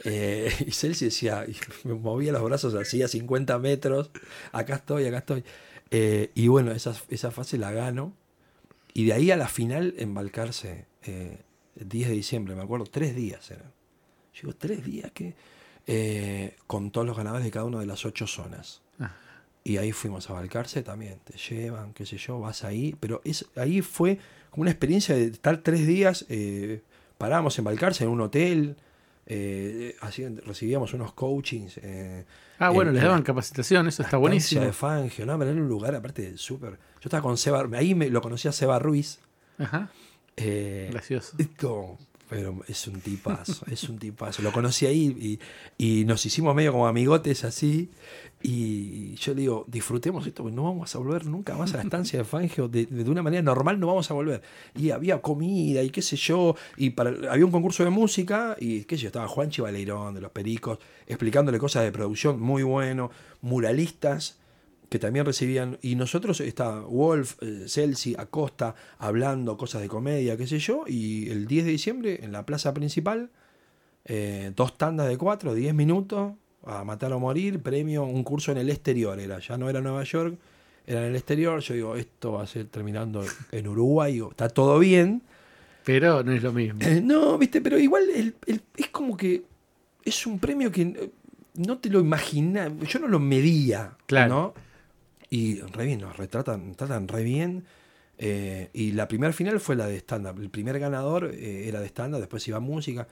Eh, 0.04 0.52
y 0.66 0.72
Celsi 0.72 1.06
decía, 1.06 1.46
y 1.48 1.56
me 1.88 1.94
movía 1.94 2.32
los 2.32 2.42
brazos 2.42 2.74
así 2.74 3.02
a 3.02 3.08
50 3.08 3.58
metros. 3.58 4.10
Acá 4.52 4.74
estoy, 4.74 5.06
acá 5.06 5.18
estoy. 5.18 5.42
Eh, 5.90 6.30
y 6.34 6.48
bueno, 6.48 6.70
esa, 6.72 6.94
esa 7.08 7.30
fase 7.30 7.56
la 7.56 7.72
gano. 7.72 8.14
Y 8.94 9.04
de 9.04 9.12
ahí 9.12 9.30
a 9.30 9.36
la 9.36 9.48
final 9.48 9.94
embalcarse. 9.98 10.86
eh, 11.02 11.42
10 11.76 12.08
de 12.08 12.14
diciembre, 12.14 12.54
me 12.54 12.62
acuerdo, 12.62 12.84
tres 12.86 13.14
días 13.14 13.50
eran. 13.50 13.72
Digo, 14.34 14.54
tres 14.54 14.84
días 14.84 15.10
que... 15.12 15.34
Eh, 15.86 16.56
con 16.66 16.90
todos 16.90 17.06
los 17.06 17.16
ganadores 17.16 17.44
de 17.44 17.50
cada 17.50 17.64
una 17.64 17.80
de 17.80 17.86
las 17.86 18.04
ocho 18.04 18.26
zonas. 18.26 18.82
Ah. 19.00 19.12
Y 19.64 19.78
ahí 19.78 19.92
fuimos 19.92 20.30
a 20.30 20.34
Balcarce 20.34 20.82
también, 20.82 21.18
te 21.24 21.36
llevan, 21.36 21.94
qué 21.94 22.06
sé 22.06 22.16
yo, 22.16 22.38
vas 22.38 22.64
ahí. 22.64 22.94
Pero 23.00 23.22
es, 23.24 23.46
ahí 23.56 23.80
fue 23.80 24.18
como 24.50 24.62
una 24.62 24.70
experiencia 24.70 25.16
de 25.16 25.24
estar 25.24 25.58
tres 25.58 25.86
días, 25.86 26.26
eh, 26.28 26.82
parábamos 27.18 27.58
en 27.58 27.64
Balcarce 27.64 28.04
en 28.04 28.10
un 28.10 28.20
hotel, 28.20 28.76
eh, 29.32 29.96
recibíamos 30.44 30.92
unos 30.92 31.12
coachings. 31.12 31.78
eh, 31.82 32.24
Ah, 32.58 32.68
bueno, 32.70 32.90
en- 32.90 32.96
les 32.96 33.04
daban 33.04 33.22
capacitación, 33.22 33.86
eso 33.88 34.02
está 34.02 34.16
buenísimo. 34.16 34.62
de 34.62 34.72
Fangio, 34.72 35.24
¿no? 35.24 35.38
Pero 35.38 35.52
era 35.52 35.60
un 35.60 35.68
lugar 35.68 35.94
aparte 35.94 36.36
súper... 36.36 36.72
Yo 36.72 36.78
estaba 37.04 37.22
con 37.22 37.36
Seba, 37.38 37.64
ahí 37.74 37.94
me, 37.94 38.10
lo 38.10 38.20
conocí 38.20 38.48
a 38.48 38.52
Seba 38.52 38.78
Ruiz. 38.78 39.20
Ajá, 39.58 39.90
eh, 40.36 40.88
gracioso. 40.90 41.36
como- 41.60 41.98
pero 42.30 42.60
es 42.68 42.86
un 42.86 43.00
tipazo, 43.00 43.66
es 43.68 43.88
un 43.88 43.98
tipazo. 43.98 44.40
Lo 44.40 44.52
conocí 44.52 44.86
ahí 44.86 45.38
y, 45.78 46.00
y 46.00 46.04
nos 46.04 46.24
hicimos 46.24 46.54
medio 46.54 46.70
como 46.70 46.86
amigotes 46.86 47.42
así. 47.42 47.90
Y 48.40 49.16
yo 49.16 49.34
digo, 49.34 49.64
disfrutemos 49.66 50.24
esto, 50.28 50.44
porque 50.44 50.54
no 50.54 50.62
vamos 50.62 50.94
a 50.94 50.98
volver 50.98 51.26
nunca 51.26 51.56
más 51.56 51.74
a 51.74 51.78
la 51.78 51.82
estancia 51.82 52.20
de 52.20 52.24
Fangio. 52.24 52.68
De, 52.68 52.86
de 52.86 53.10
una 53.10 53.24
manera 53.24 53.42
normal 53.42 53.80
no 53.80 53.88
vamos 53.88 54.08
a 54.12 54.14
volver. 54.14 54.42
Y 54.76 54.90
había 54.90 55.20
comida 55.20 55.82
y 55.82 55.90
qué 55.90 56.02
sé 56.02 56.14
yo. 56.14 56.54
Y 56.76 56.90
para, 56.90 57.10
había 57.32 57.44
un 57.44 57.50
concurso 57.50 57.82
de 57.82 57.90
música 57.90 58.56
y 58.60 58.84
qué 58.84 58.96
sé 58.96 59.02
yo, 59.02 59.06
estaba 59.08 59.26
Juanchi 59.26 59.60
Baleirón 59.60 60.14
de 60.14 60.20
Los 60.20 60.30
Pericos 60.30 60.78
explicándole 61.08 61.58
cosas 61.58 61.82
de 61.82 61.90
producción 61.90 62.40
muy 62.40 62.62
bueno. 62.62 63.10
Muralistas 63.42 64.39
que 64.90 64.98
también 64.98 65.24
recibían, 65.24 65.78
y 65.80 65.94
nosotros 65.94 66.40
está 66.40 66.80
Wolf, 66.80 67.36
eh, 67.40 67.64
Celsi, 67.68 68.14
Acosta, 68.18 68.74
hablando 68.98 69.56
cosas 69.56 69.80
de 69.80 69.88
comedia, 69.88 70.36
qué 70.36 70.46
sé 70.46 70.58
yo, 70.58 70.84
y 70.86 71.30
el 71.30 71.46
10 71.46 71.64
de 71.64 71.70
diciembre 71.70 72.20
en 72.22 72.32
la 72.32 72.44
plaza 72.44 72.74
principal, 72.74 73.30
eh, 74.04 74.52
dos 74.56 74.76
tandas 74.76 75.08
de 75.08 75.16
cuatro, 75.16 75.54
10 75.54 75.74
minutos, 75.74 76.32
a 76.66 76.84
matar 76.84 77.12
o 77.12 77.20
morir, 77.20 77.60
premio, 77.60 78.02
un 78.04 78.24
curso 78.24 78.52
en 78.52 78.58
el 78.58 78.68
exterior, 78.68 79.18
era, 79.20 79.38
ya 79.38 79.56
no 79.56 79.70
era 79.70 79.80
Nueva 79.80 80.02
York, 80.04 80.36
era 80.86 81.00
en 81.02 81.06
el 81.10 81.16
exterior, 81.16 81.60
yo 81.60 81.74
digo, 81.74 81.96
esto 81.96 82.32
va 82.32 82.42
a 82.42 82.46
ser 82.46 82.66
terminando 82.66 83.24
en 83.52 83.68
Uruguay, 83.68 84.14
digo, 84.14 84.30
está 84.30 84.48
todo 84.48 84.78
bien, 84.78 85.22
Pero 85.84 86.22
no 86.24 86.32
es 86.32 86.42
lo 86.42 86.52
mismo. 86.52 86.80
eh, 86.82 87.00
no, 87.02 87.38
viste, 87.38 87.60
pero 87.60 87.78
igual 87.78 88.10
el- 88.14 88.34
el- 88.46 88.60
es 88.76 88.88
como 88.88 89.16
que 89.16 89.44
es 90.04 90.26
un 90.26 90.38
premio 90.40 90.70
que 90.72 90.82
eh, 90.82 91.10
no 91.54 91.78
te 91.78 91.88
lo 91.90 92.00
imaginas, 92.00 92.72
yo 92.88 92.98
no 92.98 93.06
lo 93.08 93.20
medía, 93.20 93.92
Claro. 94.06 94.28
¿no? 94.34 94.69
Y 95.30 95.60
re 95.60 95.86
bien, 95.86 96.00
nos 96.00 96.16
retratan 96.16 96.74
tratan 96.74 97.08
re 97.08 97.22
bien. 97.22 97.64
eh, 98.18 98.68
y 98.74 98.92
la 98.92 99.08
primera 99.08 99.32
final 99.32 99.60
fue 99.60 99.76
la 99.76 99.86
de 99.86 99.96
stand-up. 99.98 100.40
El 100.40 100.50
primer 100.50 100.78
ganador 100.78 101.30
eh, 101.34 101.68
era 101.68 101.80
de 101.80 101.86
stand-up, 101.88 102.20
después 102.20 102.46
iba 102.48 102.60
música. 102.60 103.08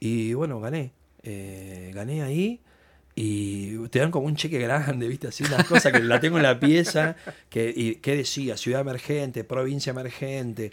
Y 0.00 0.34
bueno, 0.34 0.60
gané. 0.60 0.92
eh, 1.22 1.90
gané 1.94 2.22
ahí. 2.22 2.60
Y 3.14 3.78
te 3.88 3.98
dan 4.00 4.10
como 4.10 4.26
un 4.26 4.36
cheque 4.36 4.58
grande, 4.58 5.06
¿viste? 5.08 5.28
Así, 5.28 5.44
unas 5.44 5.64
cosas 5.64 5.92
que 5.92 6.00
la 6.00 6.20
tengo 6.20 6.38
en 6.38 6.44
la 6.44 6.58
pieza. 6.60 7.16
Que, 7.50 7.72
y, 7.74 7.96
¿Qué 7.96 8.16
decía? 8.16 8.56
Ciudad 8.56 8.80
emergente, 8.82 9.44
provincia 9.44 9.90
emergente. 9.90 10.72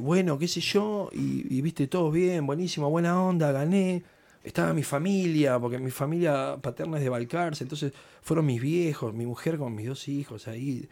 bueno, 0.00 0.38
qué 0.38 0.48
sé 0.48 0.60
yo. 0.60 1.10
Y, 1.12 1.46
y, 1.56 1.60
viste, 1.62 1.86
todo 1.88 2.10
bien, 2.10 2.46
buenísimo, 2.46 2.90
buena 2.90 3.22
onda, 3.22 3.52
gané. 3.52 4.02
Estaba 4.44 4.72
mi 4.74 4.82
familia, 4.82 5.58
porque 5.60 5.78
mi 5.78 5.90
familia 5.90 6.56
paterna 6.60 6.96
es 6.98 7.02
de 7.04 7.08
Balcarce, 7.08 7.62
entonces 7.64 7.92
fueron 8.22 8.44
mis 8.46 8.60
viejos, 8.60 9.14
mi 9.14 9.24
mujer 9.24 9.56
con 9.58 9.74
mis 9.74 9.86
dos 9.86 10.08
hijos 10.08 10.48
ahí. 10.48 10.88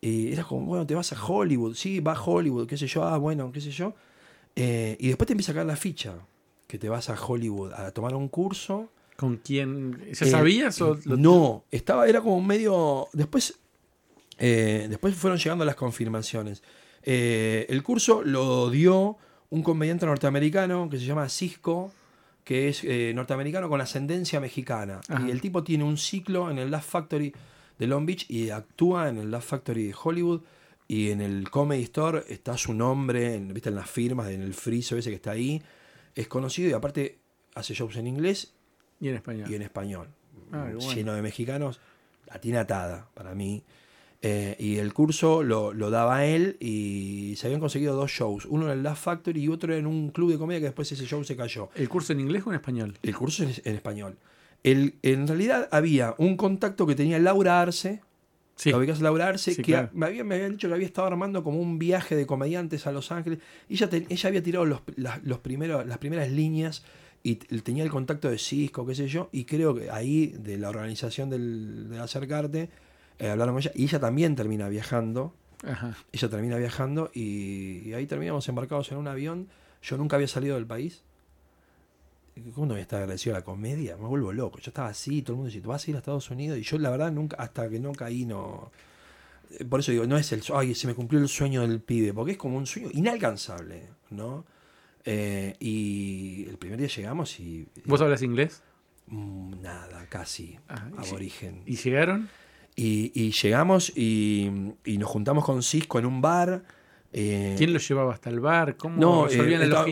Y 0.00 0.32
era 0.32 0.44
como, 0.44 0.66
bueno, 0.66 0.86
te 0.86 0.94
vas 0.94 1.12
a 1.12 1.24
Hollywood, 1.24 1.74
sí, 1.74 2.00
va 2.00 2.12
a 2.12 2.22
Hollywood, 2.22 2.66
qué 2.68 2.76
sé 2.76 2.86
yo, 2.86 3.04
ah, 3.04 3.18
bueno, 3.18 3.50
qué 3.52 3.60
sé 3.60 3.70
yo. 3.70 3.94
Eh, 4.54 4.96
y 5.00 5.08
después 5.08 5.26
te 5.26 5.32
empieza 5.32 5.52
a 5.52 5.54
caer 5.56 5.66
la 5.66 5.76
ficha, 5.76 6.14
que 6.66 6.78
te 6.78 6.88
vas 6.88 7.08
a 7.10 7.14
Hollywood 7.20 7.72
a 7.72 7.90
tomar 7.92 8.14
un 8.14 8.28
curso. 8.28 8.88
¿Con 9.16 9.36
quién? 9.38 9.98
¿Ya 10.12 10.26
Eh, 10.26 10.30
sabías 10.30 10.80
o 10.80 10.96
lo- 11.04 11.16
No, 11.16 11.64
estaba, 11.70 12.06
era 12.08 12.20
como 12.20 12.40
medio. 12.42 13.08
Después, 13.12 13.58
eh, 14.38 14.86
después 14.88 15.14
fueron 15.14 15.38
llegando 15.38 15.64
las 15.64 15.74
confirmaciones. 15.76 16.62
Eh, 17.02 17.66
el 17.68 17.82
curso 17.82 18.22
lo 18.22 18.70
dio 18.70 19.16
un 19.50 19.62
comediante 19.62 20.06
norteamericano 20.06 20.88
que 20.88 20.98
se 20.98 21.04
llama 21.04 21.28
Cisco, 21.28 21.92
que 22.44 22.68
es 22.68 22.82
eh, 22.84 23.12
norteamericano 23.14 23.68
con 23.68 23.80
ascendencia 23.80 24.40
mexicana. 24.40 25.00
Ajá. 25.08 25.26
Y 25.26 25.30
el 25.30 25.40
tipo 25.40 25.62
tiene 25.62 25.84
un 25.84 25.96
ciclo 25.96 26.50
en 26.50 26.58
el 26.58 26.70
Laugh 26.70 26.82
Factory 26.82 27.32
de 27.78 27.86
Long 27.86 28.04
Beach 28.06 28.26
y 28.28 28.50
actúa 28.50 29.08
en 29.08 29.18
el 29.18 29.30
Laugh 29.30 29.42
Factory 29.42 29.84
de 29.88 29.94
Hollywood. 30.02 30.42
Y 30.88 31.10
en 31.10 31.20
el 31.20 31.48
Comedy 31.48 31.84
Store 31.84 32.24
está 32.28 32.56
su 32.58 32.74
nombre, 32.74 33.34
en, 33.34 33.54
¿viste? 33.54 33.70
en 33.70 33.76
las 33.76 33.88
firmas, 33.88 34.28
en 34.28 34.42
el 34.42 34.52
friso 34.52 34.96
ese 34.96 35.10
que 35.10 35.16
está 35.16 35.30
ahí. 35.30 35.62
Es 36.14 36.28
conocido 36.28 36.68
y 36.68 36.72
aparte 36.72 37.18
hace 37.54 37.72
shows 37.74 37.96
en 37.96 38.06
inglés 38.08 38.52
Y 39.00 39.08
en 39.08 39.14
español. 39.14 39.50
y 39.50 39.54
en 39.54 39.62
español. 39.62 40.08
Ah, 40.50 40.68
bueno. 40.74 40.92
Lleno 40.94 41.14
de 41.14 41.22
mexicanos. 41.22 41.80
La 42.26 42.40
tiene 42.40 42.58
atada 42.58 43.08
para 43.14 43.34
mí. 43.34 43.62
Eh, 44.24 44.54
y 44.60 44.76
el 44.76 44.92
curso 44.94 45.42
lo, 45.42 45.72
lo 45.72 45.90
daba 45.90 46.24
él 46.24 46.56
y 46.60 47.34
se 47.36 47.48
habían 47.48 47.58
conseguido 47.60 47.96
dos 47.96 48.10
shows. 48.12 48.46
Uno 48.46 48.66
en 48.66 48.78
el 48.78 48.82
Laugh 48.84 48.96
Factory 48.96 49.42
y 49.42 49.48
otro 49.48 49.74
en 49.74 49.84
un 49.86 50.10
club 50.10 50.30
de 50.30 50.38
comedia 50.38 50.60
que 50.60 50.66
después 50.66 50.90
ese 50.92 51.04
show 51.06 51.24
se 51.24 51.34
cayó. 51.36 51.70
¿El 51.74 51.88
curso 51.88 52.12
en 52.12 52.20
inglés 52.20 52.44
o 52.46 52.50
en 52.50 52.54
español? 52.54 52.96
El 53.02 53.16
curso 53.16 53.42
es 53.42 53.60
en 53.64 53.74
español. 53.74 54.16
El, 54.62 54.94
en 55.02 55.26
realidad 55.26 55.68
había 55.72 56.14
un 56.18 56.36
contacto 56.36 56.86
que 56.86 56.94
tenía 56.94 57.18
Laura 57.18 57.60
Arce. 57.60 58.00
Sí. 58.54 58.70
La 58.70 58.78
ubicás 58.78 59.00
a 59.00 59.02
Laura 59.02 59.26
Arce, 59.26 59.54
Sí, 59.54 59.56
que 59.56 59.72
claro. 59.72 59.88
me, 59.92 60.06
había, 60.06 60.22
me 60.22 60.36
habían 60.36 60.52
dicho 60.52 60.68
que 60.68 60.74
había 60.74 60.86
estado 60.86 61.08
armando 61.08 61.42
como 61.42 61.58
un 61.60 61.80
viaje 61.80 62.14
de 62.14 62.24
comediantes 62.26 62.86
a 62.86 62.92
Los 62.92 63.10
Ángeles. 63.10 63.40
Y 63.68 63.74
ella, 63.74 63.88
te- 63.90 64.06
ella 64.08 64.28
había 64.28 64.42
tirado 64.44 64.66
los, 64.66 64.82
las- 64.94 65.20
los 65.24 65.38
primeros, 65.40 65.84
las 65.84 65.98
primeras 65.98 66.30
líneas 66.30 66.84
y 67.24 67.36
tenía 67.36 67.82
el 67.82 67.90
contacto 67.90 68.30
de 68.30 68.38
Cisco, 68.38 68.86
qué 68.86 68.94
sé 68.94 69.08
yo. 69.08 69.30
Y 69.32 69.46
creo 69.46 69.74
que 69.74 69.90
ahí, 69.90 70.28
de 70.38 70.58
la 70.58 70.68
organización 70.68 71.28
del, 71.28 71.88
de 71.90 71.98
Acercarte, 71.98 72.70
eh, 73.22 73.30
hablaron 73.30 73.54
con 73.54 73.62
ella. 73.62 73.72
Y 73.74 73.84
ella 73.84 74.00
también 74.00 74.34
termina 74.36 74.68
viajando. 74.68 75.32
Ajá. 75.64 75.96
Ella 76.12 76.28
termina 76.28 76.56
viajando 76.56 77.10
y, 77.14 77.82
y 77.88 77.94
ahí 77.94 78.06
terminamos 78.06 78.48
embarcados 78.48 78.90
en 78.92 78.98
un 78.98 79.08
avión. 79.08 79.48
Yo 79.82 79.96
nunca 79.96 80.16
había 80.16 80.28
salido 80.28 80.56
del 80.56 80.66
país. 80.66 81.02
¿Cómo 82.54 82.66
no 82.66 82.72
voy 82.72 82.80
a 82.80 82.82
estar 82.82 83.00
agradecido 83.00 83.36
a 83.36 83.40
la 83.40 83.44
comedia? 83.44 83.96
Me 83.96 84.06
vuelvo 84.06 84.32
loco. 84.32 84.58
Yo 84.58 84.70
estaba 84.70 84.88
así, 84.88 85.20
todo 85.22 85.34
el 85.34 85.36
mundo 85.38 85.48
dice, 85.48 85.60
¿tú 85.60 85.68
vas 85.68 85.86
a 85.86 85.90
ir 85.90 85.96
a 85.96 85.98
Estados 85.98 86.30
Unidos? 86.30 86.58
Y 86.58 86.62
yo 86.62 86.78
la 86.78 86.88
verdad 86.90 87.12
nunca, 87.12 87.36
hasta 87.36 87.68
que 87.68 87.78
no 87.78 87.92
caí, 87.92 88.24
no... 88.24 88.70
Eh, 89.50 89.64
Por 89.66 89.80
eso 89.80 89.92
digo, 89.92 90.06
no 90.06 90.16
es 90.16 90.32
el 90.32 90.42
ay, 90.54 90.74
se 90.74 90.86
me 90.86 90.94
cumplió 90.94 91.20
el 91.20 91.28
sueño 91.28 91.60
del 91.60 91.80
pibe, 91.80 92.14
porque 92.14 92.32
es 92.32 92.38
como 92.38 92.56
un 92.56 92.66
sueño 92.66 92.88
inalcanzable, 92.92 93.88
¿no? 94.10 94.44
Eh, 95.04 95.56
y 95.60 96.46
el 96.48 96.56
primer 96.56 96.78
día 96.78 96.88
llegamos 96.88 97.38
y... 97.38 97.68
¿Vos 97.84 98.00
hablas 98.00 98.22
inglés? 98.22 98.62
Mm, 99.08 99.60
Nada, 99.60 100.06
casi, 100.08 100.58
Ah, 100.68 100.88
aborigen. 100.96 101.62
¿Y 101.66 101.76
llegaron? 101.76 102.30
Y, 102.74 103.12
y 103.14 103.32
llegamos 103.32 103.92
y, 103.96 104.50
y 104.84 104.98
nos 104.98 105.10
juntamos 105.10 105.44
con 105.44 105.62
Cisco 105.62 105.98
en 105.98 106.06
un 106.06 106.20
bar. 106.22 106.62
eh, 107.12 107.54
¿Quién 107.58 107.72
lo 107.74 107.78
llevaba 107.78 108.14
hasta 108.14 108.30
el 108.30 108.40
bar? 108.40 108.76
¿Cómo 108.78 108.98
no, 108.98 109.26
resolvían 109.26 109.60
eh, 109.60 109.64
estaba, 109.64 109.84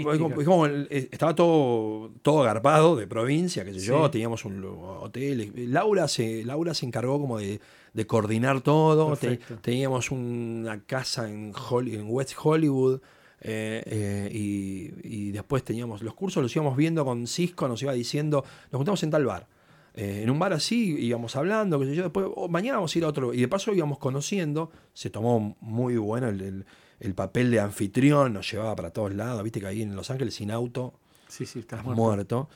como- 0.45 0.67
eh, 0.67 1.09
estaba 1.13 1.35
todo, 1.35 2.11
todo 2.23 2.41
agarpado 2.41 2.97
de 2.97 3.07
provincia, 3.07 3.65
qué 3.65 3.75
sé 3.75 3.81
yo, 3.81 4.11
teníamos 4.11 4.45
un 4.47 4.65
hotel. 4.65 5.53
Laura 5.71 6.09
se, 6.09 6.43
Laura 6.45 6.73
se 6.73 6.87
encargó 6.87 7.21
como 7.21 7.39
de, 7.39 7.61
de 7.93 8.07
coordinar 8.07 8.63
todo. 8.63 9.15
teníamos 9.61 10.11
una 10.11 10.81
casa 10.85 11.31
en, 11.31 11.53
Holly- 11.55 11.97
en 11.97 12.07
West 12.09 12.33
Hollywood. 12.43 13.01
eh, 13.43 13.83
eh, 13.87 14.31
y, 14.33 14.93
y 15.03 15.31
después 15.33 15.63
teníamos 15.65 16.03
los 16.03 16.15
cursos, 16.15 16.43
los 16.43 16.55
íbamos 16.57 16.77
viendo 16.77 17.05
con 17.05 17.27
Cisco, 17.27 17.69
nos 17.69 17.83
iba 17.83 17.93
diciendo, 17.93 18.45
nos 18.71 18.79
juntamos 18.79 19.03
en 19.03 19.11
tal 19.11 19.25
bar. 19.27 19.47
Eh, 19.95 20.21
en 20.23 20.31
un 20.31 20.39
bar 20.39 20.53
así 20.53 20.97
íbamos 20.99 21.35
hablando, 21.37 21.79
qué 21.81 21.87
sé 21.87 21.95
yo, 21.97 22.03
después 22.05 22.27
"Oh, 22.37 22.49
mañana 22.49 22.77
vamos 22.79 22.95
a 22.95 22.99
ir 22.99 23.05
a 23.05 23.09
otro. 23.09 23.35
Y 23.35 23.41
de 23.41 23.49
paso 23.49 23.73
íbamos 23.75 23.99
conociendo, 23.99 24.71
se 24.95 25.11
tomó 25.11 25.57
muy 25.61 25.97
bueno 25.97 26.29
el, 26.29 26.41
el- 26.41 26.67
el 27.01 27.15
papel 27.15 27.51
de 27.51 27.61
anfitrión, 27.61 28.33
nos 28.35 28.51
llevaba 28.53 28.77
para 28.77 28.91
todos 28.93 29.15
lados, 29.15 29.43
viste 29.43 29.59
que 29.61 29.67
ahí 29.67 29.83
en 29.83 29.97
Los 29.97 30.11
Ángeles 30.11 30.35
sin 30.35 30.51
auto, 30.51 30.93
Sí, 31.29 31.47
sí, 31.47 31.61
estás 31.61 31.81
estás 31.81 31.85
muerto. 31.97 32.03
muerto. 32.03 32.49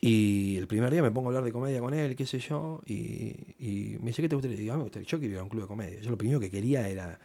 Y 0.00 0.56
el 0.56 0.66
primer 0.66 0.90
día 0.90 1.02
me 1.02 1.10
pongo 1.12 1.28
a 1.28 1.30
hablar 1.30 1.44
de 1.44 1.52
comedia 1.52 1.78
con 1.80 1.94
él, 1.94 2.16
qué 2.16 2.26
sé 2.26 2.38
yo, 2.40 2.80
y, 2.86 3.34
y 3.60 3.98
me 4.00 4.06
dice, 4.06 4.20
¿qué 4.22 4.28
te 4.28 4.34
gustaría? 4.34 4.56
Y 4.56 4.60
digo, 4.60 4.72
"A 4.72 4.76
mí 4.76 4.80
me 4.80 4.84
gustaría- 4.84 5.06
yo 5.06 5.18
quiero 5.18 5.34
ir 5.34 5.38
a 5.40 5.42
un 5.44 5.48
club 5.48 5.62
de 5.62 5.68
comedia. 5.68 6.00
Yo 6.00 6.10
lo 6.10 6.16
primero 6.18 6.40
que 6.40 6.50
quería 6.50 6.88
era, 6.88 7.20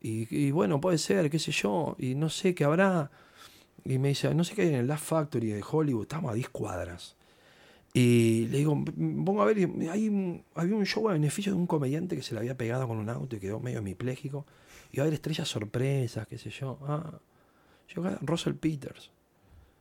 y, 0.00 0.26
y 0.34 0.50
bueno, 0.52 0.80
puede 0.80 0.96
ser, 0.98 1.28
qué 1.28 1.38
sé 1.38 1.52
yo, 1.52 1.96
y 1.98 2.14
no 2.14 2.30
sé 2.30 2.54
qué 2.54 2.64
habrá. 2.64 3.10
Y 3.84 3.98
me 3.98 4.08
dice, 4.08 4.32
no 4.34 4.44
sé 4.44 4.54
qué 4.54 4.62
hay 4.62 4.68
en 4.68 4.74
el 4.76 4.86
Laugh 4.86 5.00
Factory 5.00 5.48
de 5.48 5.62
Hollywood, 5.68 6.02
estamos 6.02 6.30
a 6.30 6.34
10 6.34 6.48
cuadras. 6.48 7.16
Y 7.98 8.46
le 8.48 8.58
digo, 8.58 8.72
"M- 8.74 9.24
pongo 9.24 9.42
a 9.42 9.46
ver, 9.46 9.56
hay 9.90 10.08
un- 10.08 10.44
había 10.54 10.76
un 10.76 10.84
show 10.86 11.08
a 11.08 11.12
beneficio 11.12 11.52
de 11.52 11.58
un 11.58 11.66
comediante 11.66 12.14
que 12.16 12.22
se 12.22 12.34
le 12.34 12.40
había 12.40 12.56
pegado 12.56 12.86
con 12.86 12.98
un 12.98 13.08
auto 13.08 13.36
y 13.36 13.40
quedó 13.40 13.60
medio 13.60 13.78
hemipléjico. 13.78 14.46
Y 14.92 14.98
va 14.98 15.02
a 15.02 15.04
haber 15.04 15.14
estrellas 15.14 15.48
sorpresas, 15.48 16.26
qué 16.26 16.38
sé 16.38 16.50
yo. 16.50 16.78
Ah, 16.82 17.18
yo, 17.88 18.04
acá, 18.04 18.18
Russell 18.22 18.54
Peters. 18.54 19.10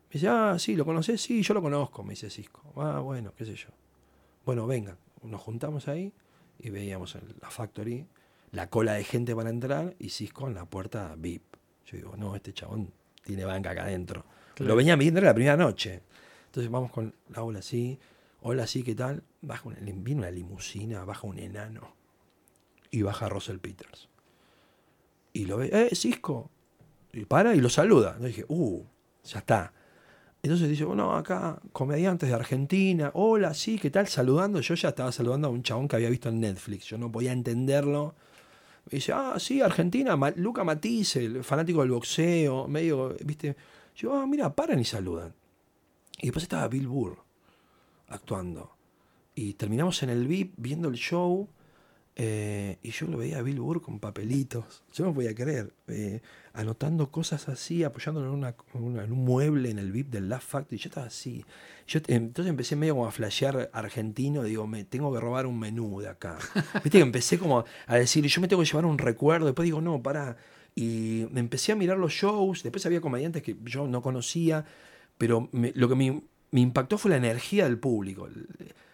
Me 0.10 0.14
dice, 0.14 0.28
ah, 0.30 0.56
sí, 0.58 0.76
¿lo 0.76 0.86
conoces? 0.86 1.22
Sí, 1.22 1.42
yo 1.44 1.54
lo 1.54 1.62
conozco, 1.62 2.04
me 2.04 2.12
dice 2.12 2.30
Cisco. 2.30 2.62
Ah, 2.78 3.00
bueno, 3.00 3.34
qué 3.38 3.46
sé 3.46 3.56
yo. 3.56 3.70
Bueno, 4.46 4.66
venga, 4.66 4.98
nos 5.24 5.42
juntamos 5.42 5.88
ahí 5.88 6.14
y 6.60 6.70
veíamos 6.70 7.16
en 7.16 7.24
la 7.42 7.50
factory 7.50 8.06
la 8.52 8.70
cola 8.70 8.94
de 8.94 9.04
gente 9.04 9.36
para 9.36 9.50
entrar 9.50 9.96
y 10.00 10.10
Cisco 10.10 10.48
en 10.48 10.54
la 10.56 10.66
puerta 10.66 11.14
VIP. 11.18 11.44
Yo 11.86 11.98
digo, 11.98 12.16
no, 12.18 12.36
este 12.36 12.54
chabón 12.54 12.92
tiene 13.24 13.44
banca 13.46 13.72
acá 13.72 13.84
adentro. 13.84 14.24
Claro. 14.56 14.70
Lo 14.70 14.76
venía 14.78 14.94
era 14.94 15.22
la 15.22 15.34
primera 15.34 15.58
noche. 15.58 16.02
Entonces 16.48 16.72
vamos 16.72 16.92
con 16.92 17.14
la 17.30 17.44
ola 17.44 17.60
así, 17.60 18.00
hola 18.42 18.68
sí, 18.68 18.84
¿qué 18.84 18.96
tal? 18.96 19.24
Baja 19.42 19.68
una, 19.68 19.78
viene 19.80 20.22
una 20.22 20.32
limusina, 20.32 21.06
baja 21.06 21.28
un 21.28 21.40
enano 21.40 21.94
y 22.92 23.02
baja 23.02 23.30
Russell 23.30 23.60
Peters. 23.60 24.10
Y 25.34 25.46
lo 25.46 25.58
ve, 25.58 25.70
eh, 25.72 25.96
Cisco. 25.96 26.50
Y 27.14 27.26
para 27.26 27.56
y 27.56 27.62
lo 27.62 27.70
saluda. 27.70 28.14
Entonces 28.16 28.36
dije, 28.38 28.46
uh, 28.50 28.84
ya 29.24 29.40
está. 29.40 29.74
Entonces 30.42 30.70
dice, 30.70 30.86
bueno, 30.86 31.16
acá 31.16 31.60
comediantes 31.74 32.30
de 32.30 32.36
Argentina, 32.36 33.12
hola, 33.14 33.54
sí, 33.54 33.78
¿qué 33.80 33.90
tal? 33.90 34.08
Saludando. 34.08 34.62
Yo 34.62 34.76
ya 34.76 34.90
estaba 34.90 35.12
saludando 35.12 35.48
a 35.48 35.52
un 35.52 35.64
chabón 35.64 35.88
que 35.88 35.96
había 35.96 36.10
visto 36.10 36.30
en 36.30 36.40
Netflix. 36.40 36.86
Yo 36.86 36.98
no 36.98 37.12
podía 37.12 37.34
entenderlo. 37.34 38.16
Y 38.90 38.98
dice, 38.98 39.12
ah, 39.14 39.36
sí, 39.38 39.62
Argentina, 39.62 40.18
Luca 40.36 40.64
Matisse, 40.64 41.18
el 41.18 41.44
fanático 41.44 41.82
del 41.82 41.92
boxeo, 41.92 42.68
medio, 42.68 43.16
viste. 43.24 43.56
Yo, 43.96 44.14
ah, 44.16 44.26
mira, 44.26 44.56
paran 44.56 44.80
y 44.80 44.86
saludan. 44.86 45.34
Y 46.18 46.28
después 46.28 46.44
estaba 46.44 46.68
Bill 46.68 46.88
Burr 46.88 47.18
actuando. 48.08 48.72
Y 49.36 49.54
terminamos 49.54 50.02
en 50.04 50.10
el 50.10 50.28
VIP 50.28 50.54
viendo 50.58 50.90
el 50.90 50.96
show. 50.96 51.48
eh, 52.20 52.80
y 52.82 52.90
yo 52.90 53.06
lo 53.06 53.20
veía 53.20 53.38
a 53.38 53.42
Bill 53.44 53.60
Burr 53.60 53.80
con 53.80 54.00
papelitos. 54.00 54.82
Yo 54.92 55.06
no 55.06 55.14
podía 55.14 55.36
creer. 55.36 55.72
eh, 55.88 56.22
anotando 56.54 57.12
cosas 57.12 57.48
así, 57.50 57.84
apoyándolo 57.84 58.30
en, 58.30 58.34
una- 58.34 58.56
una- 58.74 59.04
en 59.04 59.12
un 59.12 59.24
mueble 59.24 59.70
en 59.70 59.78
el 59.78 59.92
VIP 59.92 60.10
del 60.10 60.28
Laugh 60.28 60.42
Factory. 60.42 60.80
Yo 60.80 60.90
estaba 60.90 61.06
así. 61.06 61.46
Yo, 61.88 62.02
te- 62.02 62.16
entonces 62.16 62.50
empecé 62.50 62.76
medio 62.76 62.96
como 62.96 63.06
a 63.06 63.12
flashear 63.12 63.70
argentino. 63.72 64.42
Digo, 64.42 64.66
me 64.66 64.84
tengo 64.84 65.14
que 65.14 65.20
robar 65.20 65.46
un 65.46 65.60
menú 65.60 66.00
de 66.02 66.08
acá. 66.10 66.40
Viste 66.84 66.98
que 66.98 67.02
empecé 67.02 67.38
como 67.38 67.64
a 67.86 67.96
decir, 67.98 68.26
yo 68.26 68.42
me 68.42 68.48
tengo 68.48 68.64
que 68.64 68.68
llevar 68.68 68.86
un 68.88 68.98
recuerdo. 68.98 69.46
Después 69.46 69.66
digo, 69.66 69.80
no, 69.82 70.02
para. 70.02 70.38
Y 70.74 71.22
empecé 71.38 71.74
a 71.74 71.76
mirar 71.76 72.00
los 72.00 72.14
shows. 72.14 72.64
Después 72.64 72.84
había 72.88 73.00
comediantes 73.02 73.44
que 73.44 73.56
yo 73.66 73.88
no 73.88 74.02
conocía. 74.02 74.66
Pero 75.18 75.50
me- 75.52 75.72
lo 75.76 75.90
que 75.90 75.96
me, 75.96 76.22
me 76.52 76.62
impactó 76.62 76.98
fue 76.98 77.12
la 77.12 77.18
energía 77.18 77.66
del 77.66 77.78
público. 77.80 78.28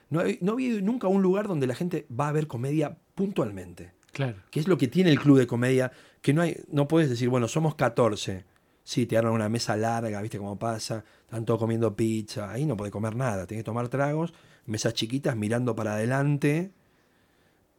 No, 0.09 0.19
había 0.51 0.81
nunca 0.81 1.07
un 1.07 1.21
lugar 1.21 1.47
donde 1.47 1.67
la 1.67 1.75
gente 1.75 2.05
va 2.17 2.29
a 2.29 2.31
ver 2.31 2.47
comedia 2.47 2.97
puntualmente. 3.15 3.91
Claro. 4.11 4.37
Que 4.51 4.59
es 4.59 4.67
lo 4.67 4.77
que 4.77 4.87
tiene 4.87 5.09
el 5.09 5.19
club 5.19 5.39
de 5.39 5.47
comedia. 5.47 5.91
Que 6.21 6.33
no 6.33 6.41
hay, 6.43 6.57
no 6.71 6.87
puedes 6.87 7.09
decir, 7.09 7.29
bueno, 7.29 7.47
somos 7.47 7.75
14. 7.75 8.45
Sí, 8.83 9.05
te 9.05 9.17
arman 9.17 9.33
una 9.33 9.49
mesa 9.49 9.75
larga, 9.77 10.21
viste 10.21 10.37
cómo 10.37 10.59
pasa. 10.59 11.03
Están 11.25 11.45
todos 11.45 11.59
comiendo 11.59 11.95
pizza. 11.95 12.51
Ahí 12.51 12.65
no 12.65 12.77
podés 12.77 12.91
comer 12.91 13.15
nada. 13.15 13.47
Tenés 13.47 13.61
que 13.61 13.65
tomar 13.65 13.87
tragos. 13.87 14.33
Mesas 14.65 14.93
chiquitas 14.93 15.35
mirando 15.35 15.75
para 15.75 15.93
adelante. 15.95 16.71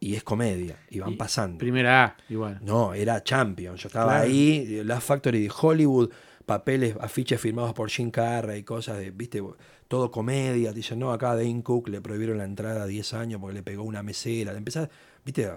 Y 0.01 0.17
es 0.17 0.25
comedia. 0.25 0.79
Y 0.91 0.99
van 0.99 1.13
Y 1.13 1.17
pasando. 1.17 1.59
Primera 1.59 2.05
A, 2.05 2.17
igual. 2.29 2.59
No, 2.63 2.95
era 2.95 3.23
Champion. 3.23 3.77
Yo 3.77 3.89
estaba 3.89 4.13
Claro. 4.15 4.25
ahí, 4.25 4.83
la 4.85 5.01
Factory 5.01 5.41
de 5.43 5.53
Hollywood, 5.63 6.11
papeles, 6.45 6.97
afiches 7.01 7.41
firmados 7.41 7.73
por 7.75 7.91
Jim 7.91 8.11
Carrey, 8.11 8.63
cosas 8.63 8.99
de, 8.99 9.11
viste, 9.11 9.43
todo 9.89 10.11
comedia. 10.11 10.73
Dicen, 10.73 10.99
no, 10.99 11.13
acá 11.13 11.33
a 11.33 11.37
Dane 11.37 11.63
Cook 11.63 11.89
le 11.89 12.01
prohibieron 12.01 12.39
la 12.39 12.45
entrada 12.45 12.85
a 12.85 12.87
10 12.87 13.15
años 13.15 13.41
porque 13.41 13.55
le 13.55 13.63
pegó 13.63 13.83
una 13.83 14.03
mesera. 14.03 14.53
Le 14.53 14.59
empezás, 14.59 14.89
viste, 15.25 15.51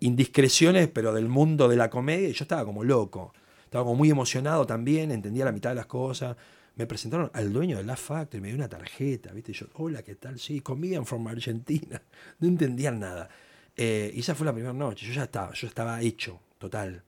indiscreciones, 0.00 0.88
pero 0.88 1.12
del 1.12 1.28
mundo 1.28 1.68
de 1.68 1.76
la 1.76 1.90
comedia. 1.90 2.28
Y 2.28 2.32
yo 2.32 2.44
estaba 2.44 2.64
como 2.64 2.84
loco. 2.84 3.32
Estaba 3.64 3.84
como 3.84 3.96
muy 3.96 4.10
emocionado 4.10 4.66
también, 4.66 5.10
entendía 5.10 5.44
la 5.44 5.52
mitad 5.52 5.70
de 5.70 5.76
las 5.76 5.86
cosas. 5.86 6.36
Me 6.76 6.86
presentaron 6.86 7.30
al 7.32 7.52
dueño 7.52 7.78
de 7.78 7.84
la 7.84 7.96
Factory, 7.96 8.40
me 8.40 8.48
dio 8.48 8.56
una 8.56 8.68
tarjeta, 8.68 9.32
¿viste? 9.32 9.52
Yo, 9.52 9.66
hola, 9.74 10.02
¿qué 10.02 10.14
tal? 10.14 10.38
Sí, 10.38 10.60
comedian 10.60 11.06
from 11.06 11.26
Argentina. 11.26 12.00
No 12.38 12.48
entendían 12.48 13.00
nada. 13.00 13.28
Eh, 13.76 14.12
y 14.14 14.20
esa 14.20 14.34
fue 14.34 14.46
la 14.46 14.52
primera 14.52 14.72
noche. 14.74 15.06
Yo 15.06 15.12
ya 15.12 15.24
estaba, 15.24 15.52
yo 15.52 15.66
estaba 15.66 16.00
hecho, 16.02 16.40
total. 16.58 17.02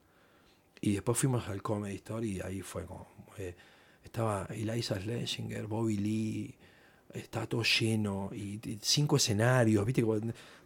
Y 0.80 0.92
después 0.94 1.18
fuimos 1.18 1.48
al 1.48 1.62
Comedy 1.62 1.96
Store 1.96 2.26
y 2.26 2.40
ahí 2.40 2.60
fue 2.62 2.84
como. 2.86 3.08
eh, 3.38 3.54
estaba 4.04 4.46
Eliza 4.50 4.98
Schlesinger, 5.00 5.66
Bobby 5.66 5.96
Lee, 5.98 6.54
estaba 7.12 7.46
todo 7.46 7.62
lleno 7.62 8.30
y, 8.32 8.58
y 8.64 8.78
cinco 8.80 9.16
escenarios, 9.16 9.84
¿viste? 9.84 10.02
Como- 10.02 10.16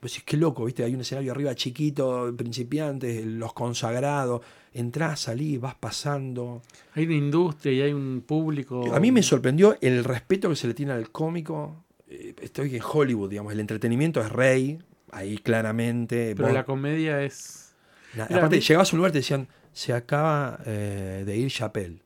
decís, 0.00 0.22
qué 0.24 0.36
loco, 0.36 0.64
¿viste? 0.64 0.84
Hay 0.84 0.94
un 0.94 1.00
escenario 1.00 1.32
arriba 1.32 1.54
chiquito, 1.54 2.32
principiantes, 2.36 3.24
los 3.26 3.52
consagrados. 3.52 4.42
Entrás, 4.74 5.20
salís, 5.20 5.60
vas 5.60 5.74
pasando. 5.76 6.62
Hay 6.94 7.04
una 7.06 7.14
industria 7.14 7.72
y 7.72 7.80
hay 7.82 7.92
un 7.92 8.22
público. 8.26 8.92
A 8.94 9.00
mí 9.00 9.12
me 9.12 9.22
sorprendió 9.22 9.76
el 9.80 10.02
respeto 10.04 10.48
que 10.48 10.56
se 10.56 10.66
le 10.68 10.74
tiene 10.74 10.92
al 10.92 11.10
cómico. 11.10 11.84
Eh, 12.08 12.34
Estoy 12.42 12.74
en 12.76 12.82
Hollywood, 12.82 13.30
digamos, 13.30 13.52
el 13.52 13.60
entretenimiento 13.60 14.20
es 14.20 14.30
rey, 14.30 14.78
ahí 15.10 15.38
claramente. 15.38 16.34
Pero 16.36 16.48
Vos- 16.48 16.54
la 16.54 16.64
comedia 16.64 17.22
es. 17.22 17.74
Aparte, 18.18 18.56
mí- 18.56 18.62
llegabas 18.62 18.92
a 18.92 18.96
un 18.96 18.98
lugar 18.98 19.10
y 19.10 19.12
te 19.14 19.18
decían, 19.18 19.46
se 19.72 19.92
acaba 19.92 20.58
eh, 20.66 21.22
de 21.26 21.36
ir 21.36 21.50
Chappelle. 21.50 22.00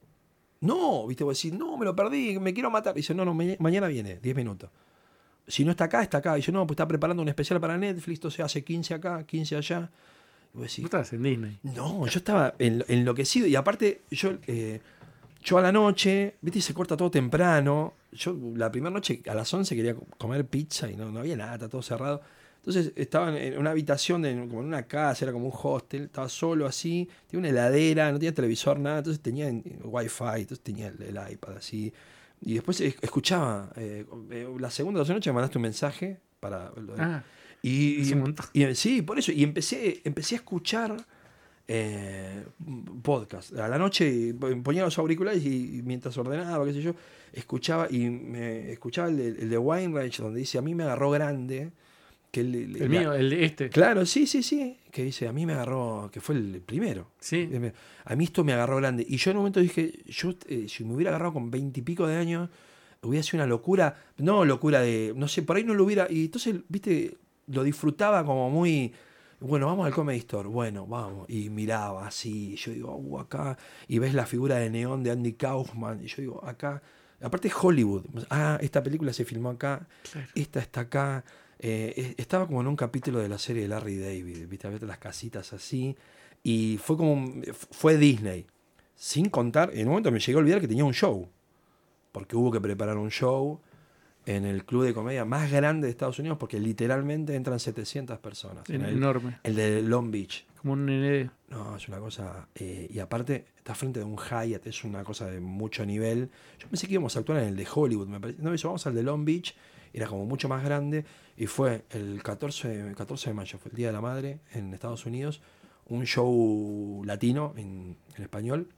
No, 0.61 1.07
viste, 1.07 1.23
vos 1.25 1.37
decís, 1.41 1.53
no, 1.59 1.77
me 1.77 1.85
lo 1.85 1.95
perdí, 1.95 2.39
me 2.39 2.55
quiero 2.55 2.71
matar. 2.71 2.95
Y 2.97 3.01
dice, 3.01 3.15
no, 3.15 3.25
no, 3.25 3.35
maña- 3.35 3.57
mañana 3.59 3.89
viene, 3.89 4.17
10 4.21 4.35
minutos. 4.37 4.71
Si 5.47 5.65
no 5.65 5.71
está 5.71 5.85
acá, 5.85 6.03
está 6.03 6.19
acá. 6.19 6.33
Y 6.37 6.41
dice, 6.41 6.51
no, 6.53 6.67
pues 6.67 6.75
está 6.75 6.89
preparando 6.89 7.23
un 7.23 7.29
especial 7.29 7.61
para 7.61 7.77
Netflix, 7.79 8.19
entonces 8.19 8.41
hace 8.41 8.65
15 8.65 8.95
acá, 8.95 9.25
15 9.25 9.57
allá. 9.57 9.91
Y 10.55 10.59
vos 10.59 10.63
decís, 10.67 10.79
Vos 10.79 10.85
estabas 10.87 11.13
en 11.13 11.23
Disney. 11.23 11.59
no, 11.63 12.07
yo 12.07 12.19
estaba 12.19 12.55
en- 12.59 12.85
enloquecido. 12.89 13.47
Y 13.47 13.55
aparte, 13.55 14.03
yo, 14.11 14.33
eh, 14.47 14.81
yo 15.45 15.59
a 15.59 15.63
la 15.63 15.71
noche, 15.73 16.35
viste, 16.41 16.61
se 16.63 16.75
corta 16.75 16.97
todo 16.97 17.11
temprano. 17.11 17.95
Yo 18.13 18.35
la 18.57 18.73
primera 18.73 18.91
noche 18.93 19.23
a 19.29 19.35
las 19.35 19.53
11 19.53 19.77
quería 19.77 19.95
comer 20.17 20.47
pizza 20.47 20.91
y 20.91 20.97
no, 20.97 21.13
no 21.13 21.21
había 21.21 21.37
nada, 21.37 21.55
está 21.55 21.69
todo 21.69 21.83
cerrado. 21.83 22.23
Entonces 22.67 22.93
estaba 22.97 23.39
en 23.41 23.57
una 23.59 23.71
habitación, 23.71 24.23
de, 24.23 24.35
como 24.49 24.61
en 24.61 24.67
una 24.67 24.83
casa, 24.89 25.25
era 25.25 25.33
como 25.33 25.47
un 25.47 25.53
hostel, 25.63 26.03
estaba 26.05 26.29
solo 26.29 26.67
así, 26.67 27.09
tenía 27.29 27.39
una 27.39 27.49
heladera, 27.51 28.11
no 28.11 28.19
tenía 28.19 28.35
televisor, 28.35 28.81
nada, 28.81 28.99
entonces 28.99 29.23
tenía 29.23 29.47
en- 29.49 29.63
wifi, 29.85 30.25
entonces 30.41 30.61
tenía 30.63 30.89
el, 30.89 31.01
el 31.01 31.17
iPad 31.33 31.59
así. 31.59 31.93
Y 32.41 32.55
después 32.55 32.81
es- 32.81 32.97
escuchaba, 33.01 33.71
eh, 33.77 34.05
eh, 34.33 34.49
la 34.59 34.71
segunda 34.71 34.99
o 34.99 35.03
tercera 35.05 35.17
noche 35.17 35.31
me 35.31 35.35
mandaste 35.35 35.59
un 35.59 35.63
mensaje 35.63 36.19
para... 36.41 36.73
Ah, 36.99 37.23
y, 37.63 38.01
es 38.01 38.11
y- 38.11 38.13
un 38.15 38.21
montón. 38.21 38.47
y, 38.53 38.75
sí, 38.75 39.01
por 39.03 39.17
eso. 39.19 39.31
Y 39.31 39.45
empecé, 39.45 40.01
empecé 40.05 40.35
a 40.35 40.39
escuchar 40.39 40.97
eh, 41.69 42.45
podcast. 43.03 43.53
A 43.57 43.69
la 43.69 43.79
noche 43.79 44.35
ponía 44.63 44.83
los 44.83 44.99
auriculares 44.99 45.45
y, 45.45 45.83
mientras 45.85 46.17
ordenaba, 46.19 46.65
qué 46.67 46.73
sé 46.73 46.83
yo, 46.83 46.95
escuchaba 47.33 47.87
y 47.91 48.09
me 48.11 48.73
escuchaba 48.73 49.09
el, 49.09 49.17
de- 49.17 49.29
el 49.43 49.51
de 49.51 49.59
Weinreich 49.59 50.19
donde 50.19 50.41
dice 50.41 50.59
a 50.59 50.63
mí 50.63 50.75
me 50.75 50.83
agarró 50.85 51.11
grande. 51.11 51.71
Que 52.31 52.41
el, 52.41 52.55
el- 52.55 52.77
el 52.77 52.93
la- 52.93 53.01
mío, 53.01 53.13
el 53.15 53.31
de 53.31 53.45
este. 53.45 53.71
Claro, 53.71 54.05
sí, 54.07 54.27
sí, 54.27 54.43
sí. 54.43 54.77
Que 54.91 55.05
dice 55.05 55.29
a 55.29 55.33
mí 55.33 55.47
me 55.47 55.53
agarró, 55.55 56.11
que 56.13 56.21
fue 56.21 56.35
el 56.35 56.61
primero. 56.65 57.11
Sí. 57.21 57.49
A 58.05 58.17
mí 58.17 58.25
esto 58.25 58.45
me 58.45 58.53
agarró 58.53 58.77
grande. 58.77 59.05
Y 59.09 59.17
yo 59.17 59.31
en 59.31 59.37
un 59.37 59.41
momento 59.43 59.61
dije, 59.61 60.03
yo 60.07 60.35
eh, 60.49 60.67
si 60.69 60.85
me 60.85 60.95
hubiera 60.95 61.11
agarrado 61.11 61.35
con 61.35 61.51
veintipico 61.51 62.07
de 62.07 62.17
años, 62.17 62.49
hubiera 63.03 63.23
sido 63.23 63.39
una 63.43 63.47
locura. 63.47 63.97
No 64.19 64.45
locura 64.45 64.81
de, 64.81 65.13
no 65.17 65.29
sé, 65.29 65.43
por 65.43 65.57
ahí 65.57 65.65
no 65.65 65.75
lo 65.75 65.85
hubiera. 65.85 66.07
Y 66.11 66.27
entonces, 66.27 66.57
viste, 66.69 67.17
lo 67.47 67.63
disfrutaba 67.63 68.25
como 68.25 68.51
muy. 68.51 68.93
Bueno, 69.39 69.67
vamos 69.67 69.87
al 69.87 69.93
Comedy 69.93 70.19
Store. 70.19 70.49
Bueno, 70.49 70.87
vamos. 70.87 71.29
Y 71.29 71.51
miraba 71.51 72.07
así. 72.07 72.53
Y 72.55 72.57
yo 72.57 72.73
digo, 72.73 72.97
uh, 72.97 73.21
acá. 73.21 73.59
Y 73.87 73.99
ves 73.99 74.15
la 74.15 74.25
figura 74.25 74.57
de 74.57 74.71
neón 74.71 75.03
de 75.03 75.11
Andy 75.11 75.35
Kaufman. 75.35 76.03
Y 76.03 76.07
yo 76.07 76.17
digo, 76.23 76.45
acá. 76.45 76.83
Aparte 77.21 77.51
Hollywood. 77.63 78.05
Ah, 78.31 78.59
esta 78.63 78.83
película 78.83 79.13
se 79.13 79.25
filmó 79.27 79.51
acá. 79.51 79.87
Claro. 80.11 80.29
Esta 80.35 80.61
está 80.61 80.81
acá. 80.83 81.25
Eh, 81.59 81.95
es- 81.97 82.15
estaba 82.19 82.47
como 82.47 82.61
en 82.61 82.67
un 82.67 82.77
capítulo 82.77 83.19
de 83.19 83.29
la 83.29 83.39
serie 83.39 83.63
de 83.63 83.69
Larry 83.69 83.97
David, 83.99 84.47
viste, 84.49 84.69
las 84.87 84.99
casitas 84.99 85.53
así. 85.53 85.97
Y 86.43 86.79
fue 86.83 86.97
como. 86.97 87.43
fue 87.71 87.97
Disney. 87.97 88.47
Sin 88.95 89.29
contar, 89.29 89.71
en 89.75 89.83
un 89.87 89.91
momento 89.91 90.11
me 90.11 90.21
llegué 90.21 90.35
a 90.35 90.39
olvidar 90.39 90.61
que 90.61 90.69
tenía 90.69 90.85
un 90.85 90.95
show. 90.95 91.29
Porque 92.13 92.37
hubo 92.37 92.51
que 92.51 92.61
preparar 92.61 92.97
un 92.97 93.11
show 93.11 93.61
en 94.25 94.45
el 94.45 94.65
club 94.65 94.85
de 94.85 94.95
comedia 94.95 95.25
más 95.25 95.51
grande 95.53 95.87
de 95.87 95.91
Estados 95.91 96.19
Unidos, 96.19 96.39
porque 96.39 96.59
literalmente 96.59 97.35
entran 97.35 97.61
700 97.61 98.19
personas. 98.19 98.69
En 98.71 98.83
el, 98.83 98.97
enorme. 98.97 99.39
el 99.45 99.55
de 99.55 99.83
Long 99.83 100.11
Beach. 100.11 100.47
Como 100.61 100.73
un 100.73 100.87
nene. 100.87 101.31
No, 101.49 101.77
es 101.77 101.87
una 101.89 101.99
cosa. 102.01 102.49
eh, 102.55 102.89
y 102.91 102.99
aparte, 102.99 103.47
está 103.57 103.75
frente 103.75 104.01
de 104.01 104.05
un 104.07 104.17
Hyatt, 104.17 104.67
es 104.67 104.83
una 104.83 105.05
cosa 105.05 105.27
de 105.31 105.41
mucho 105.41 105.85
nivel. 105.87 106.31
Yo 106.59 106.69
pensé 106.69 106.87
que 106.89 106.95
íbamos 106.95 107.15
a 107.17 107.21
actuar 107.21 107.39
en 107.43 107.49
el 107.51 107.57
de 107.57 107.67
Hollywood, 107.73 108.09
me 108.09 108.19
parece. 108.19 108.43
No, 108.43 108.53
eso, 108.53 108.69
vamos 108.69 108.87
al 108.87 108.95
de 108.95 109.03
Long 109.05 109.25
Beach, 109.25 109.55
era 109.93 110.07
como 110.07 110.25
mucho 110.27 110.49
más 110.49 110.63
grande. 110.65 111.05
Y 111.37 111.47
fue 111.47 111.85
el 111.91 112.23
14, 112.23 112.69
de- 112.69 112.95
14 112.95 113.31
de 113.31 113.35
mayo, 113.35 113.59
fue 113.59 113.71
el 113.71 113.77
Día 113.77 113.87
de 113.89 113.93
la 113.93 114.01
Madre 114.01 114.41
en 114.53 114.73
Estados 114.75 115.07
Unidos. 115.07 115.41
Un 115.89 116.05
show 116.05 117.03
latino 117.05 117.53
en, 117.57 117.97
en 118.17 118.23
español. 118.23 118.69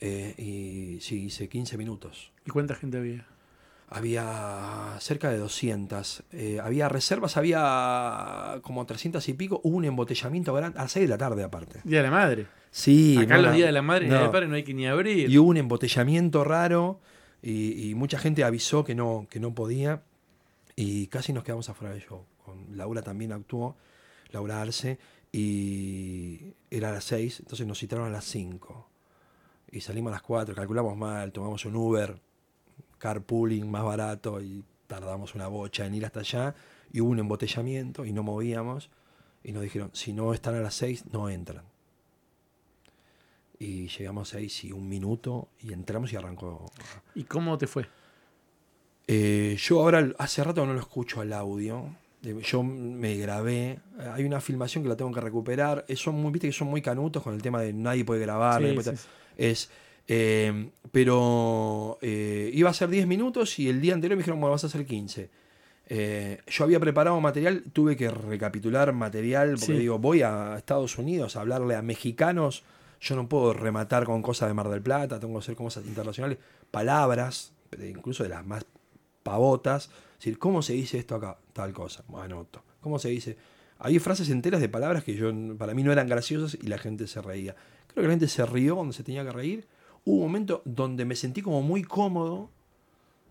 Eh, 0.00 0.34
y 0.38 1.00
sí, 1.00 1.24
hice 1.26 1.48
15 1.48 1.76
minutos. 1.76 2.32
¿Y 2.46 2.50
cuánta 2.50 2.74
gente 2.74 2.96
había? 2.98 3.26
Había 3.88 4.96
cerca 5.00 5.30
de 5.30 5.38
200. 5.38 6.22
Eh, 6.32 6.60
había 6.62 6.88
reservas, 6.88 7.36
había 7.36 8.60
como 8.62 8.86
300 8.86 9.28
y 9.28 9.34
pico. 9.34 9.60
Hubo 9.64 9.76
un 9.76 9.84
embotellamiento 9.84 10.54
grande 10.54 10.78
a 10.78 10.82
las 10.82 10.92
6 10.92 11.04
de 11.04 11.08
la 11.08 11.18
tarde, 11.18 11.42
aparte. 11.42 11.80
Día 11.84 11.98
de 11.98 12.04
la 12.04 12.10
madre. 12.12 12.46
Sí, 12.70 13.18
Acá 13.18 13.36
no, 13.36 13.42
los 13.42 13.54
días 13.54 13.66
de 13.66 13.72
la 13.72 13.82
madre 13.82 14.06
y 14.06 14.08
no. 14.08 14.14
día 14.14 14.22
del 14.22 14.30
padre 14.30 14.46
no 14.48 14.54
hay 14.54 14.62
que 14.62 14.74
ni 14.74 14.86
abrir. 14.86 15.28
Y 15.28 15.36
hubo 15.38 15.48
un 15.50 15.56
embotellamiento 15.56 16.44
raro 16.44 17.00
y, 17.42 17.94
mucha 17.94 18.18
gente 18.18 18.44
avisó 18.44 18.84
que 18.84 18.94
no, 18.94 19.26
que 19.30 19.40
no 19.40 19.54
podía 19.54 20.02
y 20.76 21.06
casi 21.08 21.32
nos 21.32 21.44
quedamos 21.44 21.68
afuera 21.68 21.94
del 21.94 22.02
show. 22.02 22.24
Con 22.44 22.76
Laura 22.76 23.02
también 23.02 23.32
actuó, 23.32 23.76
Laura 24.30 24.60
Arce, 24.60 24.98
y 25.32 26.54
era 26.70 26.88
a 26.88 26.92
las 26.92 27.04
6, 27.04 27.40
entonces 27.40 27.66
nos 27.66 27.78
citaron 27.78 28.06
a 28.06 28.10
las 28.10 28.24
5. 28.24 28.88
Y 29.72 29.80
salimos 29.80 30.10
a 30.10 30.14
las 30.14 30.22
4, 30.22 30.54
calculamos 30.54 30.96
mal, 30.96 31.32
tomamos 31.32 31.64
un 31.64 31.76
Uber, 31.76 32.20
carpooling 32.98 33.70
más 33.70 33.84
barato 33.84 34.40
y 34.40 34.64
tardamos 34.86 35.34
una 35.34 35.46
bocha 35.46 35.86
en 35.86 35.94
ir 35.94 36.04
hasta 36.04 36.20
allá. 36.20 36.54
Y 36.92 37.00
hubo 37.00 37.10
un 37.10 37.20
embotellamiento 37.20 38.04
y 38.04 38.12
no 38.12 38.22
movíamos. 38.22 38.90
Y 39.44 39.52
nos 39.52 39.62
dijeron, 39.62 39.90
si 39.92 40.12
no 40.12 40.34
están 40.34 40.56
a 40.56 40.60
las 40.60 40.74
6, 40.74 41.06
no 41.12 41.28
entran. 41.28 41.64
Y 43.62 43.88
llegamos 43.88 44.32
a 44.34 44.38
6 44.38 44.64
y 44.64 44.72
un 44.72 44.88
minuto 44.88 45.48
y 45.62 45.74
entramos 45.74 46.10
y 46.14 46.16
arrancó. 46.16 46.72
¿Y 47.14 47.24
cómo 47.24 47.58
te 47.58 47.66
fue? 47.66 47.86
Eh, 49.06 49.54
yo 49.60 49.80
ahora 49.82 50.12
hace 50.18 50.42
rato 50.42 50.64
no 50.64 50.72
lo 50.72 50.80
escucho 50.80 51.20
al 51.20 51.30
audio. 51.34 51.84
Eh, 52.24 52.40
Yo 52.42 52.62
me 52.62 53.16
grabé. 53.18 53.78
Hay 54.14 54.24
una 54.24 54.40
filmación 54.40 54.82
que 54.82 54.88
la 54.88 54.96
tengo 54.96 55.12
que 55.12 55.20
recuperar. 55.20 55.84
Eh, 55.88 55.96
Son 55.96 56.14
muy, 56.14 56.32
viste 56.32 56.48
que 56.48 56.54
son 56.54 56.68
muy 56.68 56.80
canutos 56.80 57.22
con 57.22 57.34
el 57.34 57.42
tema 57.42 57.60
de 57.60 57.74
nadie 57.74 58.02
puede 58.02 58.22
grabar. 58.22 58.56
Sí, 58.56 58.62
nadie 58.62 58.74
puede- 58.76 58.96
sí, 58.96 59.02
sí. 59.02 59.08
Es, 59.36 59.70
eh, 60.08 60.70
pero 60.90 61.98
eh, 62.00 62.50
iba 62.54 62.70
a 62.70 62.74
ser 62.74 62.88
10 62.88 63.06
minutos 63.06 63.58
y 63.58 63.68
el 63.68 63.82
día 63.82 63.92
anterior 63.92 64.16
me 64.16 64.22
dijeron, 64.22 64.40
bueno, 64.40 64.52
vas 64.52 64.64
a 64.64 64.68
hacer 64.68 64.86
15. 64.86 65.28
Eh, 65.86 66.38
yo 66.46 66.64
había 66.64 66.80
preparado 66.80 67.20
material, 67.20 67.64
tuve 67.74 67.94
que 67.94 68.10
recapitular 68.10 68.90
material, 68.94 69.50
porque 69.50 69.66
Sí. 69.66 69.72
digo, 69.74 69.98
voy 69.98 70.22
a 70.22 70.54
Estados 70.56 70.96
Unidos 70.96 71.36
a 71.36 71.40
hablarle 71.42 71.74
a 71.74 71.82
mexicanos, 71.82 72.62
yo 73.00 73.16
no 73.16 73.28
puedo 73.28 73.52
rematar 73.52 74.04
con 74.04 74.20
cosas 74.22 74.48
de 74.48 74.54
Mar 74.54 74.68
del 74.68 74.82
Plata, 74.82 75.18
tengo 75.18 75.34
que 75.34 75.40
hacer 75.40 75.56
cosas 75.56 75.86
internacionales, 75.86 76.38
palabras, 76.70 77.52
incluso 77.82 78.22
de 78.22 78.28
las 78.28 78.44
más 78.46 78.64
pavotas, 79.22 79.84
es 80.12 80.18
decir, 80.18 80.38
¿cómo 80.38 80.60
se 80.62 80.74
dice 80.74 80.98
esto 80.98 81.14
acá? 81.14 81.38
Tal 81.52 81.72
cosa, 81.72 82.04
anoto. 82.14 82.62
¿Cómo 82.80 82.98
se 82.98 83.08
dice? 83.08 83.36
Hay 83.78 83.98
frases 83.98 84.28
enteras 84.28 84.60
de 84.60 84.68
palabras 84.68 85.04
que 85.04 85.14
yo 85.14 85.30
para 85.56 85.72
mí 85.72 85.82
no 85.82 85.92
eran 85.92 86.06
graciosas 86.06 86.58
y 86.60 86.66
la 86.66 86.76
gente 86.78 87.06
se 87.06 87.22
reía. 87.22 87.54
Creo 87.86 88.02
que 88.02 88.08
la 88.08 88.10
gente 88.10 88.28
se 88.28 88.44
rió 88.44 88.76
cuando 88.76 88.92
se 88.92 89.02
tenía 89.02 89.24
que 89.24 89.32
reír. 89.32 89.66
Hubo 90.04 90.16
un 90.16 90.22
momento 90.22 90.62
donde 90.64 91.04
me 91.04 91.16
sentí 91.16 91.40
como 91.40 91.62
muy 91.62 91.82
cómodo 91.82 92.50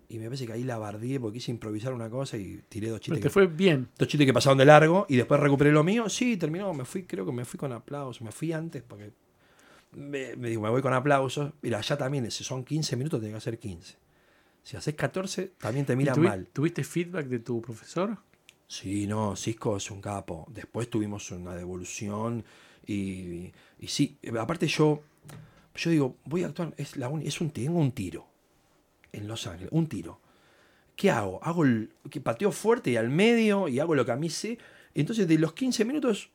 y 0.07 0.17
me 0.17 0.26
parece 0.26 0.47
que 0.47 0.53
ahí 0.53 0.63
la 0.63 0.80
bardié 0.80 1.20
porque 1.20 1.38
quise 1.38 1.51
improvisar 1.51 1.93
una 1.93 2.09
cosa 2.09 2.38
y 2.38 2.61
tiré 2.67 2.89
dos 2.89 2.99
Pero 2.99 3.15
chistes, 3.17 3.22
te 3.22 3.28
que, 3.28 3.30
fue 3.30 3.45
bien. 3.45 3.89
dos 3.97 4.07
chistes 4.07 4.26
que 4.26 4.34
pasaron 4.34 4.57
de 4.57 4.65
largo 4.65 5.05
y 5.07 5.15
después 5.15 5.39
recuperé 5.39 5.72
lo 5.72 5.84
mío. 5.84 6.09
Sí, 6.09 6.38
terminó, 6.38 6.74
me 6.74 6.86
fui, 6.86 7.03
creo 7.03 7.26
que 7.26 7.32
me 7.32 7.45
fui 7.45 7.59
con 7.59 7.72
aplausos, 7.72 8.22
me 8.24 8.32
fui 8.32 8.51
antes 8.51 8.82
porque 8.82 9.11
me, 9.91 10.35
me 10.35 10.49
digo, 10.49 10.61
me 10.61 10.69
voy 10.69 10.81
con 10.81 10.93
aplausos. 10.93 11.53
Mira, 11.61 11.81
ya 11.81 11.97
también, 11.97 12.29
si 12.31 12.43
son 12.43 12.63
15 12.63 12.95
minutos, 12.95 13.19
tengo 13.19 13.33
que 13.33 13.37
hacer 13.37 13.57
15. 13.59 13.95
Si 14.63 14.77
haces 14.77 14.93
14, 14.95 15.53
también 15.57 15.85
te 15.85 15.93
¿Y 15.93 15.95
miran 15.95 16.15
tuvi- 16.15 16.23
mal. 16.27 16.47
¿Tuviste 16.53 16.83
feedback 16.83 17.27
de 17.27 17.39
tu 17.39 17.61
profesor? 17.61 18.17
Sí, 18.67 19.07
no, 19.07 19.35
Cisco 19.35 19.77
es 19.77 19.89
un 19.89 19.99
capo. 20.01 20.45
Después 20.51 20.89
tuvimos 20.89 21.31
una 21.31 21.55
devolución 21.55 22.43
y, 22.85 23.51
y 23.79 23.87
sí, 23.87 24.17
aparte 24.39 24.67
yo, 24.67 25.01
yo 25.75 25.89
digo, 25.89 26.17
voy 26.25 26.43
a 26.43 26.47
actuar, 26.47 26.73
es, 26.77 26.95
la 26.97 27.09
uni- 27.09 27.25
es 27.27 27.41
un, 27.41 27.49
tengo 27.49 27.79
un 27.79 27.91
tiro 27.91 28.27
en 29.11 29.27
Los 29.27 29.47
Ángeles, 29.47 29.69
un 29.71 29.87
tiro. 29.87 30.19
¿Qué 30.95 31.09
hago? 31.09 31.39
Hago 31.43 31.63
el, 31.63 31.91
que 32.11 32.19
pateo 32.21 32.51
fuerte 32.51 32.91
y 32.91 32.97
al 32.97 33.09
medio 33.09 33.67
y 33.69 33.79
hago 33.79 33.95
lo 33.95 34.05
que 34.05 34.11
a 34.11 34.17
mí 34.17 34.29
sé. 34.29 34.59
Entonces 34.93 35.27
de 35.27 35.39
los 35.39 35.53
15 35.53 35.83
minutos 35.85 36.29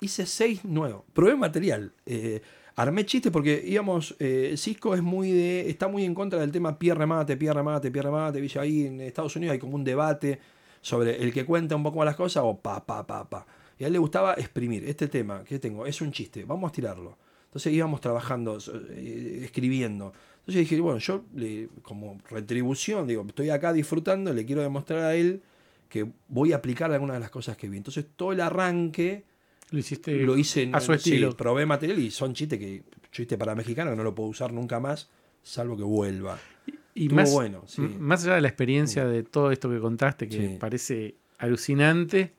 hice 0.00 0.26
6 0.26 0.64
nuevos. 0.64 1.02
Probé 1.14 1.34
material. 1.34 1.92
eh, 2.06 2.42
armé 2.76 3.04
chistes 3.06 3.30
porque 3.32 3.62
íbamos, 3.66 4.14
eh, 4.18 4.54
Cisco 4.56 4.94
es 4.94 5.02
muy 5.02 5.30
de, 5.30 5.68
está 5.68 5.88
muy 5.88 6.04
en 6.04 6.14
contra 6.14 6.40
del 6.40 6.52
tema 6.52 6.78
pierre 6.78 7.06
mate, 7.06 7.36
pierre 7.36 7.62
mate, 7.62 7.90
pierre 7.90 8.10
mate. 8.10 8.40
¿viste? 8.40 8.58
Ahí 8.58 8.86
en 8.86 9.00
Estados 9.00 9.36
Unidos 9.36 9.52
hay 9.54 9.58
como 9.58 9.74
un 9.76 9.84
debate 9.84 10.38
sobre 10.80 11.22
el 11.22 11.32
que 11.32 11.44
cuenta 11.44 11.76
un 11.76 11.82
poco 11.82 11.98
más 11.98 12.06
las 12.06 12.16
cosas 12.16 12.42
o 12.44 12.58
pa, 12.58 12.84
pa, 12.84 13.06
pa, 13.06 13.28
pa. 13.28 13.46
Y 13.78 13.84
a 13.84 13.86
él 13.86 13.92
le 13.92 13.98
gustaba 13.98 14.34
exprimir. 14.34 14.84
Este 14.84 15.08
tema 15.08 15.44
que 15.44 15.58
tengo 15.58 15.86
es 15.86 16.00
un 16.00 16.12
chiste, 16.12 16.44
vamos 16.44 16.70
a 16.70 16.72
tirarlo. 16.72 17.16
Entonces 17.46 17.72
íbamos 17.72 18.00
trabajando, 18.00 18.58
eh, 18.90 19.40
escribiendo. 19.44 20.12
Entonces 20.40 20.60
dije, 20.68 20.80
bueno, 20.80 20.98
yo 20.98 21.24
le- 21.34 21.68
como 21.82 22.18
retribución, 22.30 23.06
digo, 23.06 23.24
estoy 23.28 23.50
acá 23.50 23.72
disfrutando, 23.72 24.32
le 24.32 24.44
quiero 24.44 24.62
demostrar 24.62 25.00
a 25.00 25.14
él 25.14 25.42
que 25.88 26.10
voy 26.28 26.52
a 26.52 26.56
aplicar 26.56 26.90
algunas 26.90 27.14
de 27.16 27.20
las 27.20 27.30
cosas 27.30 27.56
que 27.56 27.68
vi. 27.68 27.76
Entonces 27.76 28.06
todo 28.16 28.32
el 28.32 28.40
arranque 28.40 29.24
Lo 29.72 29.78
hiciste 29.78 30.14
lo 30.18 30.36
hice 30.36 30.62
en- 30.62 30.74
a 30.76 30.80
su 30.80 30.92
sí, 30.92 30.96
estilo. 31.14 31.36
probé 31.36 31.66
material 31.66 31.98
y 31.98 32.10
son 32.12 32.34
chistes 32.34 32.58
que 32.58 32.82
chiste 33.10 33.36
para 33.36 33.54
mexicano 33.56 33.90
que 33.90 33.96
no 33.96 34.04
lo 34.04 34.14
puedo 34.14 34.28
usar 34.28 34.52
nunca 34.52 34.78
más, 34.80 35.08
salvo 35.42 35.76
que 35.76 35.82
vuelva. 35.82 36.38
y 36.94 37.08
más, 37.08 37.32
bueno, 37.32 37.62
sí. 37.66 37.80
más 37.80 38.22
allá 38.24 38.34
de 38.36 38.42
la 38.42 38.48
experiencia 38.48 39.06
de 39.06 39.22
todo 39.22 39.50
esto 39.50 39.68
que 39.70 39.80
contaste, 39.80 40.28
que 40.28 40.36
Sí. 40.36 40.56
parece 40.60 41.14
alucinante, 41.38 42.34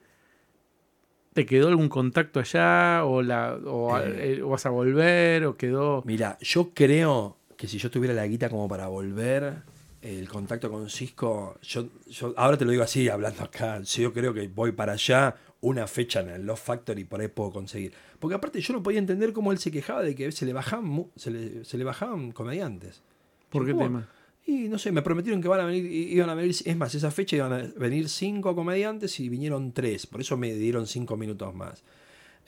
¿te 1.33 1.45
quedó 1.45 1.67
algún 1.69 1.89
contacto 1.89 2.39
allá? 2.39 3.03
¿O, 3.05 3.21
la, 3.23 3.55
o, 3.55 3.97
Eh. 3.99 4.35
eh, 4.37 4.41
o 4.43 4.49
vas 4.49 4.65
a 4.65 4.69
volver? 4.69 5.45
¿O 5.45 5.57
quedó...? 5.57 6.03
Mira, 6.05 6.37
yo 6.41 6.69
creo 6.73 7.37
que 7.57 7.67
si 7.67 7.77
yo 7.79 7.89
tuviera 7.89 8.13
la 8.13 8.27
guita 8.27 8.49
como 8.49 8.67
para 8.67 8.87
volver, 8.87 9.63
el 10.01 10.27
contacto 10.29 10.69
con 10.69 10.89
Cisco, 10.89 11.57
yo, 11.63 11.87
yo 12.07 12.33
ahora 12.37 12.57
te 12.57 12.65
lo 12.65 12.71
digo 12.71 12.83
así, 12.83 13.09
hablando 13.09 13.43
acá, 13.43 13.83
si 13.85 14.01
yo 14.03 14.13
creo 14.13 14.33
que 14.33 14.47
voy 14.49 14.71
para 14.73 14.93
allá, 14.93 15.35
una 15.63 15.87
fecha 15.87 16.19
en 16.19 16.29
el 16.29 16.45
Love 16.45 16.59
Factory 16.59 17.05
por 17.05 17.21
ahí 17.21 17.29
puedo 17.29 17.51
conseguir. 17.51 17.93
Porque 18.19 18.35
aparte 18.35 18.59
yo 18.59 18.73
no 18.73 18.83
podía 18.83 18.99
entender 18.99 19.31
cómo 19.31 19.53
él 19.53 19.57
se 19.59 19.71
quejaba 19.71 20.01
de 20.03 20.13
que 20.13 20.31
se 20.33 20.45
le 20.45 20.51
bajaban, 20.51 21.07
se 21.15 21.31
le, 21.31 21.63
se 21.63 21.77
le 21.77 21.85
bajaban 21.85 22.33
comediantes. 22.33 23.01
¿Por 23.49 23.65
qué 23.65 23.71
¿Cómo? 23.71 23.83
tema? 23.83 24.09
Y 24.45 24.67
no 24.67 24.77
sé, 24.77 24.91
me 24.91 25.01
prometieron 25.01 25.41
que 25.41 25.47
van 25.47 25.61
a 25.61 25.65
venir, 25.65 25.85
iban 25.85 26.29
a 26.29 26.35
venir, 26.35 26.53
es 26.65 26.75
más, 26.75 26.93
esa 26.95 27.11
fecha 27.11 27.37
iban 27.37 27.53
a 27.53 27.57
venir 27.77 28.09
cinco 28.09 28.53
comediantes 28.53 29.17
y 29.21 29.29
vinieron 29.29 29.71
tres, 29.71 30.05
por 30.05 30.19
eso 30.19 30.35
me 30.35 30.53
dieron 30.53 30.85
cinco 30.85 31.15
minutos 31.15 31.55
más. 31.55 31.81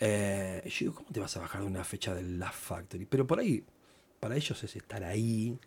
Eh, 0.02 0.62
yo 0.66 0.78
digo, 0.80 0.96
¿cómo 0.96 1.10
te 1.10 1.22
vas 1.22 1.38
a 1.38 1.40
bajar 1.40 1.62
de 1.62 1.68
una 1.68 1.86
fecha 1.86 2.14
del 2.14 2.38
Laugh 2.38 2.54
Factory? 2.54 3.06
Pero 3.06 3.26
por 3.26 3.40
ahí, 3.40 3.64
para 4.20 4.36
ellos 4.36 4.62
es 4.62 4.76
estar 4.76 5.06
ahí. 5.06 5.58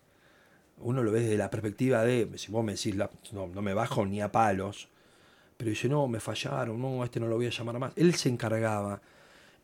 Uno 0.81 1.03
lo 1.03 1.13
ve 1.13 1.21
desde 1.21 1.39
la 1.39 1.49
perspectiva 1.49 2.05
de, 2.05 2.31
si 2.37 2.53
vos 2.53 2.63
me 2.63 2.73
decís, 2.75 2.95
no, 2.95 3.47
no 3.47 3.63
me 3.63 3.73
bajo 3.73 4.05
ni 4.05 4.21
a 4.21 4.31
palos, 4.31 4.91
pero 5.59 5.71
dice, 5.71 5.89
no, 5.89 6.07
me 6.07 6.21
fallaron, 6.21 6.81
no, 6.81 7.03
a 7.03 7.05
este 7.05 7.19
no 7.19 7.27
lo 7.27 7.37
voy 7.37 7.47
a 7.47 7.51
llamar 7.51 7.79
más. 7.79 7.93
Él 7.97 8.15
se 8.15 8.29
encargaba. 8.29 9.03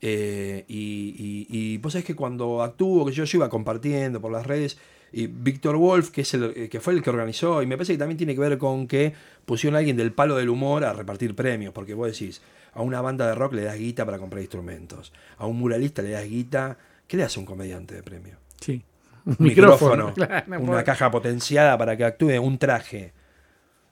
Eh, 0.00 0.64
y, 0.68 1.14
y, 1.16 1.46
y 1.48 1.78
vos 1.78 1.92
sabés 1.92 2.04
que 2.04 2.16
cuando 2.16 2.62
actúo, 2.62 3.06
que 3.06 3.12
yo, 3.12 3.24
yo 3.24 3.38
iba 3.38 3.48
compartiendo 3.48 4.20
por 4.20 4.32
las 4.32 4.44
redes, 4.44 4.76
y 5.12 5.28
Víctor 5.28 5.76
Wolf, 5.76 6.10
que, 6.10 6.22
es 6.22 6.34
el, 6.34 6.52
eh, 6.56 6.68
que 6.68 6.80
fue 6.80 6.94
el 6.94 7.00
que 7.00 7.10
organizó, 7.10 7.62
y 7.62 7.66
me 7.66 7.76
parece 7.76 7.92
que 7.92 7.98
también 7.98 8.18
tiene 8.18 8.34
que 8.34 8.40
ver 8.40 8.58
con 8.58 8.88
que 8.88 9.14
pusieron 9.44 9.76
a 9.76 9.78
alguien 9.78 9.96
del 9.96 10.12
palo 10.12 10.34
del 10.34 10.48
humor 10.48 10.84
a 10.84 10.92
repartir 10.92 11.36
premios, 11.36 11.72
porque 11.72 11.94
vos 11.94 12.08
decís, 12.08 12.42
a 12.72 12.82
una 12.82 13.00
banda 13.00 13.28
de 13.28 13.36
rock 13.36 13.52
le 13.52 13.62
das 13.62 13.78
guita 13.78 14.04
para 14.04 14.18
comprar 14.18 14.42
instrumentos, 14.42 15.12
a 15.38 15.46
un 15.46 15.56
muralista 15.56 16.02
le 16.02 16.10
das 16.10 16.24
guita, 16.24 16.76
¿qué 17.06 17.16
le 17.16 17.22
hace 17.22 17.38
a 17.38 17.40
un 17.40 17.46
comediante 17.46 17.94
de 17.94 18.02
premio? 18.02 18.38
Sí. 18.60 18.82
Un 19.24 19.36
micrófono, 19.38 20.08
micrófono, 20.08 20.14
claro, 20.44 20.44
no 20.48 20.72
una 20.72 20.82
caja 20.82 21.12
potenciada 21.12 21.78
para 21.78 21.96
que 21.96 22.04
actúe, 22.04 22.40
un 22.42 22.58
traje. 22.58 23.12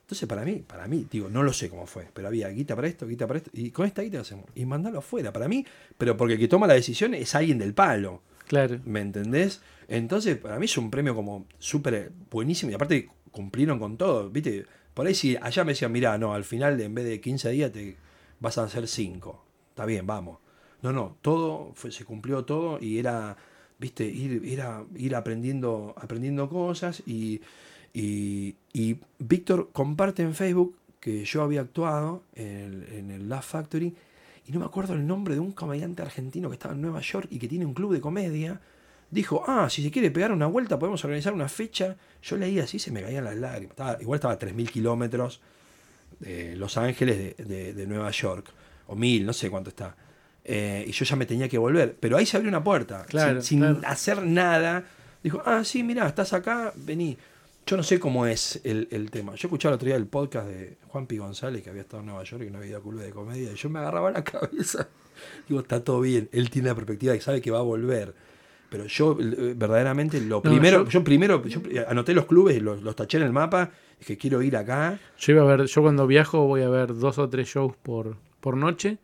Entonces, 0.03 0.27
para 0.27 0.43
mí, 0.43 0.63
para 0.67 0.85
mí, 0.87 1.07
digo, 1.09 1.29
no 1.29 1.43
lo 1.43 1.53
sé 1.53 1.69
cómo 1.69 1.87
fue, 1.87 2.07
pero 2.13 2.27
había 2.27 2.49
guita 2.49 2.75
para 2.75 2.87
esto, 2.87 3.07
guita 3.07 3.25
para 3.25 3.37
esto, 3.37 3.51
y 3.53 3.71
con 3.71 3.85
esta 3.85 4.01
guita 4.01 4.19
hacemos, 4.19 4.45
y 4.53 4.65
mandalo 4.65 4.99
afuera, 4.99 5.31
para 5.31 5.47
mí, 5.47 5.65
pero 5.97 6.17
porque 6.17 6.33
el 6.33 6.39
que 6.39 6.49
toma 6.49 6.67
la 6.67 6.73
decisión 6.73 7.13
es 7.13 7.33
alguien 7.35 7.57
del 7.57 7.73
palo. 7.73 8.21
Claro. 8.47 8.79
¿Me 8.83 8.99
entendés? 8.99 9.61
Entonces, 9.87 10.37
para 10.37 10.59
mí 10.59 10.65
es 10.65 10.77
un 10.77 10.91
premio 10.91 11.15
como 11.15 11.45
súper 11.57 12.11
buenísimo 12.29 12.71
y 12.71 12.75
aparte 12.75 13.09
cumplieron 13.31 13.79
con 13.79 13.97
todo, 13.97 14.29
¿viste? 14.29 14.65
Por 14.93 15.07
ahí 15.07 15.15
si 15.15 15.37
allá 15.41 15.63
me 15.63 15.71
decían, 15.71 15.91
mirá, 15.91 16.17
no, 16.17 16.33
al 16.33 16.43
final 16.43 16.79
en 16.81 16.93
vez 16.93 17.05
de 17.05 17.21
15 17.21 17.49
días 17.51 17.71
te 17.71 17.95
vas 18.39 18.57
a 18.57 18.63
hacer 18.63 18.87
5. 18.87 19.45
Está 19.69 19.85
bien, 19.85 20.05
vamos. 20.05 20.39
No, 20.81 20.91
no, 20.91 21.17
todo 21.21 21.71
fue, 21.75 21.91
se 21.91 22.03
cumplió 22.03 22.43
todo 22.43 22.77
y 22.79 22.99
era, 22.99 23.37
¿viste? 23.79 24.05
Ir, 24.05 24.43
era 24.45 24.83
ir 24.97 25.15
aprendiendo, 25.15 25.95
aprendiendo 25.97 26.49
cosas 26.49 27.01
y, 27.07 27.41
y, 27.93 28.55
y 28.73 28.97
Víctor 29.19 29.69
comparte 29.71 30.23
en 30.23 30.33
Facebook 30.33 30.75
que 30.99 31.25
yo 31.25 31.43
había 31.43 31.61
actuado 31.61 32.23
en 32.35 32.47
el, 32.47 32.93
en 32.93 33.11
el 33.11 33.29
Laugh 33.29 33.43
Factory 33.43 33.93
y 34.47 34.51
no 34.51 34.59
me 34.59 34.65
acuerdo 34.65 34.93
el 34.93 35.05
nombre 35.05 35.35
de 35.35 35.39
un 35.39 35.51
comediante 35.51 36.01
argentino 36.01 36.49
que 36.49 36.55
estaba 36.55 36.73
en 36.73 36.81
Nueva 36.81 37.01
York 37.01 37.27
y 37.29 37.39
que 37.39 37.47
tiene 37.47 37.65
un 37.65 37.73
club 37.73 37.93
de 37.93 38.01
comedia. 38.01 38.59
Dijo, 39.11 39.43
ah, 39.47 39.69
si 39.69 39.83
se 39.83 39.91
quiere 39.91 40.09
pegar 40.11 40.31
una 40.31 40.47
vuelta, 40.47 40.79
podemos 40.79 41.03
organizar 41.05 41.33
una 41.33 41.47
fecha. 41.47 41.95
Yo 42.23 42.35
leí 42.35 42.59
así, 42.59 42.79
se 42.79 42.89
me 42.91 43.01
caían 43.01 43.25
las 43.25 43.35
lágrimas. 43.35 43.71
Estaba- 43.71 44.01
igual 44.01 44.17
estaba 44.17 44.33
a 44.33 44.39
3.000 44.39 44.69
kilómetros 44.69 45.39
de 46.19 46.55
Los 46.55 46.77
Ángeles 46.77 47.37
de, 47.37 47.43
de- 47.43 47.73
de 47.73 47.87
Nueva 47.87 48.09
York. 48.11 48.49
O 48.87 48.95
1.000, 48.95 49.23
no 49.23 49.33
sé 49.33 49.49
cuánto 49.49 49.69
está. 49.69 49.95
Eh, 50.43 50.83
y 50.87 50.91
yo 50.91 51.05
ya 51.05 51.15
me 51.15 51.25
tenía 51.25 51.47
que 51.47 51.57
volver. 51.57 51.95
Pero 51.99 52.17
ahí 52.17 52.25
se 52.25 52.37
abrió 52.37 52.49
una 52.49 52.63
puerta. 52.63 53.05
Claro, 53.05 53.41
sin 53.41 53.59
sin 53.59 53.59
claro. 53.59 53.81
hacer 53.85 54.23
nada. 54.23 54.83
Dijo, 55.23 55.41
ah, 55.45 55.63
sí, 55.63 55.83
mira, 55.83 56.07
estás 56.07 56.33
acá, 56.33 56.73
vení. 56.75 57.17
Yo 57.65 57.77
no 57.77 57.83
sé 57.83 57.99
cómo 57.99 58.25
es 58.25 58.59
el, 58.65 58.87
el 58.91 59.09
tema. 59.09 59.35
Yo 59.35 59.47
escuchaba 59.47 59.71
el 59.73 59.75
otro 59.75 59.85
día 59.87 59.95
el 59.95 60.07
podcast 60.07 60.47
de 60.47 60.77
Juan 60.87 61.07
P. 61.07 61.17
González, 61.17 61.63
que 61.63 61.69
había 61.69 61.83
estado 61.83 62.01
en 62.01 62.07
Nueva 62.07 62.23
York 62.23 62.43
y 62.47 62.51
no 62.51 62.57
había 62.57 62.79
club 62.79 62.99
de 62.99 63.09
comedia, 63.11 63.51
y 63.51 63.55
yo 63.55 63.69
me 63.69 63.79
agarraba 63.79 64.11
la 64.11 64.23
cabeza. 64.23 64.89
Digo, 65.47 65.61
está 65.61 65.83
todo 65.83 66.01
bien. 66.01 66.27
Él 66.33 66.49
tiene 66.49 66.67
la 66.69 66.75
perspectiva 66.75 67.13
de 67.13 67.19
que 67.19 67.23
sabe 67.23 67.41
que 67.41 67.51
va 67.51 67.59
a 67.59 67.63
volver. 67.63 68.13
Pero 68.69 68.85
yo, 68.87 69.15
eh, 69.19 69.53
verdaderamente, 69.55 70.19
lo 70.19 70.41
primero, 70.41 70.83
yo- 70.83 70.89
yo, 70.89 71.03
primero, 71.03 71.45
yo 71.45 71.61
anoté 71.87 72.13
los 72.13 72.25
clubes, 72.25 72.61
los, 72.61 72.81
los 72.81 72.95
taché 72.95 73.17
en 73.17 73.23
el 73.23 73.31
mapa, 73.31 73.71
dije, 73.99 74.17
quiero 74.17 74.41
ir 74.41 74.57
acá. 74.57 74.99
Yo 75.17 75.33
iba 75.33 75.43
a 75.43 75.45
ver, 75.55 75.65
yo 75.67 75.81
cuando 75.81 76.05
viajo 76.07 76.45
voy 76.47 76.63
a 76.63 76.69
ver 76.69 76.93
dos 76.95 77.17
o 77.19 77.29
tres 77.29 77.47
shows 77.47 77.75
por, 77.81 78.17
por 78.41 78.57
noche 78.57 78.97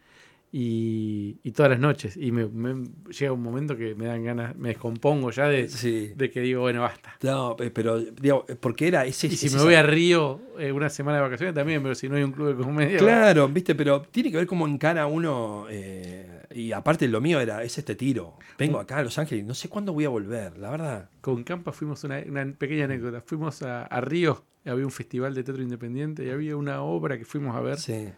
y, 0.51 1.39
y 1.43 1.51
todas 1.51 1.71
las 1.71 1.79
noches. 1.79 2.17
Y 2.17 2.31
me, 2.31 2.45
me- 2.47 2.87
llega 3.17 3.31
un 3.31 3.41
momento 3.41 3.77
que 3.77 3.95
me 3.95 4.05
dan 4.05 4.23
ganas, 4.23 4.55
me 4.55 4.69
descompongo 4.69 5.31
ya 5.31 5.47
de, 5.47 5.69
Sí. 5.69 6.11
de 6.15 6.29
que 6.31 6.41
digo, 6.41 6.61
bueno, 6.61 6.81
basta. 6.81 7.15
No, 7.21 7.55
pe- 7.55 7.71
pero, 7.71 7.99
digo, 7.99 8.45
porque 8.59 8.87
era 8.87 9.05
ese. 9.05 9.27
Y 9.27 9.31
si 9.35 9.55
me 9.55 9.61
voy 9.61 9.75
a 9.75 9.83
Río 9.83 10.41
eh, 10.57 10.71
una 10.71 10.89
semana 10.89 11.17
de 11.17 11.23
vacaciones 11.23 11.53
también, 11.55 11.81
pero 11.83 11.95
si 11.95 12.09
no 12.09 12.15
hay 12.15 12.23
un 12.23 12.31
club 12.31 12.55
de 12.57 12.63
comedia. 12.63 12.97
Claro, 12.97 13.47
viste, 13.47 13.75
pero 13.75 14.01
tiene 14.01 14.31
que 14.31 14.37
ver 14.37 14.47
cómo 14.47 14.67
encara 14.67 15.05
uno. 15.07 15.67
eh, 15.69 16.35
y 16.51 16.71
aparte, 16.71 17.07
lo 17.07 17.21
mío 17.21 17.39
era, 17.39 17.63
es 17.63 17.77
este 17.77 17.95
tiro. 17.95 18.37
Vengo 18.57 18.79
acá 18.79 18.97
a 18.97 19.03
Los 19.03 19.19
Ángeles 19.19 19.45
no 19.45 19.53
sé 19.53 19.69
cuándo 19.69 19.93
voy 19.93 20.05
a 20.05 20.09
volver, 20.09 20.57
la 20.57 20.71
verdad. 20.71 21.09
Con 21.21 21.43
Campa 21.43 21.71
fuimos 21.71 22.03
una, 22.03 22.23
una 22.27 22.45
pequeña 22.57 22.85
anécdota. 22.85 23.21
Fuimos 23.21 23.61
a, 23.61 23.83
a 23.85 24.01
Río, 24.01 24.43
había 24.65 24.83
un 24.85 24.91
festival 24.91 25.35
de 25.35 25.43
teatro 25.43 25.61
independiente 25.61 26.25
y 26.25 26.29
había 26.31 26.57
una 26.57 26.81
obra 26.81 27.17
que 27.19 27.25
fuimos 27.25 27.55
a 27.55 27.61
ver 27.61 27.77
Sí. 27.77 28.09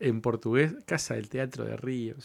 En 0.00 0.20
portugués, 0.20 0.74
Casa 0.86 1.14
del 1.14 1.28
Teatro 1.28 1.64
de 1.64 1.76
Río. 1.76 2.16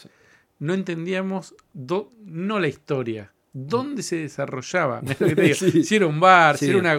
No 0.58 0.74
entendíamos, 0.74 1.54
do- 1.74 2.12
no 2.24 2.58
la 2.58 2.68
historia, 2.68 3.32
dónde 3.58 4.02
se 4.02 4.16
desarrollaba. 4.16 5.00
Sí. 5.56 5.84
Si 5.84 5.96
era 5.96 6.06
un 6.06 6.20
bar, 6.20 6.58
si 6.58 6.66
Sí, 6.66 6.70
era 6.72 6.80
una 6.80 6.98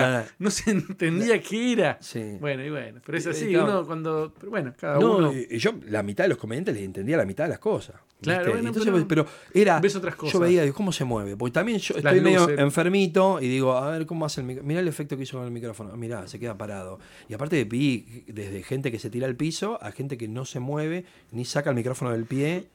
Nada. 0.00 0.26
no 0.38 0.50
se 0.50 0.70
entendía 0.72 1.40
qué 1.40 1.72
era. 1.72 1.98
Bueno, 2.40 2.64
y 2.64 2.70
bueno, 2.70 3.00
pero 3.04 3.18
es 3.18 3.26
Eh, 3.26 3.30
así, 3.30 3.48
claro. 3.48 3.64
uno 3.64 3.86
cuando. 3.86 4.32
pero 4.38 4.50
bueno, 4.50 4.74
cada 4.78 4.98
No, 4.98 5.18
uno 5.18 5.32
yo 5.32 5.74
la 5.88 6.02
mitad 6.02 6.24
de 6.24 6.28
los 6.28 6.38
comediantes 6.38 6.74
les 6.74 6.84
entendía 6.84 7.16
la 7.16 7.24
mitad 7.24 7.44
de 7.44 7.50
las 7.50 7.58
cosas. 7.60 7.96
Claro, 8.20 8.52
bueno, 8.52 8.68
Entonces, 8.68 8.92
pero 8.92 9.06
pero, 9.06 9.26
era. 9.52 9.80
ves 9.80 9.94
otras 9.96 10.16
cosas. 10.16 10.32
Yo 10.32 10.40
veía, 10.40 10.62
digo, 10.62 10.74
¿cómo 10.74 10.92
se 10.92 11.04
mueve? 11.04 11.36
Porque 11.36 11.52
también 11.52 11.78
yo 11.78 11.94
Las 11.94 12.14
estoy 12.14 12.20
medio 12.20 12.48
enfermito 12.58 13.38
y 13.40 13.48
digo, 13.48 13.74
a 13.76 13.90
ver 13.90 14.06
cómo 14.06 14.24
hace 14.24 14.40
el 14.40 14.46
micrófono. 14.46 14.68
Mirá 14.68 14.80
el 14.80 14.88
efecto 14.88 15.16
que 15.16 15.22
hizo 15.24 15.36
con 15.36 15.46
el 15.46 15.52
micrófono. 15.52 15.90
Ah, 15.92 15.96
Mirá, 15.96 16.26
se 16.26 16.38
queda 16.40 16.56
parado. 16.56 16.98
Y 17.28 17.34
aparte 17.34 17.62
vi 17.64 18.24
desde 18.26 18.62
gente 18.62 18.90
que 18.90 18.98
se 18.98 19.10
tira 19.10 19.26
al 19.26 19.36
piso 19.36 19.78
a 19.82 19.92
gente 19.92 20.16
que 20.16 20.26
no 20.26 20.44
se 20.44 20.58
mueve 20.58 21.04
ni 21.32 21.44
saca 21.44 21.70
el 21.70 21.76
micrófono 21.76 22.10
del 22.12 22.24
pie 22.24 22.68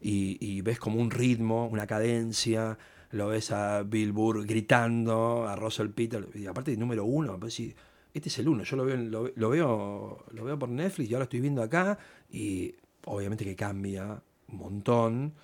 y, 0.00 0.38
y 0.40 0.60
ves 0.60 0.78
como 0.78 1.00
un 1.00 1.10
ritmo, 1.10 1.66
una 1.66 1.86
cadencia. 1.86 2.78
Lo 3.10 3.28
ves 3.28 3.50
a 3.50 3.82
Bill 3.82 4.12
Burr 4.12 4.46
gritando, 4.46 5.46
a 5.48 5.56
Russell 5.56 5.88
Peter. 5.88 6.28
Y 6.34 6.46
aparte 6.46 6.76
número 6.76 7.04
uno, 7.04 7.38
pues 7.38 7.54
sí, 7.54 7.74
este 8.12 8.28
es 8.28 8.38
el 8.38 8.48
uno. 8.48 8.64
Yo 8.64 8.76
lo 8.76 8.84
veo, 8.84 8.96
lo, 8.96 9.30
lo 9.34 9.50
veo, 9.50 10.24
lo 10.32 10.44
veo 10.44 10.58
por 10.58 10.68
Netflix 10.68 11.10
y 11.10 11.14
ahora 11.14 11.24
estoy 11.24 11.40
viendo 11.40 11.62
acá 11.62 11.98
y 12.30 12.74
obviamente 13.04 13.44
que 13.44 13.56
cambia 13.56 14.22
un 14.48 14.56
montón. 14.56 15.34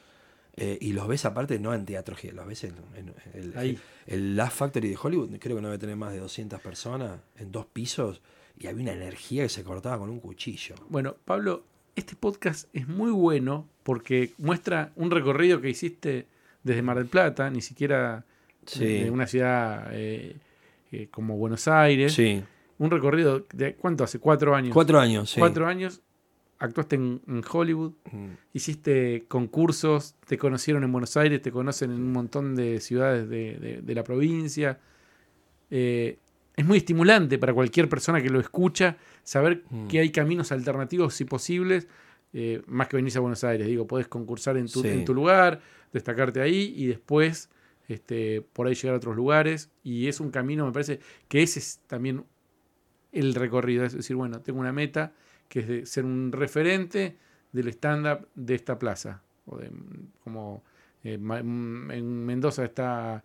Eh, 0.55 0.77
y 0.83 0.93
los 0.93 1.09
ves 1.09 1.25
aparte 1.25 1.59
no 1.59 1.73
en 1.73 1.87
teatro, 1.87 2.15
los 2.35 2.47
ves 2.47 2.65
en, 2.65 2.75
en 2.95 3.15
el, 3.33 3.81
el 4.07 4.37
Laugh 4.37 4.53
Factory 4.53 4.91
de 4.91 4.99
Hollywood, 5.03 5.35
creo 5.39 5.57
que 5.57 5.63
no 5.63 5.69
debe 5.69 5.79
tener 5.79 5.97
más 5.97 6.13
de 6.13 6.19
200 6.19 6.61
personas 6.61 7.21
en 7.37 7.51
dos 7.51 7.65
pisos 7.65 8.21
y 8.59 8.67
había 8.67 8.83
una 8.83 8.93
energía 8.93 9.45
que 9.45 9.49
se 9.49 9.65
cortaba 9.65 9.99
con 9.99 10.11
un 10.11 10.21
cuchillo. 10.21 10.75
Bueno, 10.91 11.17
Pablo, 11.25 11.65
este 11.97 12.17
podcast 12.17 12.69
es 12.73 12.89
muy 12.89 13.11
bueno 13.11 13.69
porque 13.83 14.33
muestra 14.39 14.93
un 14.97 15.11
recorrido 15.11 15.61
que 15.61 15.71
hiciste 15.71 16.27
desde 16.63 16.83
Mar 16.83 16.97
del 16.99 17.07
Plata, 17.07 17.51
ni 17.51 17.61
siquiera 17.61 18.25
Sí. 18.65 18.85
de 18.85 19.11
una 19.11 19.27
ciudad 19.27 19.89
eh, 19.93 20.37
eh, 20.93 21.09
como 21.11 21.37
Buenos 21.37 21.67
Aires. 21.67 22.13
Sí, 22.13 22.43
Un 22.79 22.91
recorrido 22.91 23.45
de 23.53 23.75
¿cuánto 23.75 24.05
hace? 24.05 24.19
Cuatro 24.21 24.55
años. 24.55 24.73
cuatro 24.73 24.99
años, 25.01 25.31
sí. 25.31 25.41
Cuatro 25.41 25.67
años. 25.67 26.01
Actuaste 26.61 26.95
en, 26.95 27.21
en 27.27 27.43
Hollywood, 27.51 27.93
Mm. 28.13 28.27
hiciste 28.53 29.25
concursos, 29.27 30.15
te 30.29 30.39
conocieron 30.39 30.85
en 30.85 30.93
Buenos 30.93 31.17
Aires, 31.17 31.43
te 31.43 31.51
conocen 31.51 31.91
en 31.91 31.97
un 32.01 32.13
montón 32.13 32.55
de 32.55 32.79
ciudades 32.81 33.29
de, 33.29 33.57
de- 33.59 33.83
de 33.83 33.95
la 33.97 34.05
provincia. 34.05 34.79
Eh, 35.71 36.19
es 36.55 36.65
muy 36.65 36.79
estimulante 36.79 37.39
para 37.39 37.53
cualquier 37.55 37.89
persona 37.89 38.21
que 38.23 38.31
lo 38.31 38.39
escucha 38.39 38.97
saber 39.25 39.65
Mm. 39.71 39.89
que 39.89 40.01
hay 40.01 40.11
caminos 40.11 40.53
alternativos 40.53 41.21
y 41.21 41.25
posibles, 41.25 41.89
eh, 42.33 42.63
más 42.67 42.89
que 42.89 42.97
venirse 42.97 43.19
a 43.19 43.21
Buenos 43.21 43.45
Aires. 43.45 43.67
Digo, 43.67 43.87
podés 43.87 44.09
concursar 44.09 44.57
en 44.57 44.67
tu, 44.69 44.83
Sí. 44.83 44.89
en 44.89 45.05
tu 45.05 45.15
lugar, 45.15 45.61
destacarte 45.93 46.41
ahí 46.41 46.73
y 46.77 46.87
después 46.87 47.51
este, 47.89 48.41
por 48.41 48.67
ahí 48.69 48.75
llegar 48.75 48.95
a 48.95 48.97
otros 48.97 49.15
lugares. 49.17 49.71
Y 49.83 50.07
es 50.09 50.21
un 50.21 50.31
camino, 50.31 50.65
me 50.65 50.73
parece 50.73 51.01
que 51.29 51.43
ese 51.43 51.59
es 51.59 51.81
también 51.89 52.25
el 53.11 53.35
recorrido. 53.35 53.85
Es 53.85 53.93
decir, 53.93 54.17
bueno, 54.17 54.41
tengo 54.41 54.61
una 54.61 54.73
meta 54.73 55.13
que 55.49 55.61
es 55.61 55.69
de 55.69 55.85
ser 55.87 56.05
un 56.07 56.33
referente 56.33 57.19
del 57.53 57.69
stand-up 57.69 58.29
de 58.35 58.55
esta 58.55 58.79
plaza. 58.79 59.23
O 59.45 59.59
de, 59.59 59.71
como 60.25 60.63
eh, 61.05 61.15
en 61.15 62.25
Mendoza 62.25 62.65
está 62.65 63.23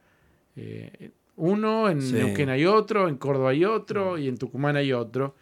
eh, 0.58 1.12
uno, 1.38 1.88
en 1.90 2.02
Sí. 2.02 2.14
Neuquén 2.14 2.50
hay 2.50 2.66
otro, 2.66 3.08
en 3.08 3.16
Córdoba 3.18 3.52
hay 3.52 3.64
otro 3.64 4.18
y 4.18 4.28
en 4.28 4.38
Tucumán 4.38 4.76
hay 4.76 4.92
otro. 4.92 5.36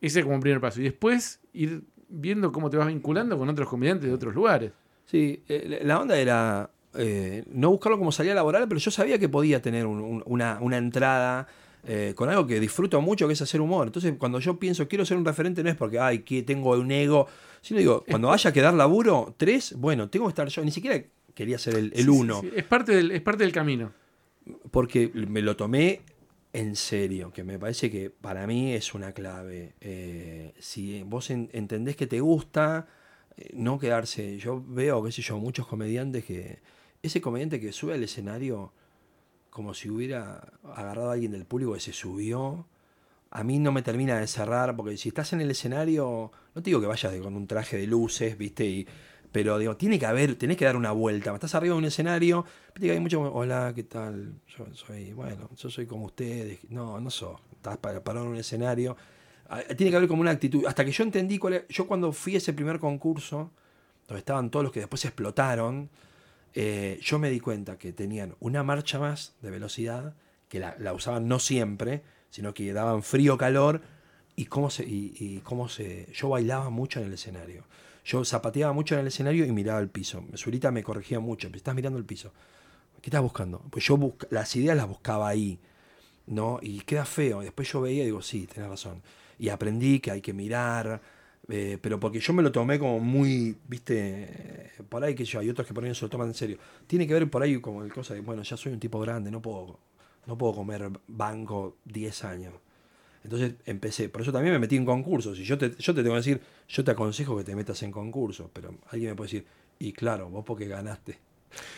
Ese 0.00 0.22
como 0.22 0.34
un 0.36 0.40
primer 0.40 0.60
paso. 0.60 0.80
Y 0.80 0.84
después 0.84 1.40
ir 1.52 1.82
viendo 2.08 2.52
cómo 2.52 2.70
te 2.70 2.76
vas 2.76 2.86
vinculando 2.86 3.36
con 3.38 3.48
otros 3.48 3.68
comediantes 3.68 4.08
de 4.08 4.14
otros 4.14 4.34
lugares. 4.34 4.72
Sí, 5.06 5.42
eh, 5.48 5.80
la 5.84 6.00
onda 6.00 6.18
era 6.18 6.70
eh, 6.94 7.44
no 7.52 7.70
buscarlo 7.70 7.98
como 7.98 8.12
salida 8.12 8.34
laboral, 8.34 8.66
pero 8.68 8.78
yo 8.80 8.90
sabía 8.90 9.18
que 9.18 9.28
podía 9.28 9.60
tener 9.60 9.86
un- 9.86 10.00
un- 10.00 10.22
una, 10.26 10.58
una 10.60 10.78
entrada 10.78 11.46
eh, 11.86 12.12
con 12.16 12.28
algo 12.28 12.46
que 12.46 12.58
disfruto 12.60 13.00
mucho, 13.00 13.26
que 13.26 13.32
es 13.34 13.42
hacer 13.42 13.60
humor. 13.60 13.86
Entonces, 13.86 14.14
cuando 14.18 14.40
yo 14.40 14.58
pienso 14.58 14.88
quiero 14.88 15.04
ser 15.06 15.16
un 15.16 15.24
referente, 15.24 15.62
no 15.62 15.70
es 15.70 15.76
porque, 15.76 15.98
ay, 15.98 16.20
que 16.20 16.42
tengo 16.42 16.70
un 16.72 16.90
ego, 16.90 17.26
sino 17.60 17.78
digo, 17.78 18.04
cuando 18.08 18.32
haya 18.32 18.52
que 18.52 18.60
dar 18.60 18.74
laburo, 18.74 19.34
tres, 19.36 19.74
bueno, 19.78 20.08
tengo 20.10 20.26
que 20.26 20.30
estar 20.30 20.48
yo. 20.48 20.64
Ni 20.64 20.70
siquiera 20.70 21.02
quería 21.34 21.58
ser 21.58 21.74
el, 21.76 21.84
el 21.86 21.98
Sí, 21.98 22.02
sí, 22.02 22.08
uno. 22.08 22.40
sí. 22.40 22.50
Es, 22.54 22.64
parte 22.64 22.94
del, 22.94 23.10
es 23.12 23.20
parte 23.22 23.44
del 23.44 23.52
camino. 23.52 23.92
porque 24.70 25.10
me 25.14 25.40
lo 25.42 25.56
tomé 25.56 26.00
en 26.52 26.76
serio, 26.76 27.30
que 27.32 27.44
me 27.44 27.58
parece 27.58 27.90
que 27.90 28.10
para 28.10 28.46
mí 28.46 28.72
es 28.72 28.94
una 28.94 29.12
clave. 29.12 29.74
Eh, 29.80 30.54
si 30.58 31.02
vos 31.02 31.30
en- 31.30 31.50
entendés 31.52 31.96
que 31.96 32.06
te 32.06 32.20
gusta, 32.20 32.86
eh, 33.36 33.50
no 33.54 33.78
quedarse. 33.78 34.38
Yo 34.38 34.62
veo, 34.66 35.02
qué 35.04 35.12
sé 35.12 35.22
yo, 35.22 35.38
muchos 35.38 35.66
comediantes 35.66 36.24
que. 36.24 36.60
Ese 37.02 37.20
comediante 37.20 37.60
que 37.60 37.72
sube 37.72 37.94
al 37.94 38.02
escenario 38.02 38.72
como 39.50 39.74
si 39.74 39.88
hubiera 39.90 40.52
agarrado 40.64 41.10
a 41.10 41.14
alguien 41.14 41.32
del 41.32 41.44
público 41.46 41.74
que 41.74 41.80
se 41.80 41.92
subió. 41.92 42.66
A 43.30 43.44
mí 43.44 43.58
no 43.58 43.72
me 43.72 43.82
termina 43.82 44.18
de 44.18 44.26
cerrar, 44.26 44.74
porque 44.76 44.96
si 44.96 45.10
estás 45.10 45.32
en 45.34 45.40
el 45.42 45.50
escenario, 45.50 46.32
no 46.54 46.62
te 46.62 46.70
digo 46.70 46.80
que 46.80 46.86
vayas 46.86 47.14
con 47.16 47.36
un 47.36 47.46
traje 47.46 47.76
de 47.76 47.86
luces, 47.86 48.38
¿viste? 48.38 48.64
Y, 48.66 48.86
pero 49.32 49.58
digo, 49.58 49.76
tiene 49.76 49.98
que 49.98 50.06
haber, 50.06 50.36
tenés 50.36 50.56
que 50.56 50.64
dar 50.64 50.76
una 50.76 50.92
vuelta. 50.92 51.34
Estás 51.34 51.54
arriba 51.54 51.74
de 51.74 51.78
un 51.78 51.84
escenario, 51.84 52.44
que 52.74 52.90
hay 52.90 53.00
mucho, 53.00 53.20
hola, 53.32 53.72
¿qué 53.74 53.82
tal? 53.84 54.34
Yo 54.56 54.66
soy, 54.74 55.12
bueno, 55.12 55.48
yo 55.56 55.70
soy 55.70 55.86
como 55.86 56.06
ustedes. 56.06 56.58
No, 56.70 57.00
no 57.00 57.10
sos. 57.10 57.40
Estás 57.52 57.76
para- 57.78 58.02
parado 58.02 58.26
en 58.26 58.32
un 58.32 58.38
escenario. 58.38 58.96
Ah, 59.48 59.60
Tiene 59.76 59.90
que 59.90 59.96
haber 59.96 60.08
como 60.08 60.20
una 60.22 60.30
actitud. 60.30 60.64
Hasta 60.66 60.84
que 60.84 60.90
yo 60.92 61.02
entendí 61.04 61.38
cuál 61.38 61.54
era- 61.54 61.66
Yo 61.68 61.86
cuando 61.86 62.12
fui 62.12 62.34
a 62.34 62.38
ese 62.38 62.52
primer 62.52 62.78
concurso, 62.78 63.50
donde 64.06 64.18
estaban 64.20 64.50
todos 64.50 64.62
los 64.64 64.72
que 64.72 64.80
después 64.80 65.04
explotaron, 65.04 65.90
eh, 66.54 66.98
yo 67.02 67.18
me 67.18 67.30
di 67.30 67.40
cuenta 67.40 67.76
que 67.78 67.92
tenían 67.92 68.34
una 68.40 68.62
marcha 68.62 68.98
más 68.98 69.34
de 69.42 69.50
velocidad, 69.50 70.14
que 70.48 70.58
la, 70.60 70.74
la 70.78 70.92
usaban 70.94 71.28
no 71.28 71.38
siempre, 71.38 72.02
sino 72.30 72.54
que 72.54 72.72
daban 72.72 73.02
frío, 73.02 73.36
calor, 73.36 73.82
y 74.36 74.46
cómo 74.46 74.70
se, 74.70 74.84
y, 74.84 75.14
y 75.18 75.40
cómo 75.40 75.68
se. 75.68 76.08
Yo 76.14 76.30
bailaba 76.30 76.70
mucho 76.70 77.00
en 77.00 77.06
el 77.06 77.12
escenario. 77.14 77.64
Yo 78.04 78.24
zapateaba 78.24 78.72
mucho 78.72 78.94
en 78.94 79.02
el 79.02 79.06
escenario 79.08 79.44
y 79.46 79.52
miraba 79.52 79.80
el 79.80 79.88
piso. 79.90 80.24
Zurita 80.36 80.70
me 80.70 80.82
corregía 80.82 81.20
mucho. 81.20 81.48
Estás 81.52 81.74
mirando 81.74 81.98
el 81.98 82.04
piso. 82.04 82.32
¿Qué 83.02 83.10
estás 83.10 83.22
buscando? 83.22 83.60
Pues 83.70 83.84
yo 83.86 83.96
busca- 83.96 84.26
las 84.30 84.54
ideas 84.56 84.76
las 84.76 84.88
buscaba 84.88 85.28
ahí. 85.28 85.58
¿No? 86.26 86.58
Y 86.62 86.80
queda 86.80 87.04
feo. 87.04 87.40
Después 87.40 87.70
yo 87.72 87.80
veía 87.82 88.02
y 88.02 88.06
digo, 88.06 88.22
sí, 88.22 88.46
tenés 88.46 88.68
razón. 88.70 89.02
Y 89.38 89.48
aprendí 89.50 90.00
que 90.00 90.10
hay 90.10 90.20
que 90.20 90.32
mirar. 90.32 91.00
eh, 91.50 91.78
pero 91.82 91.98
porque 92.00 92.20
yo 92.20 92.32
me 92.34 92.42
lo 92.42 92.52
tomé 92.52 92.78
como 92.78 93.00
muy, 93.00 93.56
viste, 93.68 94.70
por 94.88 95.02
ahí 95.04 95.14
que 95.14 95.24
yo, 95.24 95.40
hay 95.40 95.48
otros 95.50 95.66
que 95.66 95.74
por 95.74 95.82
ahí 95.84 95.88
no 95.90 95.94
se 95.94 96.04
lo 96.04 96.10
toman 96.10 96.28
en 96.28 96.34
serio. 96.34 96.58
Tiene 96.86 97.06
que 97.06 97.14
ver 97.14 97.30
por 97.30 97.42
ahí 97.42 97.60
como 97.60 97.82
el 97.84 97.92
cosa 97.92 98.14
de, 98.14 98.20
bueno, 98.20 98.42
ya 98.42 98.56
soy 98.56 98.72
un 98.72 98.80
tipo 98.80 99.00
grande, 99.00 99.30
no 99.30 99.40
puedo, 99.42 99.78
no 100.26 100.36
puedo 100.38 100.54
comer 100.54 100.90
banco 101.08 101.76
10 101.84 102.24
años. 102.24 102.54
Entonces 103.28 103.56
empecé, 103.66 104.08
por 104.08 104.22
eso 104.22 104.32
también 104.32 104.54
me 104.54 104.58
metí 104.58 104.76
en 104.76 104.86
concursos. 104.86 105.38
Y 105.38 105.44
yo 105.44 105.58
te, 105.58 105.72
yo 105.78 105.94
te 105.94 106.02
tengo 106.02 106.14
que 106.14 106.20
decir, 106.20 106.40
yo 106.66 106.82
te 106.82 106.92
aconsejo 106.92 107.36
que 107.36 107.44
te 107.44 107.54
metas 107.54 107.82
en 107.82 107.92
concursos, 107.92 108.48
pero 108.54 108.74
alguien 108.88 109.10
me 109.10 109.16
puede 109.16 109.28
decir, 109.28 109.44
y 109.78 109.92
claro, 109.92 110.30
vos 110.30 110.46
porque 110.46 110.66
ganaste. 110.66 111.18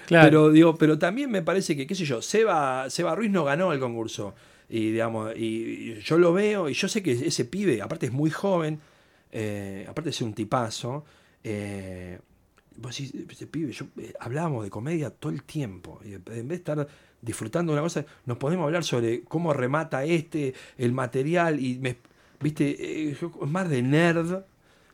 Claro. 0.06 0.26
Pero 0.26 0.50
digo, 0.50 0.76
pero 0.76 0.96
también 0.96 1.28
me 1.28 1.42
parece 1.42 1.76
que, 1.76 1.88
qué 1.88 1.96
sé 1.96 2.04
yo, 2.04 2.22
Seba, 2.22 2.88
Seba 2.88 3.16
Ruiz 3.16 3.32
no 3.32 3.42
ganó 3.42 3.72
el 3.72 3.80
concurso. 3.80 4.32
Y 4.68 4.92
digamos, 4.92 5.34
y, 5.36 5.40
y 5.40 6.00
yo 6.02 6.18
lo 6.18 6.32
veo, 6.32 6.68
y 6.68 6.74
yo 6.74 6.86
sé 6.86 7.02
que 7.02 7.10
ese 7.10 7.44
pibe, 7.44 7.82
aparte 7.82 8.06
es 8.06 8.12
muy 8.12 8.30
joven, 8.30 8.78
eh, 9.32 9.84
aparte 9.88 10.12
ser 10.12 10.28
un 10.28 10.34
tipazo, 10.34 11.04
eh, 11.42 12.20
vos 12.76 12.96
decís, 12.96 13.12
ese 13.30 13.46
pibe, 13.46 13.72
yo, 13.72 13.86
eh, 13.98 14.12
hablábamos 14.20 14.64
de 14.64 14.70
comedia 14.70 15.10
todo 15.10 15.32
el 15.32 15.42
tiempo. 15.42 16.00
Y 16.04 16.14
en 16.14 16.24
vez 16.24 16.48
de 16.48 16.54
estar 16.54 16.88
disfrutando 17.22 17.72
de 17.72 17.78
una 17.78 17.82
cosa, 17.82 18.04
nos 18.26 18.38
podemos 18.38 18.64
hablar 18.64 18.84
sobre 18.84 19.22
cómo 19.22 19.52
remata 19.52 20.04
este, 20.04 20.54
el 20.78 20.92
material, 20.92 21.60
y 21.60 21.78
me, 21.78 21.96
viste, 22.40 23.10
eh, 23.10 23.16
yo- 23.20 23.32
es 23.42 23.50
más 23.50 23.68
de 23.68 23.82
nerd, 23.82 24.42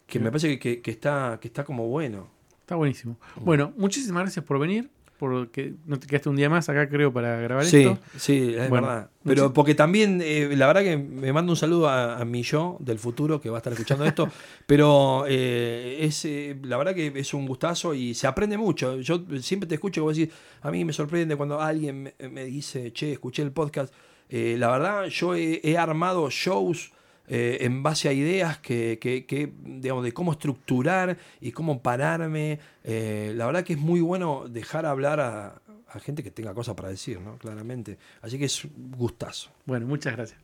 que 0.07 0.19
me 0.21 0.31
parece 0.31 0.49
que, 0.51 0.59
que- 0.59 0.81
que 0.83 0.91
está, 0.91 1.39
que 1.41 1.49
está 1.49 1.65
como 1.65 1.89
bueno. 1.89 2.29
Está 2.61 2.75
buenísimo. 2.75 3.17
Bueno, 3.45 3.73
muchísimas 3.77 4.23
gracias 4.25 4.45
por 4.45 4.59
venir. 4.59 4.91
Porque 5.19 5.75
no 5.87 5.99
te 5.99 6.07
quedaste 6.07 6.29
un 6.29 6.37
día 6.37 6.49
más 6.51 6.69
acá, 6.69 6.89
creo, 6.89 7.13
para 7.13 7.37
grabar 7.41 7.65
Sí, 7.65 7.79
esto. 7.83 7.99
sí, 8.17 8.55
es 8.57 8.69
Bueno, 8.69 8.87
verdad. 8.87 9.11
Pero 9.25 9.53
porque 9.53 9.75
también, 9.75 10.21
eh, 10.23 10.49
la 10.57 10.67
verdad 10.67 10.83
que 10.83 10.97
me 10.97 11.33
mando 11.33 11.53
un 11.53 11.57
saludo 11.57 11.89
a, 11.89 12.19
a 12.19 12.25
mi 12.25 12.43
yo 12.43 12.77
del 12.81 12.99
futuro 12.99 13.41
que 13.41 13.51
va 13.51 13.57
a 13.57 13.61
estar 13.61 13.73
escuchando 13.73 14.05
esto. 14.05 14.29
pero 14.67 15.25
eh, 15.29 15.99
es, 16.01 16.25
eh, 16.25 16.57
la 16.63 16.77
verdad 16.77 16.95
que 16.95 17.13
es 17.17 17.35
un 17.35 17.47
gustazo 17.47 17.95
y 17.95 18.15
se 18.15 18.27
aprende 18.27 18.57
mucho. 18.57 19.01
Yo 19.01 19.25
siempre 19.41 19.69
te 19.69 19.75
escucho 19.77 20.03
vos 20.03 20.17
decís, 20.17 20.33
a 20.63 20.71
mí 20.71 20.85
me 20.85 20.93
sorprende 20.93 21.35
cuando 21.37 21.61
alguien 21.61 22.13
me, 22.19 22.29
me 22.29 22.45
dice, 22.45 22.93
che, 22.93 23.13
escuché 23.13 23.43
el 23.43 23.53
podcast. 23.53 23.93
Eh, 24.29 24.57
la 24.59 24.71
verdad, 24.71 25.07
yo 25.07 25.35
he, 25.35 25.61
he 25.63 25.79
armado 25.79 26.29
shows 26.31 26.91
eh, 27.29 27.59
en 27.63 27.83
base 27.83 28.09
a 28.09 28.13
ideas 28.13 28.59
que, 28.59 28.99
que- 29.01 29.53
digamos, 29.65 30.05
de 30.05 30.13
cómo 30.13 30.33
estructurar 30.33 31.17
y 31.41 31.53
cómo 31.53 31.83
pararme. 31.83 32.59
Eh, 32.85 33.33
la 33.37 33.47
verdad 33.47 33.65
que 33.65 33.75
es 33.75 33.79
muy 33.79 34.01
bueno 34.01 34.45
dejar 34.49 34.87
hablar 34.87 35.21
a, 35.21 35.61
gente 36.05 36.23
que 36.23 36.31
tenga 36.31 36.53
cosas 36.53 36.75
para 36.75 36.91
decir, 36.91 37.19
¿no? 37.21 37.39
Claramente. 37.39 37.97
Así 38.21 38.39
que 38.39 38.45
es 38.45 38.67
gustazo. 38.77 39.51
Bueno, 39.65 39.87
muchas 39.87 40.15
gracias. 40.15 40.39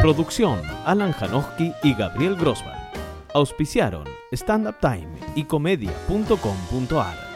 Producción 0.00 0.62
Alan 0.86 1.12
Janowski 1.12 1.72
y 1.82 1.92
Gabriel 1.92 2.34
Grossman. 2.36 2.78
Auspiciaron 3.34 4.04
Stand 4.32 4.68
Up 4.68 4.76
Time 4.80 5.08
y 5.34 5.44
comedia.com.ar. 5.44 7.27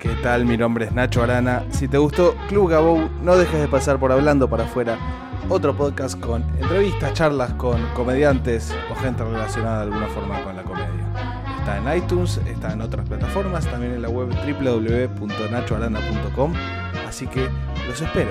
¿Qué 0.00 0.16
tal? 0.22 0.46
Mi 0.46 0.56
nombre 0.56 0.86
es 0.86 0.92
Nacho 0.92 1.22
Arana. 1.22 1.62
Si 1.72 1.86
te 1.86 1.98
gustó 1.98 2.34
Club 2.48 2.70
Gabou, 2.70 3.10
no 3.22 3.36
dejes 3.36 3.60
de 3.60 3.68
pasar 3.68 4.00
por 4.00 4.10
Hablando 4.10 4.48
para 4.48 4.64
afuera, 4.64 4.96
otro 5.50 5.76
podcast 5.76 6.18
con 6.18 6.42
entrevistas, 6.58 7.12
charlas 7.12 7.52
con 7.52 7.84
comediantes 7.88 8.74
o 8.90 8.94
gente 8.94 9.22
relacionada 9.22 9.80
de 9.80 9.92
alguna 9.92 10.06
forma 10.06 10.42
con 10.42 10.56
la 10.56 10.62
comedia. 10.62 10.88
Está 11.58 11.76
en 11.76 12.02
iTunes, 12.02 12.40
está 12.46 12.72
en 12.72 12.80
otras 12.80 13.06
plataformas, 13.06 13.66
también 13.66 13.92
en 13.92 14.00
la 14.00 14.08
web 14.08 14.30
www.nachoarana.com. 14.30 16.54
Así 17.06 17.26
que 17.26 17.50
los 17.86 18.00
espero. 18.00 18.30